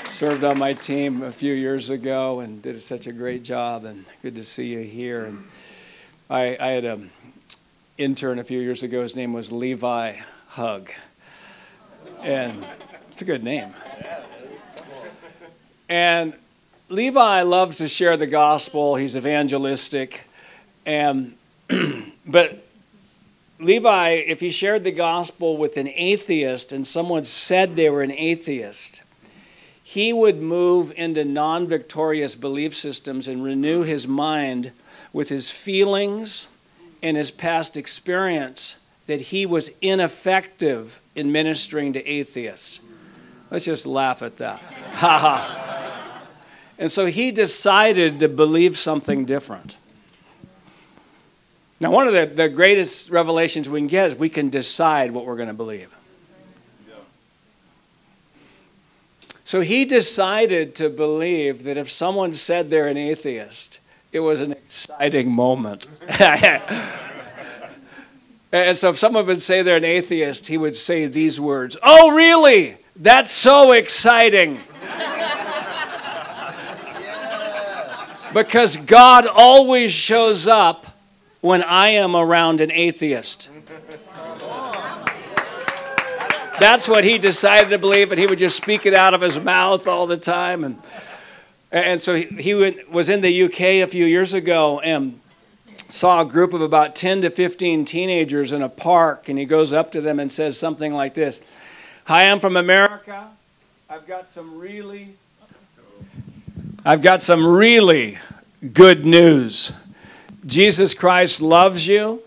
served 0.08 0.44
on 0.44 0.58
my 0.58 0.72
team 0.72 1.22
a 1.22 1.30
few 1.30 1.52
years 1.52 1.90
ago 1.90 2.40
and 2.40 2.62
did 2.62 2.80
such 2.82 3.06
a 3.06 3.12
great 3.12 3.44
job. 3.44 3.84
And 3.84 4.06
good 4.22 4.36
to 4.36 4.44
see 4.44 4.68
you 4.68 4.80
here. 4.80 5.26
And 5.26 5.44
I, 6.30 6.56
I 6.58 6.68
had 6.68 6.86
an 6.86 7.10
intern 7.98 8.38
a 8.38 8.44
few 8.44 8.60
years 8.60 8.82
ago. 8.82 9.02
His 9.02 9.14
name 9.14 9.34
was 9.34 9.52
Levi 9.52 10.16
Hug, 10.46 10.90
and 12.22 12.64
it's 13.10 13.20
a 13.20 13.26
good 13.26 13.44
name. 13.44 13.74
And 15.88 16.34
Levi 16.88 17.42
loves 17.42 17.78
to 17.78 17.88
share 17.88 18.16
the 18.16 18.26
gospel. 18.26 18.96
He's 18.96 19.16
evangelistic. 19.16 20.28
And 20.86 21.36
but 22.26 22.64
Levi, 23.60 24.08
if 24.10 24.40
he 24.40 24.50
shared 24.50 24.84
the 24.84 24.92
gospel 24.92 25.56
with 25.56 25.76
an 25.76 25.88
atheist 25.88 26.72
and 26.72 26.86
someone 26.86 27.24
said 27.24 27.76
they 27.76 27.90
were 27.90 28.02
an 28.02 28.12
atheist, 28.12 29.02
he 29.82 30.12
would 30.12 30.40
move 30.40 30.92
into 30.96 31.24
non 31.24 31.66
victorious 31.66 32.34
belief 32.34 32.74
systems 32.74 33.26
and 33.26 33.42
renew 33.42 33.82
his 33.82 34.06
mind 34.06 34.72
with 35.12 35.28
his 35.28 35.50
feelings 35.50 36.48
and 37.02 37.16
his 37.16 37.30
past 37.30 37.76
experience 37.76 38.76
that 39.06 39.20
he 39.20 39.46
was 39.46 39.70
ineffective 39.80 41.00
in 41.14 41.32
ministering 41.32 41.94
to 41.94 42.06
atheists. 42.06 42.80
Let's 43.50 43.64
just 43.64 43.86
laugh 43.86 44.22
at 44.22 44.36
that. 44.36 44.60
Ha 44.98 45.18
ha. 45.18 45.67
And 46.78 46.92
so 46.92 47.06
he 47.06 47.30
decided 47.32 48.20
to 48.20 48.28
believe 48.28 48.78
something 48.78 49.24
different. 49.24 49.76
Now, 51.80 51.90
one 51.90 52.06
of 52.06 52.12
the, 52.12 52.26
the 52.26 52.48
greatest 52.48 53.10
revelations 53.10 53.68
we 53.68 53.80
can 53.80 53.88
get 53.88 54.06
is 54.06 54.14
we 54.14 54.28
can 54.28 54.48
decide 54.48 55.10
what 55.10 55.26
we're 55.26 55.36
going 55.36 55.48
to 55.48 55.54
believe. 55.54 55.94
So 59.44 59.62
he 59.62 59.86
decided 59.86 60.74
to 60.74 60.90
believe 60.90 61.64
that 61.64 61.78
if 61.78 61.88
someone 61.88 62.34
said 62.34 62.68
they're 62.68 62.86
an 62.86 62.98
atheist, 62.98 63.80
it 64.12 64.20
was 64.20 64.42
an 64.42 64.52
exciting 64.52 65.30
moment. 65.32 65.88
and 68.52 68.76
so 68.76 68.90
if 68.90 68.98
someone 68.98 69.24
would 69.24 69.40
say 69.40 69.62
they're 69.62 69.78
an 69.78 69.86
atheist, 69.86 70.48
he 70.48 70.58
would 70.58 70.76
say 70.76 71.06
these 71.06 71.40
words 71.40 71.78
Oh, 71.82 72.14
really? 72.14 72.76
That's 72.94 73.30
so 73.30 73.72
exciting. 73.72 74.60
Because 78.42 78.76
God 78.76 79.26
always 79.26 79.92
shows 79.92 80.46
up 80.46 80.86
when 81.40 81.62
I 81.62 81.88
am 81.88 82.14
around 82.14 82.60
an 82.60 82.70
atheist. 82.70 83.50
That's 86.60 86.88
what 86.88 87.04
he 87.04 87.18
decided 87.18 87.70
to 87.70 87.78
believe, 87.78 88.12
and 88.12 88.18
he 88.18 88.26
would 88.26 88.38
just 88.38 88.56
speak 88.56 88.86
it 88.86 88.94
out 88.94 89.12
of 89.12 89.20
his 89.20 89.40
mouth 89.40 89.86
all 89.86 90.06
the 90.06 90.16
time. 90.16 90.64
And, 90.64 90.78
and 91.72 92.00
so 92.00 92.14
he, 92.14 92.54
went, 92.54 92.90
was 92.90 93.08
in 93.08 93.22
the 93.22 93.42
UK 93.44 93.60
a 93.60 93.86
few 93.86 94.04
years 94.04 94.34
ago 94.34 94.80
and 94.80 95.20
saw 95.88 96.20
a 96.20 96.24
group 96.24 96.52
of 96.52 96.60
about 96.60 96.94
10 96.94 97.22
to 97.22 97.30
15 97.30 97.84
teenagers 97.84 98.52
in 98.52 98.62
a 98.62 98.68
park, 98.68 99.28
and 99.28 99.38
he 99.38 99.44
goes 99.46 99.72
up 99.72 99.90
to 99.92 100.00
them 100.00 100.20
and 100.20 100.32
says 100.32 100.56
something 100.58 100.94
like 100.94 101.14
this 101.14 101.40
Hi, 102.04 102.30
I'm 102.30 102.38
from 102.38 102.56
America. 102.56 103.28
I've 103.90 104.06
got 104.06 104.28
some 104.28 104.58
really 104.58 105.14
I've 106.88 107.02
got 107.02 107.22
some 107.22 107.46
really 107.46 108.16
good 108.72 109.04
news. 109.04 109.74
Jesus 110.46 110.94
Christ 110.94 111.42
loves 111.42 111.86
you 111.86 112.22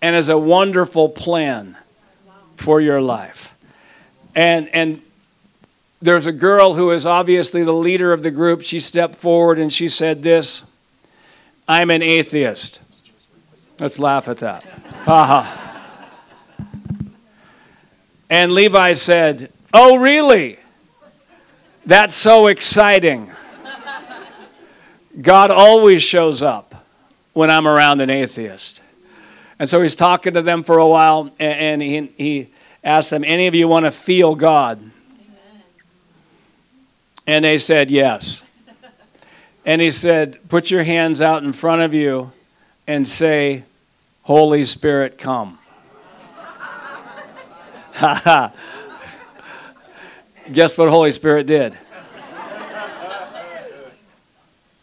and 0.00 0.16
has 0.16 0.28
a 0.28 0.36
wonderful 0.36 1.08
plan 1.08 1.76
for 2.56 2.80
your 2.80 3.00
life. 3.00 3.54
And, 4.34 4.68
and 4.70 5.02
there's 6.00 6.26
a 6.26 6.32
girl 6.32 6.74
who 6.74 6.90
is 6.90 7.06
obviously 7.06 7.62
the 7.62 7.72
leader 7.72 8.12
of 8.12 8.24
the 8.24 8.32
group. 8.32 8.62
She 8.62 8.80
stepped 8.80 9.14
forward 9.14 9.60
and 9.60 9.72
she 9.72 9.86
said 9.88 10.24
this 10.24 10.64
I'm 11.68 11.88
an 11.92 12.02
atheist. 12.02 12.80
Let's 13.78 14.00
laugh 14.00 14.26
at 14.26 14.38
that. 14.38 14.64
Haha. 15.04 15.78
and 18.28 18.50
Levi 18.50 18.94
said, 18.94 19.52
Oh, 19.72 19.94
really? 19.94 20.58
That's 21.86 22.14
so 22.14 22.48
exciting. 22.48 23.30
God 25.20 25.50
always 25.50 26.02
shows 26.02 26.42
up 26.42 26.86
when 27.32 27.50
I'm 27.50 27.66
around 27.66 28.00
an 28.00 28.10
atheist. 28.10 28.82
And 29.58 29.68
so 29.68 29.82
he's 29.82 29.94
talking 29.94 30.34
to 30.34 30.42
them 30.42 30.62
for 30.62 30.78
a 30.78 30.88
while, 30.88 31.30
and 31.38 31.80
he, 31.82 32.12
he 32.16 32.48
asked 32.82 33.10
them, 33.10 33.24
Any 33.24 33.46
of 33.46 33.54
you 33.54 33.68
want 33.68 33.86
to 33.86 33.90
feel 33.90 34.34
God? 34.34 34.80
And 37.26 37.44
they 37.44 37.58
said, 37.58 37.90
Yes. 37.90 38.42
And 39.64 39.80
he 39.80 39.90
said, 39.90 40.38
Put 40.48 40.70
your 40.70 40.82
hands 40.82 41.20
out 41.20 41.44
in 41.44 41.52
front 41.52 41.82
of 41.82 41.94
you 41.94 42.32
and 42.86 43.06
say, 43.06 43.64
Holy 44.22 44.64
Spirit, 44.64 45.18
come. 45.18 45.58
Ha 47.94 48.14
ha. 48.24 48.52
Guess 50.50 50.76
what 50.76 50.88
Holy 50.88 51.12
Spirit 51.12 51.46
did? 51.46 51.76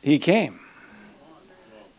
He 0.01 0.19
came. 0.19 0.59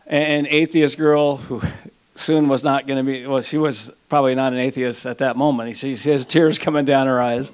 An 0.07 0.47
atheist 0.47 0.97
girl 0.97 1.37
who 1.37 1.61
soon 2.15 2.47
was 2.47 2.63
not 2.63 2.87
going 2.87 3.03
to 3.03 3.11
be, 3.11 3.25
well, 3.25 3.41
she 3.41 3.57
was 3.57 3.91
probably 4.09 4.35
not 4.35 4.53
an 4.53 4.59
atheist 4.59 5.05
at 5.05 5.19
that 5.19 5.35
moment. 5.35 5.77
She, 5.77 5.95
she 5.95 6.09
has 6.09 6.25
tears 6.25 6.59
coming 6.59 6.85
down 6.85 7.07
her 7.07 7.21
eyes. 7.21 7.51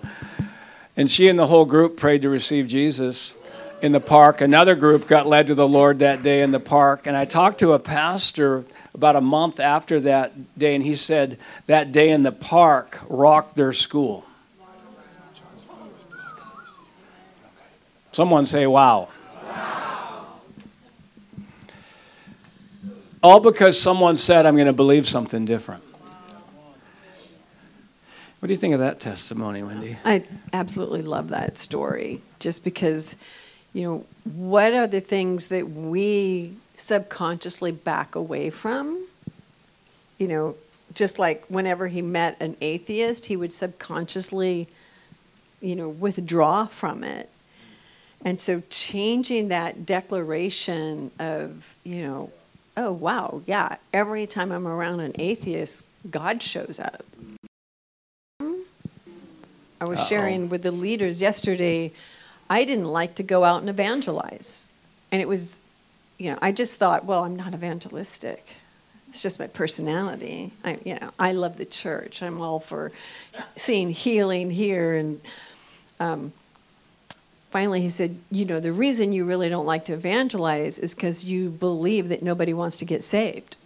And 0.95 1.11
she 1.11 1.29
and 1.29 1.37
the 1.37 1.47
whole 1.47 1.65
group 1.65 1.97
prayed 1.97 2.23
to 2.23 2.29
receive 2.29 2.67
Jesus 2.67 3.35
in 3.81 3.91
the 3.91 3.99
park. 3.99 4.41
Another 4.41 4.73
group 4.73 5.07
got 5.07 5.27
led 5.27 5.47
to 5.47 5.55
the 5.55 5.67
Lord 5.67 5.99
that 5.99 6.23
day 6.23 6.41
in 6.41 6.51
the 6.51 6.59
park. 6.59 7.05
And 7.05 7.15
I 7.15 7.25
talked 7.25 7.59
to 7.59 7.73
a 7.73 7.79
pastor 7.79 8.65
about 8.95 9.15
a 9.15 9.21
month 9.21 9.59
after 9.59 9.99
that 9.99 10.57
day, 10.57 10.73
and 10.73 10.83
he 10.83 10.95
said 10.95 11.37
that 11.67 11.91
day 11.91 12.09
in 12.09 12.23
the 12.23 12.31
park 12.31 12.99
rocked 13.07 13.55
their 13.55 13.73
school. 13.73 14.25
Someone 18.11 18.47
say, 18.47 18.65
wow. 18.65 19.09
All 23.23 23.39
because 23.39 23.79
someone 23.79 24.17
said, 24.17 24.45
I'm 24.45 24.55
going 24.55 24.67
to 24.67 24.73
believe 24.73 25.07
something 25.07 25.45
different. 25.45 25.83
What 28.39 28.47
do 28.47 28.53
you 28.53 28.59
think 28.59 28.75
of 28.75 28.79
that 28.79 28.99
testimony, 28.99 29.63
Wendy? 29.63 29.97
I 30.05 30.23
absolutely 30.53 31.01
love 31.01 31.29
that 31.29 31.57
story 31.57 32.21
just 32.39 32.63
because, 32.63 33.17
you 33.73 33.81
know, 33.83 34.05
what 34.35 34.73
are 34.73 34.85
the 34.85 35.01
things 35.01 35.47
that 35.47 35.67
we 35.67 36.53
subconsciously 36.75 37.71
back 37.71 38.13
away 38.13 38.51
from? 38.51 39.07
You 40.19 40.27
know, 40.27 40.55
just 40.93 41.17
like 41.17 41.45
whenever 41.47 41.87
he 41.87 42.03
met 42.03 42.39
an 42.39 42.55
atheist, 42.61 43.25
he 43.25 43.35
would 43.35 43.51
subconsciously, 43.51 44.67
you 45.59 45.75
know, 45.75 45.89
withdraw 45.89 46.67
from 46.67 47.03
it. 47.03 47.31
And 48.23 48.39
so 48.39 48.61
changing 48.69 49.47
that 49.47 49.85
declaration 49.85 51.09
of, 51.19 51.75
you 51.83 52.03
know, 52.03 52.31
oh, 52.77 52.91
wow, 52.91 53.41
yeah, 53.45 53.77
every 53.91 54.27
time 54.27 54.51
I'm 54.51 54.67
around 54.67 54.99
an 54.99 55.13
atheist, 55.19 55.87
God 56.09 56.41
shows 56.43 56.79
up. 56.79 57.03
I 58.39 59.85
was 59.85 59.99
Uh-oh. 59.99 60.05
sharing 60.05 60.49
with 60.49 60.63
the 60.63 60.71
leaders 60.71 61.19
yesterday, 61.21 61.91
I 62.49 62.63
didn't 62.63 62.85
like 62.85 63.15
to 63.15 63.23
go 63.23 63.43
out 63.43 63.61
and 63.61 63.69
evangelize. 63.69 64.69
And 65.11 65.21
it 65.21 65.27
was, 65.27 65.59
you 66.17 66.31
know, 66.31 66.39
I 66.41 66.51
just 66.51 66.77
thought, 66.77 67.05
well, 67.05 67.23
I'm 67.23 67.35
not 67.35 67.53
evangelistic. 67.53 68.57
It's 69.09 69.21
just 69.21 69.39
my 69.39 69.47
personality. 69.47 70.51
I, 70.63 70.79
you 70.83 70.99
know, 70.99 71.11
I 71.19 71.31
love 71.31 71.57
the 71.57 71.65
church. 71.65 72.21
I'm 72.21 72.41
all 72.41 72.59
for 72.59 72.91
seeing 73.55 73.89
healing 73.89 74.49
here 74.51 74.95
and 74.95 75.21
um, 75.99 76.33
finally 77.49 77.81
he 77.81 77.89
said, 77.89 78.17
You 78.31 78.45
know, 78.45 78.59
the 78.59 78.73
reason 78.73 79.13
you 79.13 79.25
really 79.25 79.49
don't 79.49 79.65
like 79.65 79.85
to 79.85 79.93
evangelize 79.93 80.79
is 80.79 80.93
because 80.93 81.25
you 81.25 81.49
believe 81.49 82.09
that 82.09 82.21
nobody 82.21 82.53
wants 82.53 82.77
to 82.77 82.85
get 82.85 83.03
saved. 83.03 83.57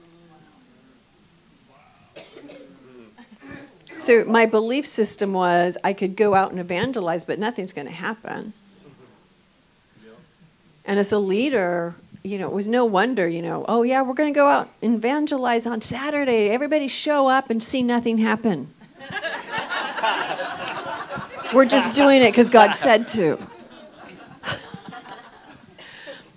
So 4.02 4.26
my 4.26 4.48
belief 4.48 4.88
system 4.88 5.34
was 5.34 5.78
I 5.84 5.94
could 5.94 6.16
go 6.16 6.34
out 6.34 6.50
and 6.50 6.60
evangelize, 6.60 7.24
but 7.24 7.38
nothing's 7.38 7.72
going 7.72 7.86
to 7.86 7.94
happen. 7.94 8.54
And 10.86 10.98
as 10.98 11.12
a 11.12 11.20
leader, 11.20 11.94
you 12.24 12.40
know, 12.40 12.48
it 12.48 12.54
was 12.54 12.68
no 12.68 12.84
wonder, 12.84 13.28
you 13.28 13.44
know, 13.44 13.64
oh 13.68 13.84
yeah, 13.84 14.02
we're 14.02 14.16
going 14.16 14.34
to 14.34 14.38
go 14.38 14.48
out 14.48 14.70
and 14.82 14.96
evangelize 14.96 15.68
on 15.68 15.82
Saturday. 15.82 16.50
Everybody 16.50 16.88
show 16.88 17.28
up 17.28 17.52
and 17.52 17.62
see 17.62 17.84
nothing 17.84 18.18
happen. 18.18 18.74
we're 21.54 21.66
just 21.66 21.94
doing 21.94 22.24
it 22.24 22.32
because 22.32 22.50
God 22.50 22.72
said 22.72 23.08
to. 23.10 23.38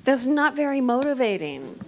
That's 0.04 0.26
not 0.26 0.54
very 0.54 0.80
motivating. 0.80 1.80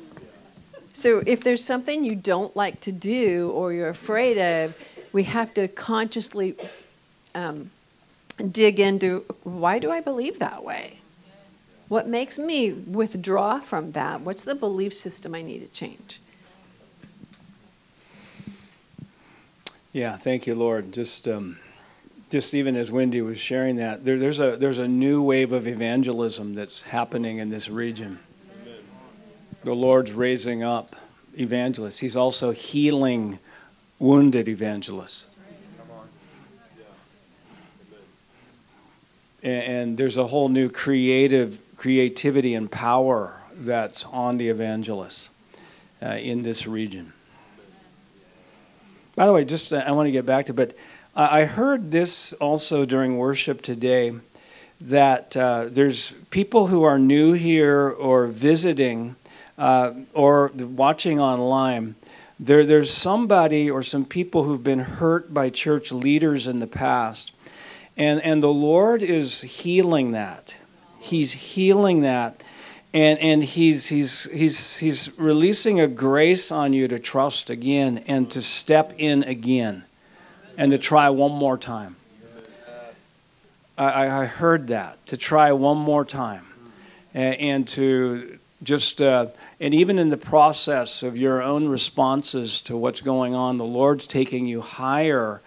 So 0.92 1.22
if 1.26 1.44
there's 1.44 1.62
something 1.62 2.04
you 2.04 2.14
don't 2.14 2.56
like 2.56 2.80
to 2.80 2.92
do 2.92 3.50
or 3.50 3.72
you're 3.72 3.90
afraid 3.90 4.38
of, 4.38 4.76
we 5.12 5.24
have 5.24 5.52
to 5.54 5.68
consciously 5.68 6.56
um, 7.34 7.70
dig 8.50 8.80
into 8.80 9.24
why 9.44 9.78
do 9.78 9.90
I 9.90 10.00
believe 10.00 10.38
that 10.38 10.64
way? 10.64 11.00
What 11.88 12.08
makes 12.08 12.38
me 12.38 12.72
withdraw 12.72 13.60
from 13.60 13.92
that? 13.92 14.22
What's 14.22 14.42
the 14.42 14.54
belief 14.54 14.92
system 14.92 15.34
I 15.34 15.42
need 15.42 15.60
to 15.60 15.68
change? 15.68 16.20
Yeah, 19.92 20.16
thank 20.16 20.46
you, 20.46 20.54
Lord. 20.54 20.92
Just, 20.92 21.28
um, 21.28 21.58
just 22.30 22.54
even 22.54 22.76
as 22.76 22.90
Wendy 22.90 23.20
was 23.22 23.38
sharing 23.38 23.76
that, 23.76 24.04
there, 24.04 24.18
there's 24.18 24.40
a 24.40 24.56
there's 24.56 24.78
a 24.78 24.88
new 24.88 25.22
wave 25.22 25.52
of 25.52 25.66
evangelism 25.66 26.54
that's 26.54 26.82
happening 26.82 27.38
in 27.38 27.50
this 27.50 27.68
region. 27.68 28.18
The 29.64 29.74
Lord's 29.74 30.12
raising 30.12 30.62
up 30.62 30.96
evangelists. 31.38 31.98
He's 31.98 32.16
also 32.16 32.52
healing 32.52 33.38
wounded 33.98 34.48
evangelists. 34.48 35.26
And, 39.42 39.62
and 39.62 39.98
there's 39.98 40.16
a 40.16 40.26
whole 40.26 40.48
new 40.48 40.68
creative 40.68 41.60
creativity 41.76 42.54
and 42.54 42.70
power 42.70 43.42
that's 43.54 44.04
on 44.06 44.38
the 44.38 44.48
evangelists 44.48 45.30
uh, 46.02 46.06
in 46.08 46.42
this 46.42 46.66
region. 46.66 47.12
By 49.14 49.26
the 49.26 49.32
way, 49.32 49.44
just 49.44 49.72
uh, 49.72 49.82
I 49.86 49.92
want 49.92 50.06
to 50.06 50.10
get 50.12 50.26
back 50.26 50.46
to, 50.46 50.54
but 50.54 50.74
I 51.18 51.46
heard 51.46 51.92
this 51.92 52.34
also 52.34 52.84
during 52.84 53.16
worship 53.16 53.62
today 53.62 54.12
that 54.82 55.34
uh, 55.34 55.64
there's 55.70 56.12
people 56.28 56.66
who 56.66 56.82
are 56.82 56.98
new 56.98 57.32
here 57.32 57.88
or 57.88 58.26
visiting 58.26 59.16
uh, 59.56 59.94
or 60.12 60.50
watching 60.54 61.18
online. 61.18 61.94
There, 62.38 62.66
there's 62.66 62.92
somebody 62.92 63.70
or 63.70 63.82
some 63.82 64.04
people 64.04 64.42
who've 64.42 64.62
been 64.62 64.80
hurt 64.80 65.32
by 65.32 65.48
church 65.48 65.90
leaders 65.90 66.46
in 66.46 66.58
the 66.58 66.66
past, 66.66 67.32
and 67.96 68.20
and 68.20 68.42
the 68.42 68.52
Lord 68.52 69.00
is 69.00 69.40
healing 69.40 70.12
that. 70.12 70.54
He's 71.00 71.32
healing 71.32 72.02
that. 72.02 72.44
And, 72.92 73.18
and 73.18 73.44
he's, 73.44 73.88
he's, 73.88 74.24
he's, 74.30 74.78
he's 74.78 75.18
releasing 75.18 75.80
a 75.80 75.86
grace 75.86 76.50
on 76.50 76.72
you 76.72 76.88
to 76.88 76.98
trust 76.98 77.50
again 77.50 77.98
and 78.06 78.30
to 78.30 78.40
step 78.40 78.94
in 78.96 79.22
again 79.24 79.85
and 80.56 80.70
to 80.72 80.78
try 80.78 81.10
one 81.10 81.32
more 81.32 81.58
time. 81.58 81.96
I, 83.78 84.22
I 84.22 84.24
heard 84.24 84.68
that, 84.68 85.04
to 85.06 85.16
try 85.16 85.52
one 85.52 85.76
more 85.76 86.04
time 86.04 86.46
and, 87.12 87.34
and 87.34 87.68
to 87.68 88.38
just, 88.62 89.02
uh, 89.02 89.26
and 89.60 89.74
even 89.74 89.98
in 89.98 90.08
the 90.08 90.16
process 90.16 91.02
of 91.02 91.18
your 91.18 91.42
own 91.42 91.68
responses 91.68 92.62
to 92.62 92.76
what's 92.76 93.02
going 93.02 93.34
on, 93.34 93.58
the 93.58 93.64
Lord's 93.64 94.06
taking 94.06 94.46
you 94.46 94.62
higher 94.62 95.42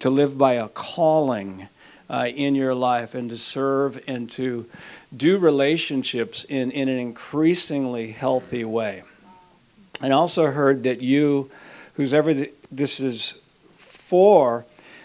to 0.00 0.10
live 0.10 0.36
by 0.36 0.54
a 0.54 0.68
calling 0.68 1.68
uh, 2.10 2.26
in 2.34 2.54
your 2.54 2.74
life 2.74 3.14
and 3.14 3.30
to 3.30 3.38
serve 3.38 4.02
and 4.08 4.28
to 4.30 4.66
do 5.16 5.38
relationships 5.38 6.44
in, 6.44 6.70
in 6.72 6.88
an 6.88 6.98
increasingly 6.98 8.10
healthy 8.10 8.64
way. 8.64 9.02
And 10.02 10.12
I 10.12 10.16
also 10.16 10.50
heard 10.50 10.82
that 10.82 11.00
you, 11.00 11.50
who's 11.94 12.12
ever 12.12 12.34
this 12.70 13.00
is 13.00 13.40
for, 14.08 14.64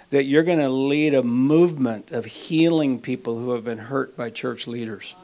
that 0.10 0.24
you're 0.24 0.44
going 0.44 0.60
to 0.60 0.70
lead 0.70 1.14
a 1.14 1.24
movement 1.24 2.12
of 2.12 2.26
healing 2.26 3.00
people 3.00 3.38
who 3.38 3.52
have 3.52 3.64
been 3.66 3.78
hurt 3.78 4.16
by 4.16 4.30
church 4.30 4.68
leaders. 4.68 5.16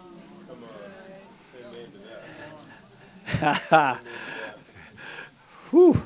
Whew 5.70 6.02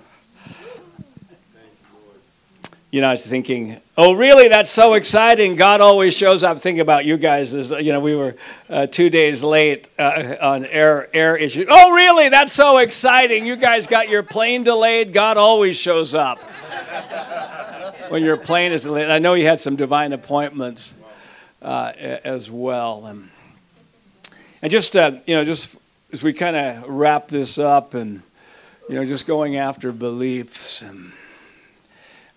you 2.94 3.02
know, 3.02 3.08
I 3.08 3.12
was 3.14 3.26
thinking, 3.26 3.82
oh, 3.98 4.14
really? 4.14 4.50
That's 4.50 4.70
so 4.70 4.94
exciting. 4.94 5.56
God 5.56 5.82
always 5.82 6.16
shows 6.16 6.44
up. 6.44 6.60
Think 6.60 6.78
about 6.78 7.06
you 7.06 7.18
guys. 7.18 7.56
As 7.56 7.72
you 7.72 7.92
know, 7.92 8.00
we 8.00 8.16
were 8.16 8.36
uh, 8.70 8.86
two 8.86 9.10
days 9.10 9.44
late 9.44 9.90
uh, 9.98 10.36
on 10.40 10.68
air 10.68 11.10
air 11.12 11.36
issues. 11.36 11.66
Oh, 11.68 11.92
really? 11.92 12.30
That's 12.30 12.54
so 12.54 12.78
exciting. 12.78 13.48
You 13.48 13.56
guys 13.56 13.88
got 13.88 14.10
your 14.10 14.22
plane 14.22 14.64
delayed. 14.64 15.12
God 15.12 15.38
always 15.38 15.76
shows 15.76 16.14
up 16.14 16.38
when 18.14 18.24
your 18.24 18.38
plane 18.38 18.72
is 18.72 18.84
delayed. 18.84 19.10
I 19.10 19.18
know 19.18 19.34
you 19.34 19.48
had 19.48 19.60
some 19.60 19.76
divine 19.76 20.14
appointments 20.14 20.94
uh, 21.64 21.94
as 21.98 22.52
well, 22.52 23.08
and 23.08 23.32
and 24.62 24.72
just 24.72 24.96
uh, 24.96 25.14
you 25.26 25.34
know, 25.34 25.44
just 25.44 25.76
as 26.12 26.22
we 26.22 26.32
kind 26.32 26.56
of 26.56 26.88
wrap 26.88 27.28
this 27.30 27.58
up, 27.58 27.96
and 27.96 28.22
you 28.88 28.94
know, 28.94 29.04
just 29.04 29.26
going 29.26 29.58
after 29.58 29.92
beliefs 29.92 30.84
and. 30.84 31.12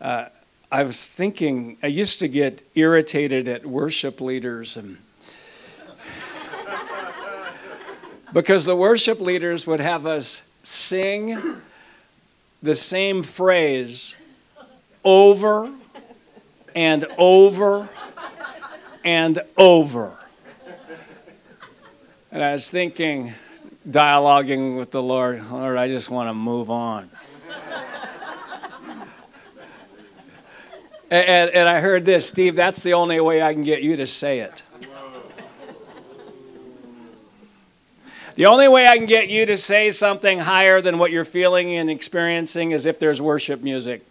Uh, 0.01 0.27
I 0.71 0.83
was 0.83 1.05
thinking, 1.05 1.79
I 1.83 1.87
used 1.87 2.19
to 2.19 2.29
get 2.29 2.61
irritated 2.75 3.47
at 3.47 3.65
worship 3.65 4.21
leaders 4.21 4.77
and 4.77 4.99
because 8.33 8.65
the 8.65 8.75
worship 8.75 9.21
leaders 9.21 9.67
would 9.67 9.81
have 9.81 10.07
us 10.07 10.51
sing 10.65 11.39
the 12.62 12.75
same 12.75 13.23
phrase 13.23 14.17
over 15.07 15.73
and 16.75 17.07
over 17.16 17.88
and 19.05 19.40
over. 19.57 20.19
And 22.33 22.42
I 22.42 22.53
was 22.53 22.69
thinking, 22.69 23.33
dialoguing 23.88 24.77
with 24.77 24.90
the 24.90 25.03
Lord, 25.03 25.49
Lord, 25.51 25.79
I 25.79 25.88
just 25.88 26.11
want 26.11 26.29
to 26.29 26.35
move 26.35 26.71
on. 26.71 27.09
And, 31.09 31.51
and 31.51 31.69
I 31.69 31.79
heard 31.79 32.05
this, 32.05 32.27
Steve, 32.27 32.57
that's 32.57 32.83
the 32.83 32.95
only 32.95 33.21
way 33.21 33.40
I 33.40 33.53
can 33.53 33.62
get 33.62 33.81
you 33.81 33.97
to 33.97 34.09
say 34.09 34.40
it. 34.40 34.64
The 38.35 38.47
only 38.47 38.66
way 38.66 38.88
I 38.88 38.99
can 38.99 39.07
get 39.07 39.29
you 39.29 39.47
to 39.47 39.57
say 39.57 39.92
something 39.92 40.40
higher 40.40 40.81
than 40.81 40.99
what 40.99 41.12
you're 41.12 41.25
feeling 41.25 41.77
and 41.77 41.88
experiencing 41.88 42.73
is 42.73 42.85
if 42.85 42.99
there's 42.99 43.23
worship 43.23 43.62
music. 43.62 44.05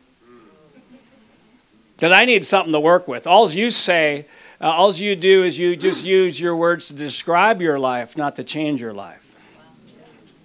Because 1.95 2.11
I 2.11 2.25
need 2.25 2.45
something 2.45 2.73
to 2.73 2.79
work 2.79 3.07
with. 3.07 3.25
All 3.25 3.49
you 3.49 3.69
say, 3.69 4.25
uh, 4.59 4.65
all 4.65 4.93
you 4.93 5.15
do 5.15 5.43
is 5.43 5.57
you 5.57 5.75
just 5.75 6.03
use 6.17 6.39
your 6.39 6.55
words 6.55 6.87
to 6.89 6.93
describe 6.93 7.61
your 7.61 7.79
life, 7.79 8.17
not 8.17 8.35
to 8.35 8.43
change 8.43 8.81
your 8.81 8.93
life. 8.93 9.35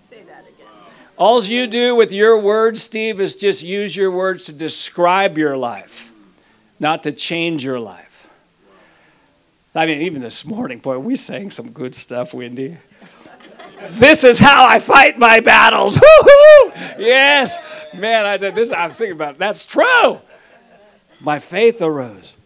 Say 0.09 0.23
that 0.23 0.41
again. 0.43 0.67
All 1.17 1.43
you 1.43 1.67
do 1.67 1.97
with 1.97 2.13
your 2.13 2.39
words, 2.41 2.83
Steve, 2.83 3.21
is 3.21 3.37
just 3.37 3.63
use 3.63 3.97
your 3.97 4.11
words 4.11 4.45
to 4.45 4.53
describe 4.53 5.37
your 5.37 5.57
life 5.57 6.11
not 6.81 7.03
to 7.03 7.13
change 7.13 7.63
your 7.63 7.79
life. 7.79 8.27
I 9.75 9.87
mean, 9.87 10.01
even 10.03 10.23
this 10.23 10.45
morning, 10.45 10.81
boy, 10.81 10.99
we 10.99 11.15
sang 11.15 11.51
some 11.51 11.71
good 11.71 11.95
stuff, 11.95 12.35
Wendy. 12.35 12.79
this 13.91 14.25
is 14.25 14.39
how 14.39 14.67
I 14.67 14.81
fight 14.81 15.17
my 15.17 15.39
battles. 15.39 15.95
Woo-hoo! 16.01 16.73
Yes, 16.99 17.59
man, 17.95 18.27
I 18.27 18.37
did 18.37 18.57
this. 18.57 18.73
I 18.73 18.89
was 18.89 18.97
thinking 18.97 19.13
about 19.13 19.35
it. 19.35 19.39
that's 19.39 19.65
true. 19.65 20.21
My 21.21 21.39
faith 21.39 21.83
arose. 21.83 22.37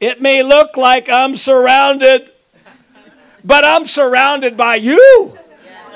It 0.00 0.20
may 0.20 0.42
look 0.42 0.76
like 0.76 1.08
I'm 1.08 1.36
surrounded, 1.36 2.30
but 3.44 3.64
I'm 3.64 3.84
surrounded 3.84 4.56
by 4.56 4.76
you. 4.76 5.38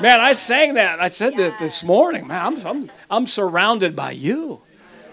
Man, 0.01 0.21
I 0.21 0.33
sang 0.33 0.75
that. 0.75 1.01
I 1.01 1.09
said 1.09 1.37
that 1.37 1.59
this 1.59 1.85
morning. 1.85 2.27
Man, 2.27 2.45
I'm, 2.45 2.67
I'm, 2.67 2.91
I'm 3.11 3.27
surrounded 3.27 3.95
by 3.95 4.13
you. 4.13 4.61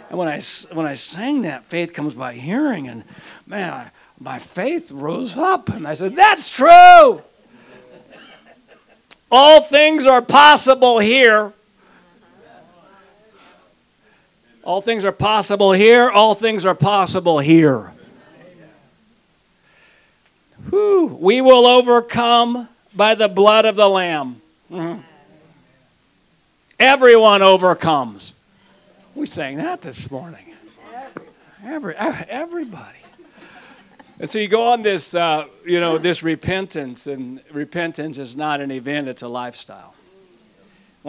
And 0.09 0.17
when 0.17 0.27
I, 0.27 0.41
when 0.73 0.87
I 0.87 0.95
sang 0.95 1.43
that, 1.43 1.65
faith 1.65 1.93
comes 1.93 2.15
by 2.15 2.33
hearing, 2.33 2.87
and 2.87 3.03
man, 3.45 3.71
I, 3.71 3.91
my 4.19 4.39
faith 4.39 4.91
rose 4.91 5.37
up, 5.37 5.69
and 5.69 5.87
I 5.87 5.93
said, 5.93 6.15
That's 6.15 6.49
true. 6.49 7.21
All 9.31 9.61
things 9.61 10.07
are 10.07 10.23
possible 10.23 10.97
here. 10.97 11.53
All 14.69 14.81
things 14.81 15.03
are 15.03 15.11
possible 15.11 15.71
here. 15.71 16.11
All 16.11 16.35
things 16.35 16.63
are 16.63 16.75
possible 16.75 17.39
here. 17.39 17.91
Whew. 20.69 21.07
We 21.19 21.41
will 21.41 21.65
overcome 21.65 22.69
by 22.95 23.15
the 23.15 23.27
blood 23.27 23.65
of 23.65 23.75
the 23.75 23.89
Lamb. 23.89 24.39
Mm-hmm. 24.71 25.01
Everyone 26.79 27.41
overcomes. 27.41 28.35
We 29.15 29.25
sang 29.25 29.57
that 29.57 29.81
this 29.81 30.11
morning. 30.11 30.53
Every, 31.65 31.95
everybody. 31.95 32.99
And 34.19 34.29
so 34.29 34.37
you 34.37 34.47
go 34.47 34.67
on 34.67 34.83
this, 34.83 35.15
uh, 35.15 35.47
you 35.65 35.79
know, 35.79 35.97
this 35.97 36.21
repentance, 36.21 37.07
and 37.07 37.41
repentance 37.51 38.19
is 38.19 38.35
not 38.35 38.61
an 38.61 38.69
event; 38.69 39.07
it's 39.07 39.23
a 39.23 39.27
lifestyle. 39.27 39.95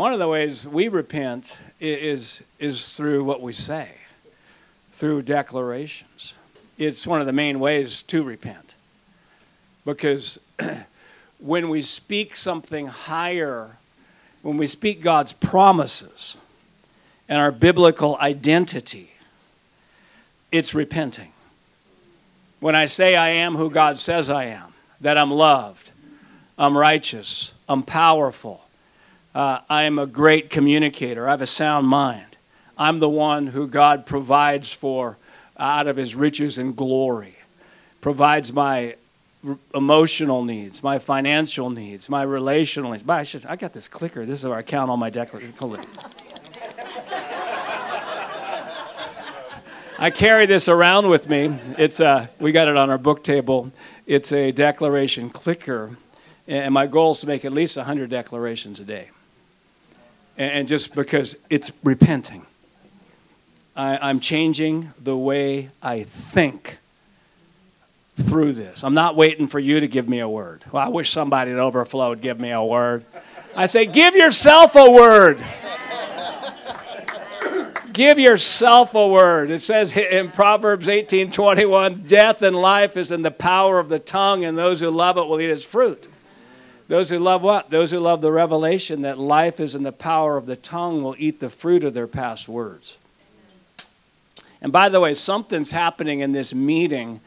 One 0.01 0.15
of 0.15 0.19
the 0.19 0.29
ways 0.29 0.67
we 0.67 0.89
repent 0.89 1.59
is 1.79 2.43
is 2.59 2.97
through 2.97 3.23
what 3.23 3.43
we 3.43 3.53
say, 3.53 3.91
through 4.95 5.21
declarations. 5.21 6.33
It's 6.79 7.07
one 7.07 7.21
of 7.21 7.27
the 7.27 7.35
main 7.35 7.61
ways 7.61 8.01
to 8.05 8.23
repent, 8.23 8.77
because 9.85 10.41
when 11.39 11.69
we 11.69 11.83
speak 11.83 12.35
something 12.35 12.87
higher, 12.87 13.77
when 14.41 14.57
we 14.57 14.67
speak 14.67 15.03
God's 15.03 15.35
promises 15.35 16.39
and 17.29 17.39
our 17.39 17.53
biblical 17.53 18.17
identity, 18.23 19.13
it's 20.51 20.75
repenting. 20.75 21.33
When 22.59 22.75
I 22.75 22.87
say 22.87 23.17
I 23.17 23.29
am 23.29 23.55
who 23.55 23.69
God 23.69 23.99
says 23.99 24.31
I 24.31 24.45
am, 24.45 24.73
that 25.03 25.19
I'm 25.19 25.31
loved, 25.31 25.93
I'm 26.57 26.75
righteous, 26.75 27.53
I'm 27.69 27.83
powerful, 27.83 28.63
uh, 29.35 29.61
I 29.69 29.85
am 29.85 29.99
a 29.99 30.07
great 30.07 30.51
communicator, 30.51 31.27
I 31.27 31.33
have 31.33 31.43
a 31.43 31.47
sound 31.47 31.87
mind, 31.87 32.37
I'm 32.77 32.99
the 32.99 33.09
one 33.09 33.49
who 33.49 33.67
God 33.67 34.07
provides 34.07 34.73
for 34.73 35.19
out 35.59 35.87
of 35.87 35.97
his 35.97 36.15
riches 36.15 36.59
and 36.59 36.75
glory, 36.77 37.37
provides 38.01 38.53
my 38.53 38.95
emotional 39.75 40.45
needs, 40.45 40.83
my 40.83 40.99
financial 40.99 41.71
needs, 41.71 42.09
my 42.09 42.23
relational 42.23 42.93
needs. 42.93 43.03
But 43.03 43.15
I 43.15 43.23
should 43.23 43.47
I 43.47 43.57
got 43.57 43.73
this 43.73 43.89
clicker. 43.89 44.27
This 44.27 44.41
is 44.41 44.47
where 44.47 44.59
I 44.59 44.63
count 44.63 44.91
all 44.91 44.97
my 44.97 45.11
declarations. 45.11 45.57
I 50.03 50.09
carry 50.09 50.47
this 50.47 50.67
around 50.67 51.11
with 51.11 51.29
me. 51.29 51.59
It's 51.77 52.01
a, 52.01 52.31
we 52.39 52.53
got 52.53 52.69
it 52.69 52.77
on 52.79 52.89
our 52.89 52.97
book 52.97 53.23
table. 53.23 53.71
It's 54.07 54.33
a 54.33 54.51
declaration 54.51 55.29
clicker, 55.29 55.99
and 56.49 56.73
my 56.73 56.87
goal 56.87 57.11
is 57.11 57.21
to 57.21 57.27
make 57.27 57.45
at 57.45 57.53
least 57.53 57.77
100 57.77 58.09
declarations 58.09 58.81
a 58.81 58.85
day. 58.85 59.11
And 60.41 60.67
just 60.69 60.95
because 60.95 61.37
it's 61.51 61.71
repenting, 61.85 62.47
I, 63.77 64.09
am 64.09 64.21
changing 64.21 64.95
the 64.99 65.15
way 65.15 65.69
I 65.83 66.05
think 66.05 66.79
through 68.19 68.55
this. 68.55 68.83
I'm 68.83 68.95
not 68.95 69.17
waiting 69.17 69.47
for 69.49 69.59
you 69.59 69.81
to 69.81 69.87
give 69.87 70.09
me 70.09 70.21
a 70.21 70.29
word. 70.29 70.65
Well, 70.73 70.83
I 70.83 70.89
wish 70.89 71.11
somebody 71.11 71.51
at 71.51 71.59
Overflow 71.59 72.09
would 72.09 72.23
give 72.23 72.41
me 72.41 72.53
a 72.53 72.65
word. 72.65 73.05
I 73.55 73.67
say, 73.67 73.85
give 73.85 74.17
yourself 74.17 74.77
a 74.77 74.91
word. 74.91 75.45
Give 77.93 78.19
yourself 78.21 78.95
a 78.95 79.07
word. 79.07 79.51
It 79.51 79.61
says 79.61 79.95
in 79.95 80.31
Proverbs 80.31 80.87
18:21, 80.87 82.09
death 82.09 82.41
and 82.41 82.55
life 82.55 82.97
is 82.97 83.11
in 83.11 83.23
the 83.23 83.33
power 83.33 83.81
of 83.81 83.89
the 83.89 83.99
tongue, 83.99 84.45
and 84.45 84.57
those 84.57 84.81
who 84.81 84.91
love 84.91 85.19
it 85.19 85.27
will 85.27 85.41
eat 85.41 85.51
its 85.51 85.65
fruit. 85.65 86.07
Those 86.91 87.09
who 87.09 87.21
love 87.21 87.43
what? 87.43 87.71
Those 87.71 87.93
who 87.93 88.01
love 88.01 88.21
the 88.21 88.33
revelation 88.33 89.03
that 89.03 89.17
life 89.17 89.61
is 89.61 89.77
in 89.77 89.85
the 89.85 89.93
power 89.93 90.37
of 90.37 90.47
the 90.47 90.57
tongue 90.57 91.05
will 91.05 91.15
eat 91.19 91.39
the 91.39 91.49
fruit 91.49 91.85
of 91.85 91.95
their 91.95 92.09
past 92.09 92.49
words. 92.49 92.99
And 94.61 94.73
by 94.73 94.89
the 94.89 94.99
way, 94.99 95.15
something's 95.15 95.71
happening 95.71 96.19
in 96.19 96.33
this 96.33 96.53
meeting 96.53 97.21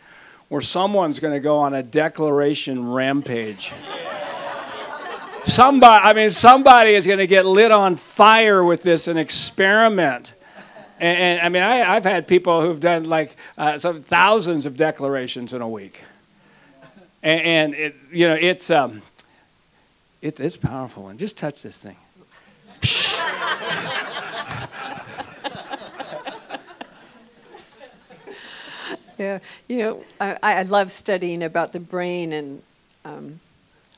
where 0.49 0.59
someone's 0.59 1.22
going 1.22 1.34
to 1.34 1.39
go 1.39 1.59
on 1.59 1.74
a 1.74 1.82
declaration 1.82 2.91
rampage. 2.91 3.72
Somebody, 5.45 6.03
I 6.03 6.11
mean, 6.11 6.30
somebody 6.30 6.95
is 6.95 7.07
going 7.07 7.20
to 7.20 7.28
get 7.28 7.45
lit 7.45 7.72
on 7.72 7.95
fire 7.95 8.66
with 8.66 8.84
this 8.84 9.07
and 9.07 9.18
experiment. 9.18 10.34
And, 10.99 11.18
and 11.18 11.39
I 11.39 11.47
mean, 11.47 11.64
I, 11.64 11.93
have 11.93 12.03
had 12.03 12.28
people 12.28 12.61
who've 12.61 12.82
done 12.82 13.05
like 13.05 13.38
uh, 13.57 13.78
some 13.78 14.03
thousands 14.03 14.66
of 14.66 14.76
declarations 14.76 15.53
in 15.53 15.61
a 15.61 15.70
week. 15.70 16.03
And, 17.22 17.41
and 17.41 17.74
it, 17.76 17.95
you 18.11 18.28
know, 18.28 18.38
it's, 18.38 18.70
um, 18.70 19.01
it, 20.24 20.39
it's 20.39 20.57
powerful. 20.57 21.09
And 21.09 21.19
just 21.19 21.38
touch 21.38 21.61
this 21.61 21.78
thing. 21.78 21.97
yeah, 29.17 29.39
you 29.67 29.78
know, 29.78 30.03
I, 30.19 30.38
I 30.41 30.63
love 30.63 30.91
studying 30.91 31.43
about 31.43 31.71
the 31.71 31.80
brain, 31.80 32.34
and 32.34 32.61
um, 33.05 33.39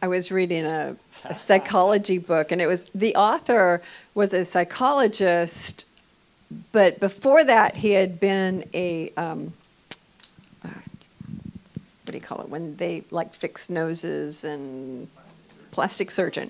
I 0.01 0.07
was 0.07 0.31
reading 0.31 0.65
a, 0.65 0.95
a 1.23 1.33
psychology 1.33 2.17
book, 2.17 2.51
and 2.51 2.61
it 2.61 2.67
was 2.67 2.83
the 2.93 3.15
author 3.15 3.81
was 4.13 4.33
a 4.33 4.45
psychologist 4.45 5.87
but 6.71 6.99
before 6.99 7.43
that, 7.43 7.75
he 7.75 7.91
had 7.91 8.19
been 8.19 8.69
a 8.73 9.09
um, 9.17 9.53
uh, 10.63 10.69
what 10.69 12.11
do 12.11 12.13
you 12.13 12.21
call 12.21 12.41
it 12.41 12.49
when 12.49 12.75
they 12.77 13.03
like 13.11 13.33
fix 13.33 13.69
noses 13.69 14.43
and 14.43 15.07
plastic 15.75 16.09
surgeon. 16.09 16.49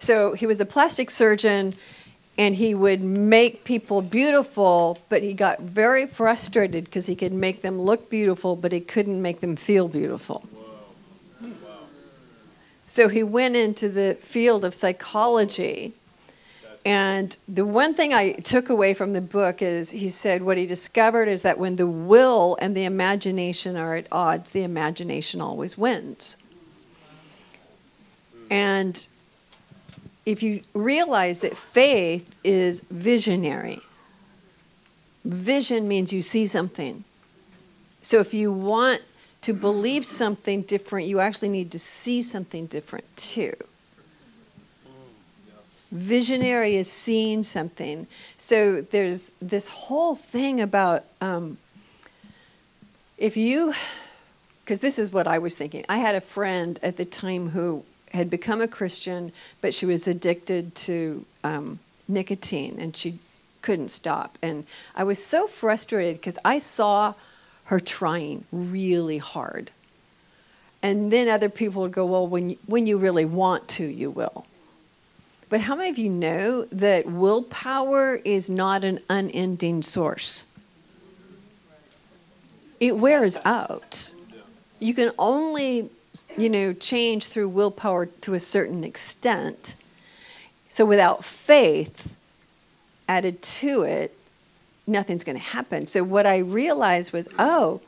So 0.00 0.34
he 0.34 0.46
was 0.46 0.60
a 0.60 0.66
plastic 0.66 1.08
surgeon 1.10 1.74
and 2.36 2.54
he 2.56 2.74
would 2.74 3.00
make 3.00 3.64
people 3.64 4.02
beautiful, 4.02 4.98
but 5.08 5.22
he 5.22 5.34
got 5.34 5.60
very 5.60 6.06
frustrated 6.06 6.84
because 6.84 7.06
he 7.06 7.14
could 7.14 7.32
make 7.32 7.62
them 7.62 7.80
look 7.80 8.10
beautiful, 8.10 8.56
but 8.56 8.72
he 8.72 8.80
couldn't 8.80 9.22
make 9.22 9.40
them 9.40 9.56
feel 9.56 9.88
beautiful. 9.88 10.42
So 12.86 13.08
he 13.08 13.22
went 13.22 13.54
into 13.54 13.88
the 13.88 14.16
field 14.20 14.64
of 14.64 14.74
psychology 14.74 15.92
and 16.84 17.36
the 17.46 17.66
one 17.66 17.92
thing 17.92 18.14
I 18.14 18.32
took 18.32 18.70
away 18.70 18.94
from 18.94 19.12
the 19.12 19.20
book 19.20 19.60
is 19.60 19.90
he 19.90 20.08
said 20.08 20.42
what 20.42 20.56
he 20.56 20.66
discovered 20.66 21.28
is 21.28 21.42
that 21.42 21.58
when 21.58 21.76
the 21.76 21.86
will 21.86 22.56
and 22.60 22.74
the 22.74 22.84
imagination 22.84 23.76
are 23.76 23.94
at 23.96 24.06
odds, 24.10 24.50
the 24.50 24.62
imagination 24.62 25.40
always 25.40 25.76
wins. 25.76 26.36
And 28.50 29.06
if 30.26 30.42
you 30.42 30.62
realize 30.74 31.40
that 31.40 31.56
faith 31.56 32.34
is 32.44 32.80
visionary, 32.90 33.80
vision 35.24 35.88
means 35.88 36.12
you 36.12 36.22
see 36.22 36.46
something. 36.46 37.04
So 38.02 38.18
if 38.18 38.34
you 38.34 38.52
want 38.52 39.02
to 39.42 39.52
believe 39.52 40.04
something 40.04 40.62
different, 40.62 41.06
you 41.06 41.20
actually 41.20 41.48
need 41.48 41.70
to 41.70 41.78
see 41.78 42.22
something 42.22 42.66
different 42.66 43.04
too. 43.16 43.54
Visionary 45.90 46.76
is 46.76 46.90
seeing 46.90 47.42
something. 47.42 48.06
So 48.36 48.80
there's 48.80 49.32
this 49.40 49.68
whole 49.68 50.14
thing 50.14 50.60
about 50.60 51.04
um, 51.20 51.58
if 53.18 53.36
you, 53.36 53.74
because 54.64 54.80
this 54.80 54.98
is 54.98 55.12
what 55.12 55.26
I 55.26 55.38
was 55.38 55.56
thinking. 55.56 55.84
I 55.88 55.98
had 55.98 56.14
a 56.14 56.20
friend 56.20 56.78
at 56.82 56.96
the 56.96 57.04
time 57.04 57.50
who 57.50 57.84
had 58.12 58.30
become 58.30 58.60
a 58.60 58.68
Christian, 58.68 59.32
but 59.60 59.74
she 59.74 59.86
was 59.86 60.06
addicted 60.08 60.74
to 60.74 61.24
um, 61.44 61.78
nicotine 62.08 62.76
and 62.78 62.96
she 62.96 63.18
couldn't 63.62 63.90
stop. 63.90 64.38
And 64.42 64.66
I 64.94 65.04
was 65.04 65.24
so 65.24 65.46
frustrated 65.46 66.16
because 66.16 66.38
I 66.44 66.58
saw 66.58 67.14
her 67.64 67.78
trying 67.80 68.44
really 68.50 69.18
hard. 69.18 69.70
And 70.82 71.12
then 71.12 71.28
other 71.28 71.48
people 71.48 71.82
would 71.82 71.92
go, 71.92 72.06
Well, 72.06 72.26
when 72.26 72.50
you, 72.50 72.58
when 72.66 72.86
you 72.86 72.98
really 72.98 73.24
want 73.24 73.68
to, 73.68 73.84
you 73.84 74.10
will. 74.10 74.46
But 75.50 75.62
how 75.62 75.74
many 75.74 75.90
of 75.90 75.98
you 75.98 76.08
know 76.08 76.64
that 76.66 77.06
willpower 77.06 78.16
is 78.24 78.48
not 78.48 78.84
an 78.84 79.00
unending 79.10 79.82
source? 79.82 80.46
It 82.78 82.96
wears 82.96 83.36
out. 83.44 84.12
You 84.78 84.94
can 84.94 85.10
only, 85.18 85.90
you 86.36 86.48
know, 86.48 86.72
change 86.72 87.26
through 87.26 87.48
willpower 87.48 88.06
to 88.06 88.34
a 88.34 88.40
certain 88.40 88.84
extent. 88.84 89.76
So 90.68 90.84
without 90.84 91.24
faith 91.24 92.12
added 93.08 93.42
to 93.42 93.82
it, 93.82 94.16
nothing's 94.86 95.24
going 95.24 95.36
to 95.36 95.42
happen. 95.42 95.86
So 95.86 96.02
what 96.04 96.26
I 96.26 96.38
realized 96.38 97.12
was, 97.12 97.28
oh, 97.38 97.80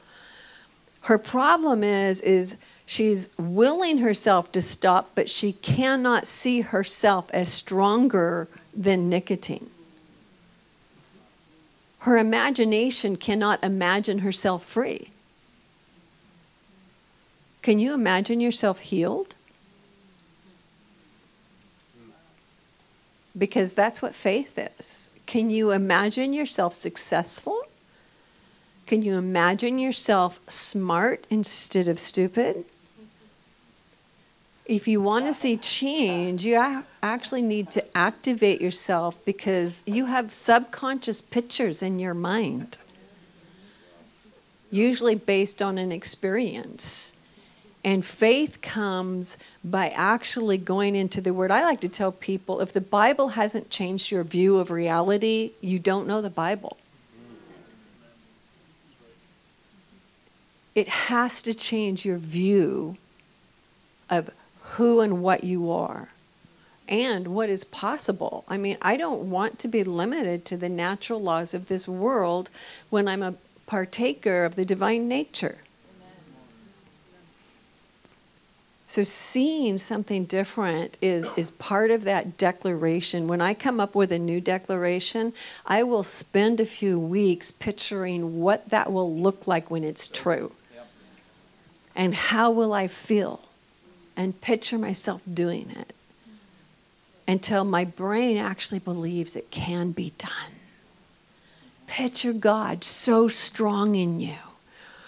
her 1.02 1.18
problem 1.18 1.82
is 1.82 2.20
is 2.20 2.56
She's 2.92 3.30
willing 3.38 3.98
herself 3.98 4.52
to 4.52 4.62
stop, 4.62 5.12
but 5.14 5.30
she 5.30 5.52
cannot 5.52 6.26
see 6.26 6.60
herself 6.60 7.30
as 7.32 7.50
stronger 7.50 8.48
than 8.74 9.08
nicotine. 9.08 9.70
Her 12.00 12.18
imagination 12.18 13.16
cannot 13.16 13.62
imagine 13.62 14.18
herself 14.18 14.64
free. 14.64 15.11
Can 17.62 17.78
you 17.78 17.94
imagine 17.94 18.40
yourself 18.40 18.80
healed? 18.80 19.34
Because 23.38 23.72
that's 23.72 24.02
what 24.02 24.14
faith 24.14 24.58
is. 24.58 25.10
Can 25.26 25.48
you 25.48 25.70
imagine 25.70 26.32
yourself 26.32 26.74
successful? 26.74 27.62
Can 28.86 29.02
you 29.02 29.16
imagine 29.16 29.78
yourself 29.78 30.40
smart 30.48 31.24
instead 31.30 31.88
of 31.88 31.98
stupid? 31.98 32.66
if 34.64 34.86
you 34.86 35.00
want 35.00 35.26
to 35.26 35.32
see 35.32 35.56
change, 35.56 36.44
you 36.44 36.82
actually 37.02 37.42
need 37.42 37.70
to 37.70 37.96
activate 37.96 38.60
yourself 38.60 39.22
because 39.24 39.82
you 39.86 40.06
have 40.06 40.32
subconscious 40.32 41.20
pictures 41.20 41.82
in 41.82 41.98
your 41.98 42.14
mind. 42.14 42.78
usually 44.70 45.14
based 45.14 45.60
on 45.60 45.76
an 45.76 45.92
experience. 45.92 47.20
And 47.84 48.04
faith 48.04 48.60
comes 48.62 49.36
by 49.64 49.88
actually 49.88 50.56
going 50.56 50.94
into 50.94 51.20
the 51.20 51.34
Word. 51.34 51.50
I 51.50 51.64
like 51.64 51.80
to 51.80 51.88
tell 51.88 52.12
people 52.12 52.60
if 52.60 52.72
the 52.72 52.80
Bible 52.80 53.30
hasn't 53.30 53.70
changed 53.70 54.12
your 54.12 54.22
view 54.22 54.58
of 54.58 54.70
reality, 54.70 55.52
you 55.60 55.78
don't 55.78 56.06
know 56.06 56.22
the 56.22 56.30
Bible. 56.30 56.76
It 60.74 60.88
has 60.88 61.42
to 61.42 61.52
change 61.52 62.04
your 62.04 62.18
view 62.18 62.96
of 64.08 64.30
who 64.62 65.00
and 65.00 65.22
what 65.22 65.44
you 65.44 65.70
are 65.70 66.08
and 66.88 67.28
what 67.28 67.48
is 67.48 67.64
possible. 67.64 68.44
I 68.48 68.58
mean, 68.58 68.76
I 68.80 68.96
don't 68.96 69.30
want 69.30 69.58
to 69.60 69.68
be 69.68 69.84
limited 69.84 70.44
to 70.46 70.56
the 70.56 70.68
natural 70.68 71.20
laws 71.20 71.52
of 71.54 71.66
this 71.66 71.88
world 71.88 72.48
when 72.90 73.08
I'm 73.08 73.22
a 73.22 73.34
partaker 73.66 74.44
of 74.44 74.56
the 74.56 74.64
divine 74.64 75.08
nature. 75.08 75.58
So 78.92 79.04
seeing 79.04 79.78
something 79.78 80.26
different 80.26 80.98
is, 81.00 81.30
is 81.34 81.50
part 81.50 81.90
of 81.90 82.04
that 82.04 82.36
declaration. 82.36 83.26
When 83.26 83.40
I 83.40 83.54
come 83.54 83.80
up 83.80 83.94
with 83.94 84.12
a 84.12 84.18
new 84.18 84.38
declaration, 84.38 85.32
I 85.64 85.82
will 85.82 86.02
spend 86.02 86.60
a 86.60 86.66
few 86.66 87.00
weeks 87.00 87.50
picturing 87.50 88.40
what 88.42 88.68
that 88.68 88.92
will 88.92 89.10
look 89.16 89.46
like 89.46 89.70
when 89.70 89.82
it's 89.82 90.06
true. 90.06 90.52
And 91.96 92.14
how 92.14 92.50
will 92.50 92.74
I 92.74 92.86
feel? 92.86 93.40
And 94.14 94.38
picture 94.42 94.76
myself 94.76 95.22
doing 95.32 95.70
it 95.70 95.94
until 97.26 97.64
my 97.64 97.86
brain 97.86 98.36
actually 98.36 98.80
believes 98.80 99.36
it 99.36 99.50
can 99.50 99.92
be 99.92 100.12
done. 100.18 100.52
Picture 101.86 102.34
God 102.34 102.84
so 102.84 103.26
strong 103.26 103.94
in 103.94 104.20
you 104.20 104.36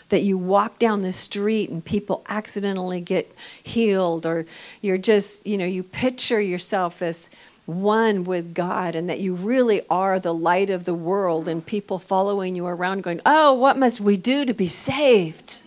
that 0.09 0.22
you 0.22 0.36
walk 0.38 0.78
down 0.78 1.02
the 1.02 1.12
street 1.12 1.70
and 1.70 1.84
people 1.84 2.24
accidentally 2.28 3.00
get 3.00 3.34
healed, 3.62 4.26
or 4.26 4.46
you're 4.80 4.98
just, 4.98 5.46
you 5.46 5.57
know, 5.57 5.64
you 5.64 5.82
picture 5.82 6.40
yourself 6.40 7.02
as 7.02 7.30
one 7.66 8.24
with 8.24 8.55
God 8.55 8.94
and 8.94 9.09
that 9.09 9.20
you 9.20 9.34
really 9.34 9.82
are 9.88 10.20
the 10.20 10.34
light 10.34 10.70
of 10.70 10.84
the 10.84 10.94
world 10.94 11.48
and 11.48 11.64
people 11.64 11.98
following 11.98 12.55
you 12.55 12.66
around 12.66 13.02
going, 13.02 13.20
Oh, 13.24 13.55
what 13.55 13.78
must 13.78 14.00
we 14.00 14.16
do 14.16 14.44
to 14.44 14.52
be 14.52 14.66
saved? 14.66 15.62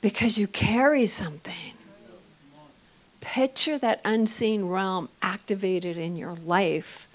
Because 0.00 0.38
you 0.38 0.46
carry 0.46 1.04
something. 1.04 1.74
Picture 3.20 3.76
that 3.78 4.00
unseen 4.02 4.64
realm 4.64 5.10
activated 5.20 5.98
in 5.98 6.16
your 6.16 6.34
life, 6.34 7.06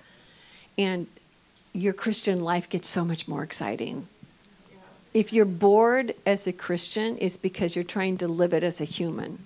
and 0.78 1.07
your 1.73 1.93
Christian 1.93 2.41
life 2.41 2.69
gets 2.69 2.88
so 2.88 3.03
much 3.03 3.28
more 3.28 3.43
exciting. 3.43 4.07
If 5.16 5.32
you're 5.32 5.45
bored 5.45 6.13
as 6.26 6.45
a 6.45 6.51
Christian, 6.51 7.18
it's 7.22 7.38
because 7.38 7.74
you're 7.74 7.86
trying 7.86 8.18
to 8.18 8.28
live 8.28 8.53
it 8.53 8.63
as 8.63 8.82
a 8.82 8.84
human. 8.84 9.45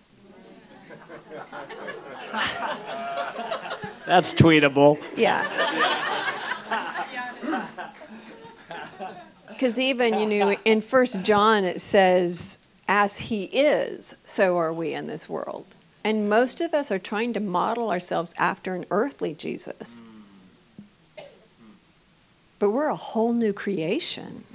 That's 4.07 4.34
tweetable. 4.34 4.97
Yeah. 5.15 5.45
Because 9.47 9.78
even, 9.78 10.17
you 10.17 10.39
know, 10.39 10.57
in 10.65 10.82
First 10.82 11.22
John 11.24 11.63
it 11.63 11.82
says, 11.82 12.65
as 12.88 13.20
he 13.20 13.43
is, 13.43 14.17
so 14.26 14.57
are 14.57 14.74
we 14.74 14.95
in 14.95 15.05
this 15.05 15.30
world. 15.30 15.67
And 16.03 16.28
most 16.28 16.61
of 16.61 16.74
us 16.74 16.91
are 16.91 16.97
trying 16.97 17.34
to 17.34 17.39
model 17.39 17.91
ourselves 17.91 18.34
after 18.39 18.74
an 18.74 18.88
earthly 18.89 19.36
Jesus. 19.36 20.01
But 22.57 22.72
we're 22.72 22.89
a 22.89 22.95
whole 22.95 23.34
new 23.34 23.53
creation. 23.53 24.45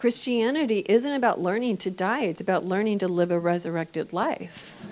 Christianity 0.00 0.82
isn't 0.88 1.12
about 1.12 1.40
learning 1.40 1.76
to 1.76 1.90
die, 1.90 2.22
it's 2.22 2.40
about 2.40 2.64
learning 2.64 3.00
to 3.00 3.08
live 3.08 3.30
a 3.30 3.38
resurrected 3.38 4.14
life 4.14 4.86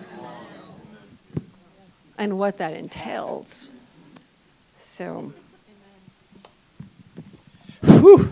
and 2.18 2.38
what 2.38 2.58
that 2.58 2.74
entails. 2.74 3.72
So, 4.76 5.32
Whew. 7.82 8.30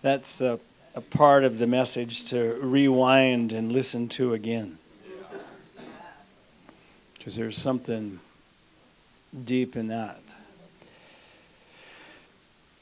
That's 0.00 0.40
a, 0.40 0.60
a 0.94 1.00
part 1.00 1.42
of 1.42 1.58
the 1.58 1.66
message 1.66 2.24
to 2.26 2.56
rewind 2.62 3.52
and 3.52 3.72
listen 3.72 4.08
to 4.10 4.32
again. 4.32 4.78
Because 7.14 7.34
there's 7.34 7.58
something 7.58 8.20
deep 9.44 9.74
in 9.74 9.88
that. 9.88 10.20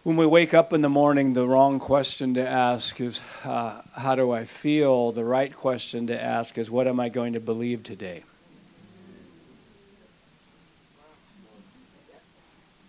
When 0.08 0.16
we 0.16 0.24
wake 0.24 0.54
up 0.54 0.72
in 0.72 0.80
the 0.80 0.88
morning, 0.88 1.34
the 1.34 1.46
wrong 1.46 1.78
question 1.78 2.32
to 2.32 2.48
ask 2.48 2.98
is, 2.98 3.20
uh, 3.44 3.82
How 3.94 4.14
do 4.14 4.30
I 4.32 4.46
feel? 4.46 5.12
The 5.12 5.22
right 5.22 5.54
question 5.54 6.06
to 6.06 6.18
ask 6.18 6.56
is, 6.56 6.70
What 6.70 6.88
am 6.88 6.98
I 6.98 7.10
going 7.10 7.34
to 7.34 7.40
believe 7.40 7.82
today? 7.82 8.22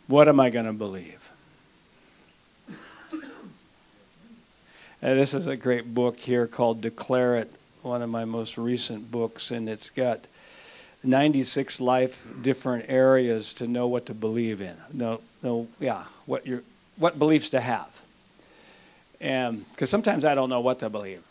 What 0.07 0.29
am 0.29 0.39
I 0.39 0.49
going 0.49 0.65
to 0.65 0.71
believe? 0.71 1.29
Uh, 3.11 3.17
this 5.01 5.33
is 5.33 5.45
a 5.45 5.57
great 5.57 5.93
book 5.93 6.21
here 6.21 6.47
called 6.47 6.79
Declare 6.79 7.35
It, 7.35 7.53
one 7.81 8.01
of 8.01 8.09
my 8.09 8.23
most 8.23 8.57
recent 8.57 9.11
books, 9.11 9.51
and 9.51 9.67
it's 9.67 9.89
got 9.89 10.25
96 11.03 11.81
life 11.81 12.25
different 12.41 12.85
areas 12.87 13.53
to 13.55 13.67
know 13.67 13.89
what 13.89 14.05
to 14.05 14.13
believe 14.13 14.61
in. 14.61 14.77
No, 14.93 15.19
no, 15.43 15.67
yeah, 15.81 16.05
what 16.25 16.47
your 16.47 16.63
what 16.99 17.17
beliefs 17.17 17.49
to 17.49 17.61
have. 17.61 17.89
And 19.19 19.69
because 19.71 19.89
sometimes 19.89 20.23
I 20.23 20.35
don't 20.35 20.49
know 20.49 20.59
what 20.59 20.79
to 20.79 20.89
believe. 20.89 21.23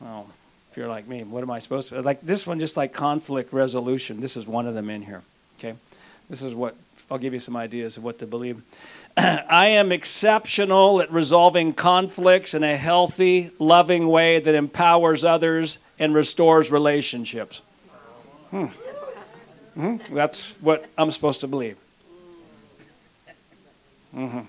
Well, 0.00 0.28
if 0.70 0.76
you're 0.76 0.88
like 0.88 1.06
me, 1.06 1.22
what 1.22 1.42
am 1.42 1.50
I 1.50 1.58
supposed 1.58 1.88
to? 1.90 2.02
Like 2.02 2.20
this 2.20 2.46
one, 2.46 2.58
just 2.58 2.76
like 2.76 2.92
conflict 2.92 3.52
resolution. 3.52 4.20
This 4.20 4.36
is 4.36 4.46
one 4.46 4.66
of 4.66 4.74
them 4.74 4.90
in 4.90 5.02
here. 5.02 5.22
Okay, 5.58 5.74
this 6.28 6.42
is 6.42 6.54
what 6.54 6.74
I'll 7.10 7.18
give 7.18 7.32
you 7.32 7.40
some 7.40 7.56
ideas 7.56 7.96
of 7.96 8.04
what 8.04 8.18
to 8.20 8.26
believe. 8.26 8.62
I 9.16 9.66
am 9.66 9.92
exceptional 9.92 11.00
at 11.00 11.10
resolving 11.10 11.72
conflicts 11.72 12.54
in 12.54 12.62
a 12.62 12.76
healthy, 12.76 13.50
loving 13.58 14.08
way 14.08 14.40
that 14.40 14.54
empowers 14.54 15.24
others 15.24 15.78
and 15.98 16.14
restores 16.14 16.70
relationships. 16.70 17.62
Hmm. 18.50 18.66
hmm 19.74 19.96
That's 20.12 20.52
what 20.60 20.86
I'm 20.96 21.10
supposed 21.10 21.40
to 21.40 21.48
believe. 21.48 21.76
Mm-hmm. 24.14 24.40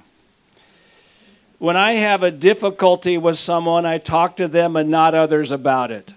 When 1.62 1.78
I 1.78 1.92
have 1.92 2.24
a 2.24 2.32
difficulty 2.32 3.20
with 3.20 3.38
someone, 3.38 3.86
I 3.86 4.00
talk 4.00 4.36
to 4.38 4.48
them 4.48 4.76
and 4.76 4.90
not 4.90 5.14
others 5.14 5.52
about 5.52 5.92
it. 5.92 6.16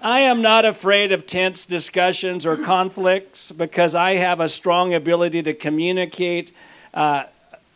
I 0.00 0.20
am 0.20 0.40
not 0.40 0.64
afraid 0.64 1.12
of 1.12 1.26
tense 1.26 1.66
discussions 1.66 2.46
or 2.46 2.56
conflicts 2.56 3.52
because 3.52 3.94
I 3.94 4.12
have 4.12 4.40
a 4.40 4.48
strong 4.48 4.94
ability 4.94 5.42
to 5.42 5.52
communicate, 5.52 6.52
uh, 6.94 7.24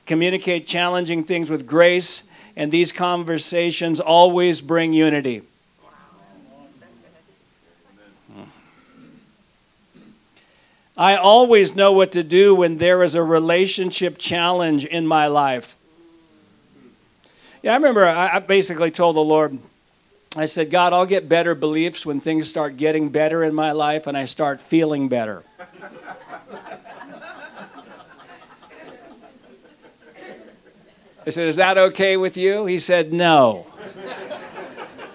communicate 0.06 0.66
challenging 0.66 1.24
things 1.24 1.50
with 1.50 1.66
grace, 1.66 2.22
and 2.56 2.72
these 2.72 2.90
conversations 2.90 4.00
always 4.00 4.62
bring 4.62 4.94
unity. 4.94 5.42
I 10.98 11.14
always 11.14 11.76
know 11.76 11.92
what 11.92 12.10
to 12.12 12.24
do 12.24 12.56
when 12.56 12.78
there 12.78 13.04
is 13.04 13.14
a 13.14 13.22
relationship 13.22 14.18
challenge 14.18 14.84
in 14.84 15.06
my 15.06 15.28
life. 15.28 15.76
Yeah, 17.62 17.72
I 17.72 17.76
remember 17.76 18.04
I 18.04 18.40
basically 18.40 18.90
told 18.90 19.14
the 19.14 19.20
Lord, 19.20 19.60
I 20.36 20.46
said, 20.46 20.70
God, 20.70 20.92
I'll 20.92 21.06
get 21.06 21.28
better 21.28 21.54
beliefs 21.54 22.04
when 22.04 22.20
things 22.20 22.48
start 22.48 22.76
getting 22.76 23.10
better 23.10 23.44
in 23.44 23.54
my 23.54 23.70
life 23.70 24.08
and 24.08 24.16
I 24.16 24.24
start 24.24 24.60
feeling 24.60 25.08
better. 25.08 25.44
I 31.24 31.30
said, 31.30 31.46
Is 31.46 31.56
that 31.56 31.78
okay 31.78 32.16
with 32.16 32.36
you? 32.36 32.66
He 32.66 32.80
said, 32.80 33.12
No. 33.12 33.66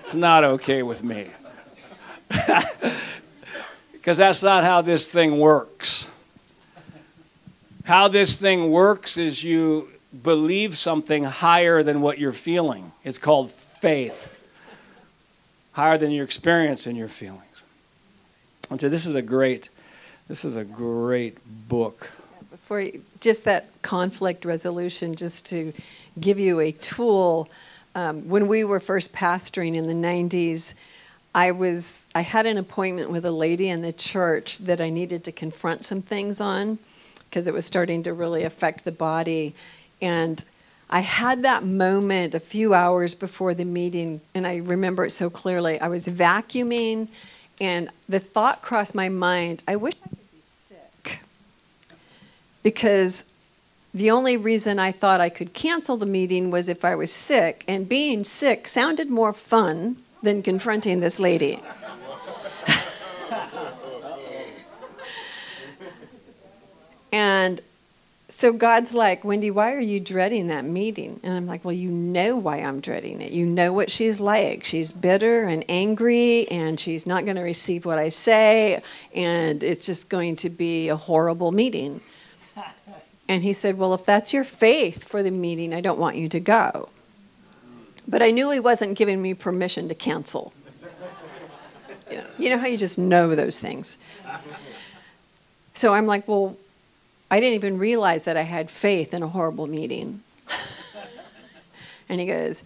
It's 0.01 0.15
not 0.15 0.45
okay 0.45 0.81
with 0.81 1.03
me. 1.03 1.27
because 4.03 4.17
that's 4.17 4.43
not 4.43 4.65
how 4.65 4.81
this 4.81 5.09
thing 5.09 5.39
works. 5.39 6.09
How 7.85 8.09
this 8.09 8.35
thing 8.37 8.69
works 8.69 9.17
is 9.17 9.45
you 9.45 9.91
believe 10.23 10.77
something 10.77 11.23
higher 11.23 11.83
than 11.83 12.01
what 12.01 12.19
you're 12.19 12.33
feeling. 12.33 12.91
It's 13.05 13.17
called 13.17 13.49
faith, 13.49 14.27
higher 15.71 15.97
than 15.97 16.11
your 16.11 16.25
experience 16.25 16.85
and 16.85 16.97
your 16.97 17.07
feelings. 17.07 17.63
And 18.69 18.81
so 18.81 18.89
this 18.89 19.05
is 19.05 19.15
a 19.15 19.21
great, 19.21 19.69
this 20.27 20.43
is 20.43 20.57
a 20.57 20.65
great 20.65 21.37
book. 21.69 22.11
Before 22.51 22.81
you, 22.81 23.01
just 23.21 23.45
that 23.45 23.69
conflict 23.83 24.43
resolution, 24.43 25.15
just 25.15 25.45
to 25.45 25.71
give 26.19 26.39
you 26.39 26.59
a 26.59 26.73
tool. 26.73 27.47
Um, 27.95 28.27
when 28.27 28.49
we 28.49 28.65
were 28.65 28.81
first 28.81 29.13
pastoring 29.13 29.75
in 29.75 29.87
the 29.87 29.93
90s, 29.93 30.73
I 31.35 31.51
was 31.51 32.05
I 32.13 32.21
had 32.21 32.45
an 32.45 32.57
appointment 32.57 33.09
with 33.09 33.25
a 33.25 33.31
lady 33.31 33.69
in 33.69 33.81
the 33.81 33.93
church 33.93 34.59
that 34.59 34.79
I 34.79 34.89
needed 34.89 35.23
to 35.25 35.31
confront 35.31 35.85
some 35.85 36.01
things 36.01 36.39
on. 36.39 36.79
because 37.33 37.47
it 37.47 37.53
was 37.53 37.65
starting 37.65 38.03
to 38.03 38.13
really 38.13 38.43
affect 38.43 38.83
the 38.83 38.91
body. 38.91 39.55
And 39.99 40.45
I 40.87 40.99
had 40.99 41.41
that 41.41 41.65
moment 41.65 42.35
a 42.35 42.39
few 42.39 42.75
hours 42.75 43.15
before 43.15 43.55
the 43.55 43.65
meeting, 43.65 44.21
and 44.35 44.45
I 44.45 44.57
remember 44.57 45.05
it 45.05 45.09
so 45.09 45.31
clearly. 45.31 45.81
I 45.81 45.87
was 45.87 46.05
vacuuming, 46.05 47.09
and 47.59 47.89
the 48.07 48.19
thought 48.19 48.61
crossed 48.61 48.93
my 48.93 49.09
mind 49.09 49.63
I 49.67 49.77
wish 49.77 49.95
I 50.05 50.09
could 50.09 50.31
be 50.31 50.41
sick. 50.45 51.21
Because 52.61 53.31
the 53.95 54.11
only 54.11 54.37
reason 54.37 54.77
I 54.77 54.91
thought 54.91 55.19
I 55.19 55.29
could 55.29 55.55
cancel 55.55 55.97
the 55.97 56.05
meeting 56.05 56.51
was 56.51 56.69
if 56.69 56.85
I 56.85 56.93
was 56.93 57.11
sick, 57.11 57.63
and 57.67 57.89
being 57.89 58.23
sick 58.23 58.67
sounded 58.67 59.09
more 59.09 59.33
fun 59.33 60.02
than 60.23 60.41
confronting 60.41 60.99
this 61.01 61.19
lady. 61.19 61.61
and 67.11 67.61
so 68.29 68.51
God's 68.51 68.93
like, 68.95 69.23
Wendy, 69.23 69.51
why 69.51 69.73
are 69.73 69.79
you 69.79 69.99
dreading 69.99 70.47
that 70.47 70.65
meeting? 70.65 71.19
And 71.23 71.33
I'm 71.35 71.45
like, 71.45 71.63
well, 71.63 71.73
you 71.73 71.89
know 71.89 72.35
why 72.35 72.57
I'm 72.57 72.79
dreading 72.79 73.21
it. 73.21 73.31
You 73.31 73.45
know 73.45 73.71
what 73.71 73.91
she's 73.91 74.19
like. 74.19 74.65
She's 74.65 74.91
bitter 74.91 75.43
and 75.43 75.63
angry, 75.69 76.47
and 76.49 76.79
she's 76.79 77.05
not 77.05 77.25
going 77.25 77.35
to 77.35 77.43
receive 77.43 77.85
what 77.85 77.99
I 77.99 78.09
say, 78.09 78.81
and 79.13 79.63
it's 79.63 79.85
just 79.85 80.09
going 80.09 80.35
to 80.37 80.49
be 80.49 80.89
a 80.89 80.95
horrible 80.95 81.51
meeting. 81.51 82.01
And 83.25 83.41
he 83.41 83.53
said, 83.53 83.77
well, 83.77 83.93
if 83.93 84.03
that's 84.03 84.33
your 84.33 84.43
faith 84.43 85.07
for 85.07 85.23
the 85.23 85.31
meeting, 85.31 85.73
I 85.73 85.79
don't 85.79 85.97
want 85.97 86.17
you 86.17 86.27
to 86.27 86.41
go. 86.41 86.89
But 88.07 88.21
I 88.21 88.31
knew 88.31 88.51
he 88.51 88.59
wasn't 88.59 88.97
giving 88.97 89.21
me 89.21 89.33
permission 89.33 89.87
to 89.87 89.95
cancel. 89.95 90.53
You 92.11 92.17
know, 92.17 92.25
you 92.37 92.49
know 92.49 92.57
how 92.57 92.67
you 92.67 92.77
just 92.77 92.97
know 92.97 93.33
those 93.33 93.59
things. 93.59 93.99
So 95.73 95.93
I'm 95.93 96.05
like, 96.05 96.27
well, 96.27 96.55
I 97.31 97.39
didn't 97.39 97.55
even 97.55 97.79
realize 97.79 98.25
that 98.25 98.37
I 98.37 98.43
had 98.43 98.69
faith 98.69 99.13
in 99.13 99.23
a 99.23 99.27
horrible 99.27 99.65
meeting. 99.65 100.21
and 102.09 102.19
he 102.19 102.27
goes, 102.27 102.63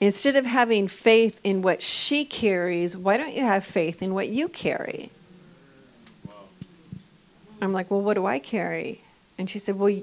Instead 0.00 0.34
of 0.34 0.46
having 0.46 0.88
faith 0.88 1.38
in 1.44 1.62
what 1.62 1.82
she 1.82 2.24
carries, 2.24 2.96
why 2.96 3.16
don't 3.16 3.34
you 3.34 3.42
have 3.42 3.64
faith 3.64 4.02
in 4.02 4.14
what 4.14 4.28
you 4.28 4.48
carry? 4.48 5.10
I'm 7.60 7.72
like, 7.72 7.90
Well, 7.90 8.00
what 8.00 8.14
do 8.14 8.26
I 8.26 8.38
carry? 8.38 9.02
And 9.38 9.48
she 9.50 9.58
said, 9.58 9.78
Well, 9.78 10.00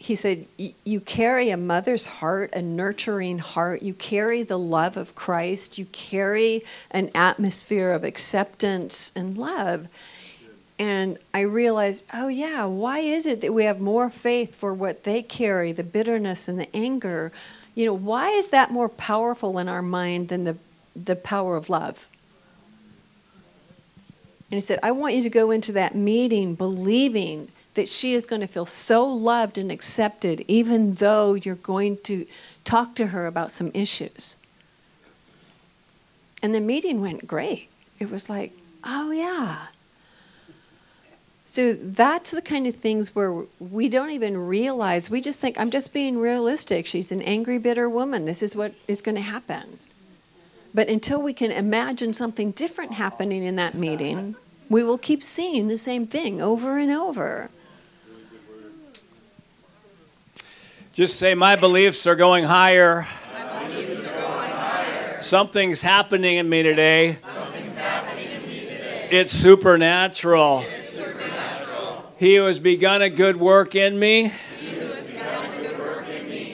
he 0.00 0.14
said, 0.14 0.46
You 0.56 1.00
carry 1.00 1.50
a 1.50 1.58
mother's 1.58 2.06
heart, 2.06 2.50
a 2.54 2.62
nurturing 2.62 3.38
heart. 3.38 3.82
You 3.82 3.92
carry 3.92 4.42
the 4.42 4.58
love 4.58 4.96
of 4.96 5.14
Christ. 5.14 5.76
You 5.76 5.84
carry 5.86 6.64
an 6.90 7.10
atmosphere 7.14 7.92
of 7.92 8.02
acceptance 8.02 9.12
and 9.14 9.36
love. 9.36 9.88
And 10.78 11.18
I 11.34 11.40
realized, 11.40 12.06
oh, 12.14 12.28
yeah, 12.28 12.64
why 12.64 13.00
is 13.00 13.26
it 13.26 13.42
that 13.42 13.52
we 13.52 13.64
have 13.64 13.78
more 13.78 14.08
faith 14.08 14.54
for 14.54 14.72
what 14.72 15.04
they 15.04 15.20
carry, 15.22 15.72
the 15.72 15.84
bitterness 15.84 16.48
and 16.48 16.58
the 16.58 16.74
anger? 16.74 17.30
You 17.74 17.84
know, 17.84 17.92
why 17.92 18.30
is 18.30 18.48
that 18.48 18.70
more 18.70 18.88
powerful 18.88 19.58
in 19.58 19.68
our 19.68 19.82
mind 19.82 20.28
than 20.28 20.44
the, 20.44 20.56
the 20.96 21.16
power 21.16 21.56
of 21.56 21.68
love? 21.68 22.08
And 24.50 24.56
he 24.56 24.60
said, 24.60 24.78
I 24.82 24.92
want 24.92 25.14
you 25.14 25.22
to 25.22 25.30
go 25.30 25.50
into 25.50 25.72
that 25.72 25.94
meeting 25.94 26.54
believing 26.54 27.48
that 27.74 27.88
she 27.88 28.14
is 28.14 28.26
going 28.26 28.40
to 28.40 28.46
feel 28.46 28.66
so 28.66 29.06
loved 29.06 29.58
and 29.58 29.70
accepted, 29.70 30.44
even 30.48 30.94
though 30.94 31.34
you're 31.34 31.54
going 31.54 31.96
to 32.04 32.26
talk 32.64 32.94
to 32.96 33.08
her 33.08 33.26
about 33.26 33.50
some 33.50 33.70
issues. 33.74 34.36
And 36.42 36.54
the 36.54 36.60
meeting 36.60 37.00
went 37.00 37.26
great. 37.26 37.68
It 37.98 38.10
was 38.10 38.28
like, 38.28 38.52
oh, 38.82 39.10
yeah, 39.10 39.66
so 41.50 41.72
that's 41.72 42.30
the 42.30 42.42
kind 42.42 42.68
of 42.68 42.76
things 42.76 43.12
where 43.12 43.42
we 43.58 43.88
don't 43.88 44.10
even 44.10 44.36
realize. 44.36 45.10
We 45.10 45.20
just 45.20 45.40
think, 45.40 45.58
I'm 45.58 45.72
just 45.72 45.92
being 45.92 46.16
realistic. 46.16 46.86
She's 46.86 47.10
an 47.10 47.22
angry, 47.22 47.58
bitter 47.58 47.90
woman. 47.90 48.24
This 48.24 48.40
is 48.40 48.54
what 48.54 48.72
is 48.86 49.02
going 49.02 49.16
to 49.16 49.20
happen. 49.20 49.80
But 50.72 50.88
until 50.88 51.20
we 51.20 51.34
can 51.34 51.50
imagine 51.50 52.12
something 52.12 52.52
different 52.52 52.92
happening 52.92 53.42
in 53.42 53.56
that 53.56 53.74
meeting, 53.74 54.36
we 54.68 54.84
will 54.84 54.96
keep 54.96 55.24
seeing 55.24 55.66
the 55.66 55.76
same 55.76 56.06
thing 56.06 56.40
over 56.40 56.78
and 56.78 56.92
over. 56.92 57.50
Just 60.92 61.18
say, 61.20 61.34
My 61.34 61.54
beliefs 61.54 62.06
are 62.08 62.16
going 62.16 62.44
higher. 62.44 63.06
Beliefs 63.62 64.06
are 64.06 64.20
going 64.20 64.50
higher. 64.50 65.20
Something's 65.20 65.80
happening 65.80 66.36
in 66.36 66.48
me 66.48 66.64
today. 66.64 67.16
It's 69.12 69.32
supernatural. 69.32 70.64
He 72.18 72.36
who 72.36 72.46
has 72.46 72.58
begun 72.58 73.02
a 73.02 73.08
good 73.08 73.36
work 73.36 73.74
in 73.74 73.98
me, 73.98 74.32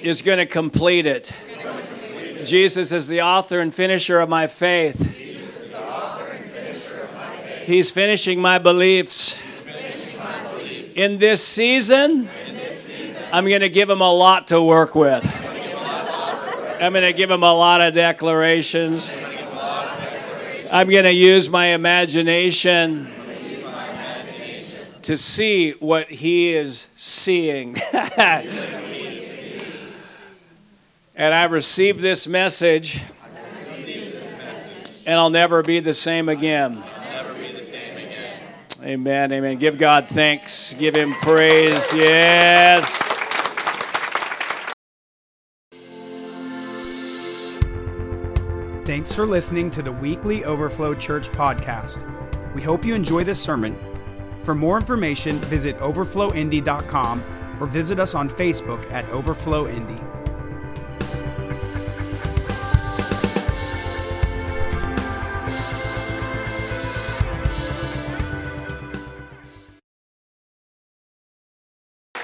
is 0.03 0.23
going 0.23 0.39
to 0.39 0.47
complete 0.47 1.07
it. 1.07 1.33
Jesus 2.45 2.93
is 2.93 3.09
the 3.09 3.23
author 3.23 3.61
and 3.61 3.75
finisher 3.75 4.21
of 4.21 4.29
my 4.29 4.47
faith. 4.47 5.15
He's 7.65 7.91
finishing 7.91 8.41
my 8.41 8.59
beliefs. 8.59 9.43
In 10.95 11.19
this 11.19 11.43
season, 11.43 12.29
I'm 13.37 13.45
going 13.45 13.61
to 13.61 13.69
give 13.69 13.91
him 13.91 14.01
a 14.01 14.11
lot 14.11 14.49
to 14.49 14.63
work 14.63 14.95
with. 14.95 15.23
I'm 16.81 16.95
going 16.95 17.05
to 17.05 17.13
give 17.13 17.31
him 17.31 17.43
a 17.43 17.53
lot 17.53 17.83
of 17.83 17.93
declarations. 17.93 19.15
I'm 20.73 20.89
going 20.89 21.05
to 21.05 21.13
use 21.13 21.51
my 21.51 21.67
imagination 21.67 23.07
to 25.03 25.19
see 25.19 25.73
what 25.73 26.09
he 26.11 26.55
is 26.55 26.89
seeing. 26.97 27.77
and 27.93 28.49
I 31.19 31.45
received 31.45 32.01
this 32.01 32.27
message, 32.27 33.03
and 35.05 35.21
I'll 35.21 35.29
never 35.29 35.63
be 35.63 35.81
the 35.81 35.93
same 35.93 36.31
again. 36.31 36.83
Amen, 38.83 39.31
amen. 39.31 39.59
Give 39.59 39.77
God 39.77 40.09
thanks, 40.09 40.73
give 40.73 40.95
him 40.95 41.13
praise. 41.13 41.93
Yes. 41.93 43.16
Thanks 48.87 49.15
for 49.15 49.27
listening 49.27 49.71
to 49.73 49.83
the 49.83 49.93
weekly 49.93 50.45
Overflow 50.45 50.95
Church 50.95 51.29
podcast. 51.29 52.05
We 52.55 52.63
hope 52.63 52.85
you 52.85 52.95
enjoy 52.95 53.25
this 53.25 53.43
sermon 53.43 53.77
for 54.47 54.55
more 54.55 54.79
information, 54.79 55.39
visit 55.39 55.77
overflowindy.com 55.79 57.25
or 57.59 57.67
visit 57.67 57.99
us 57.99 58.15
on 58.15 58.31
Facebook 58.31 58.89
at 58.93 59.05
Overflow 59.11 59.67
Indy. 59.67 60.01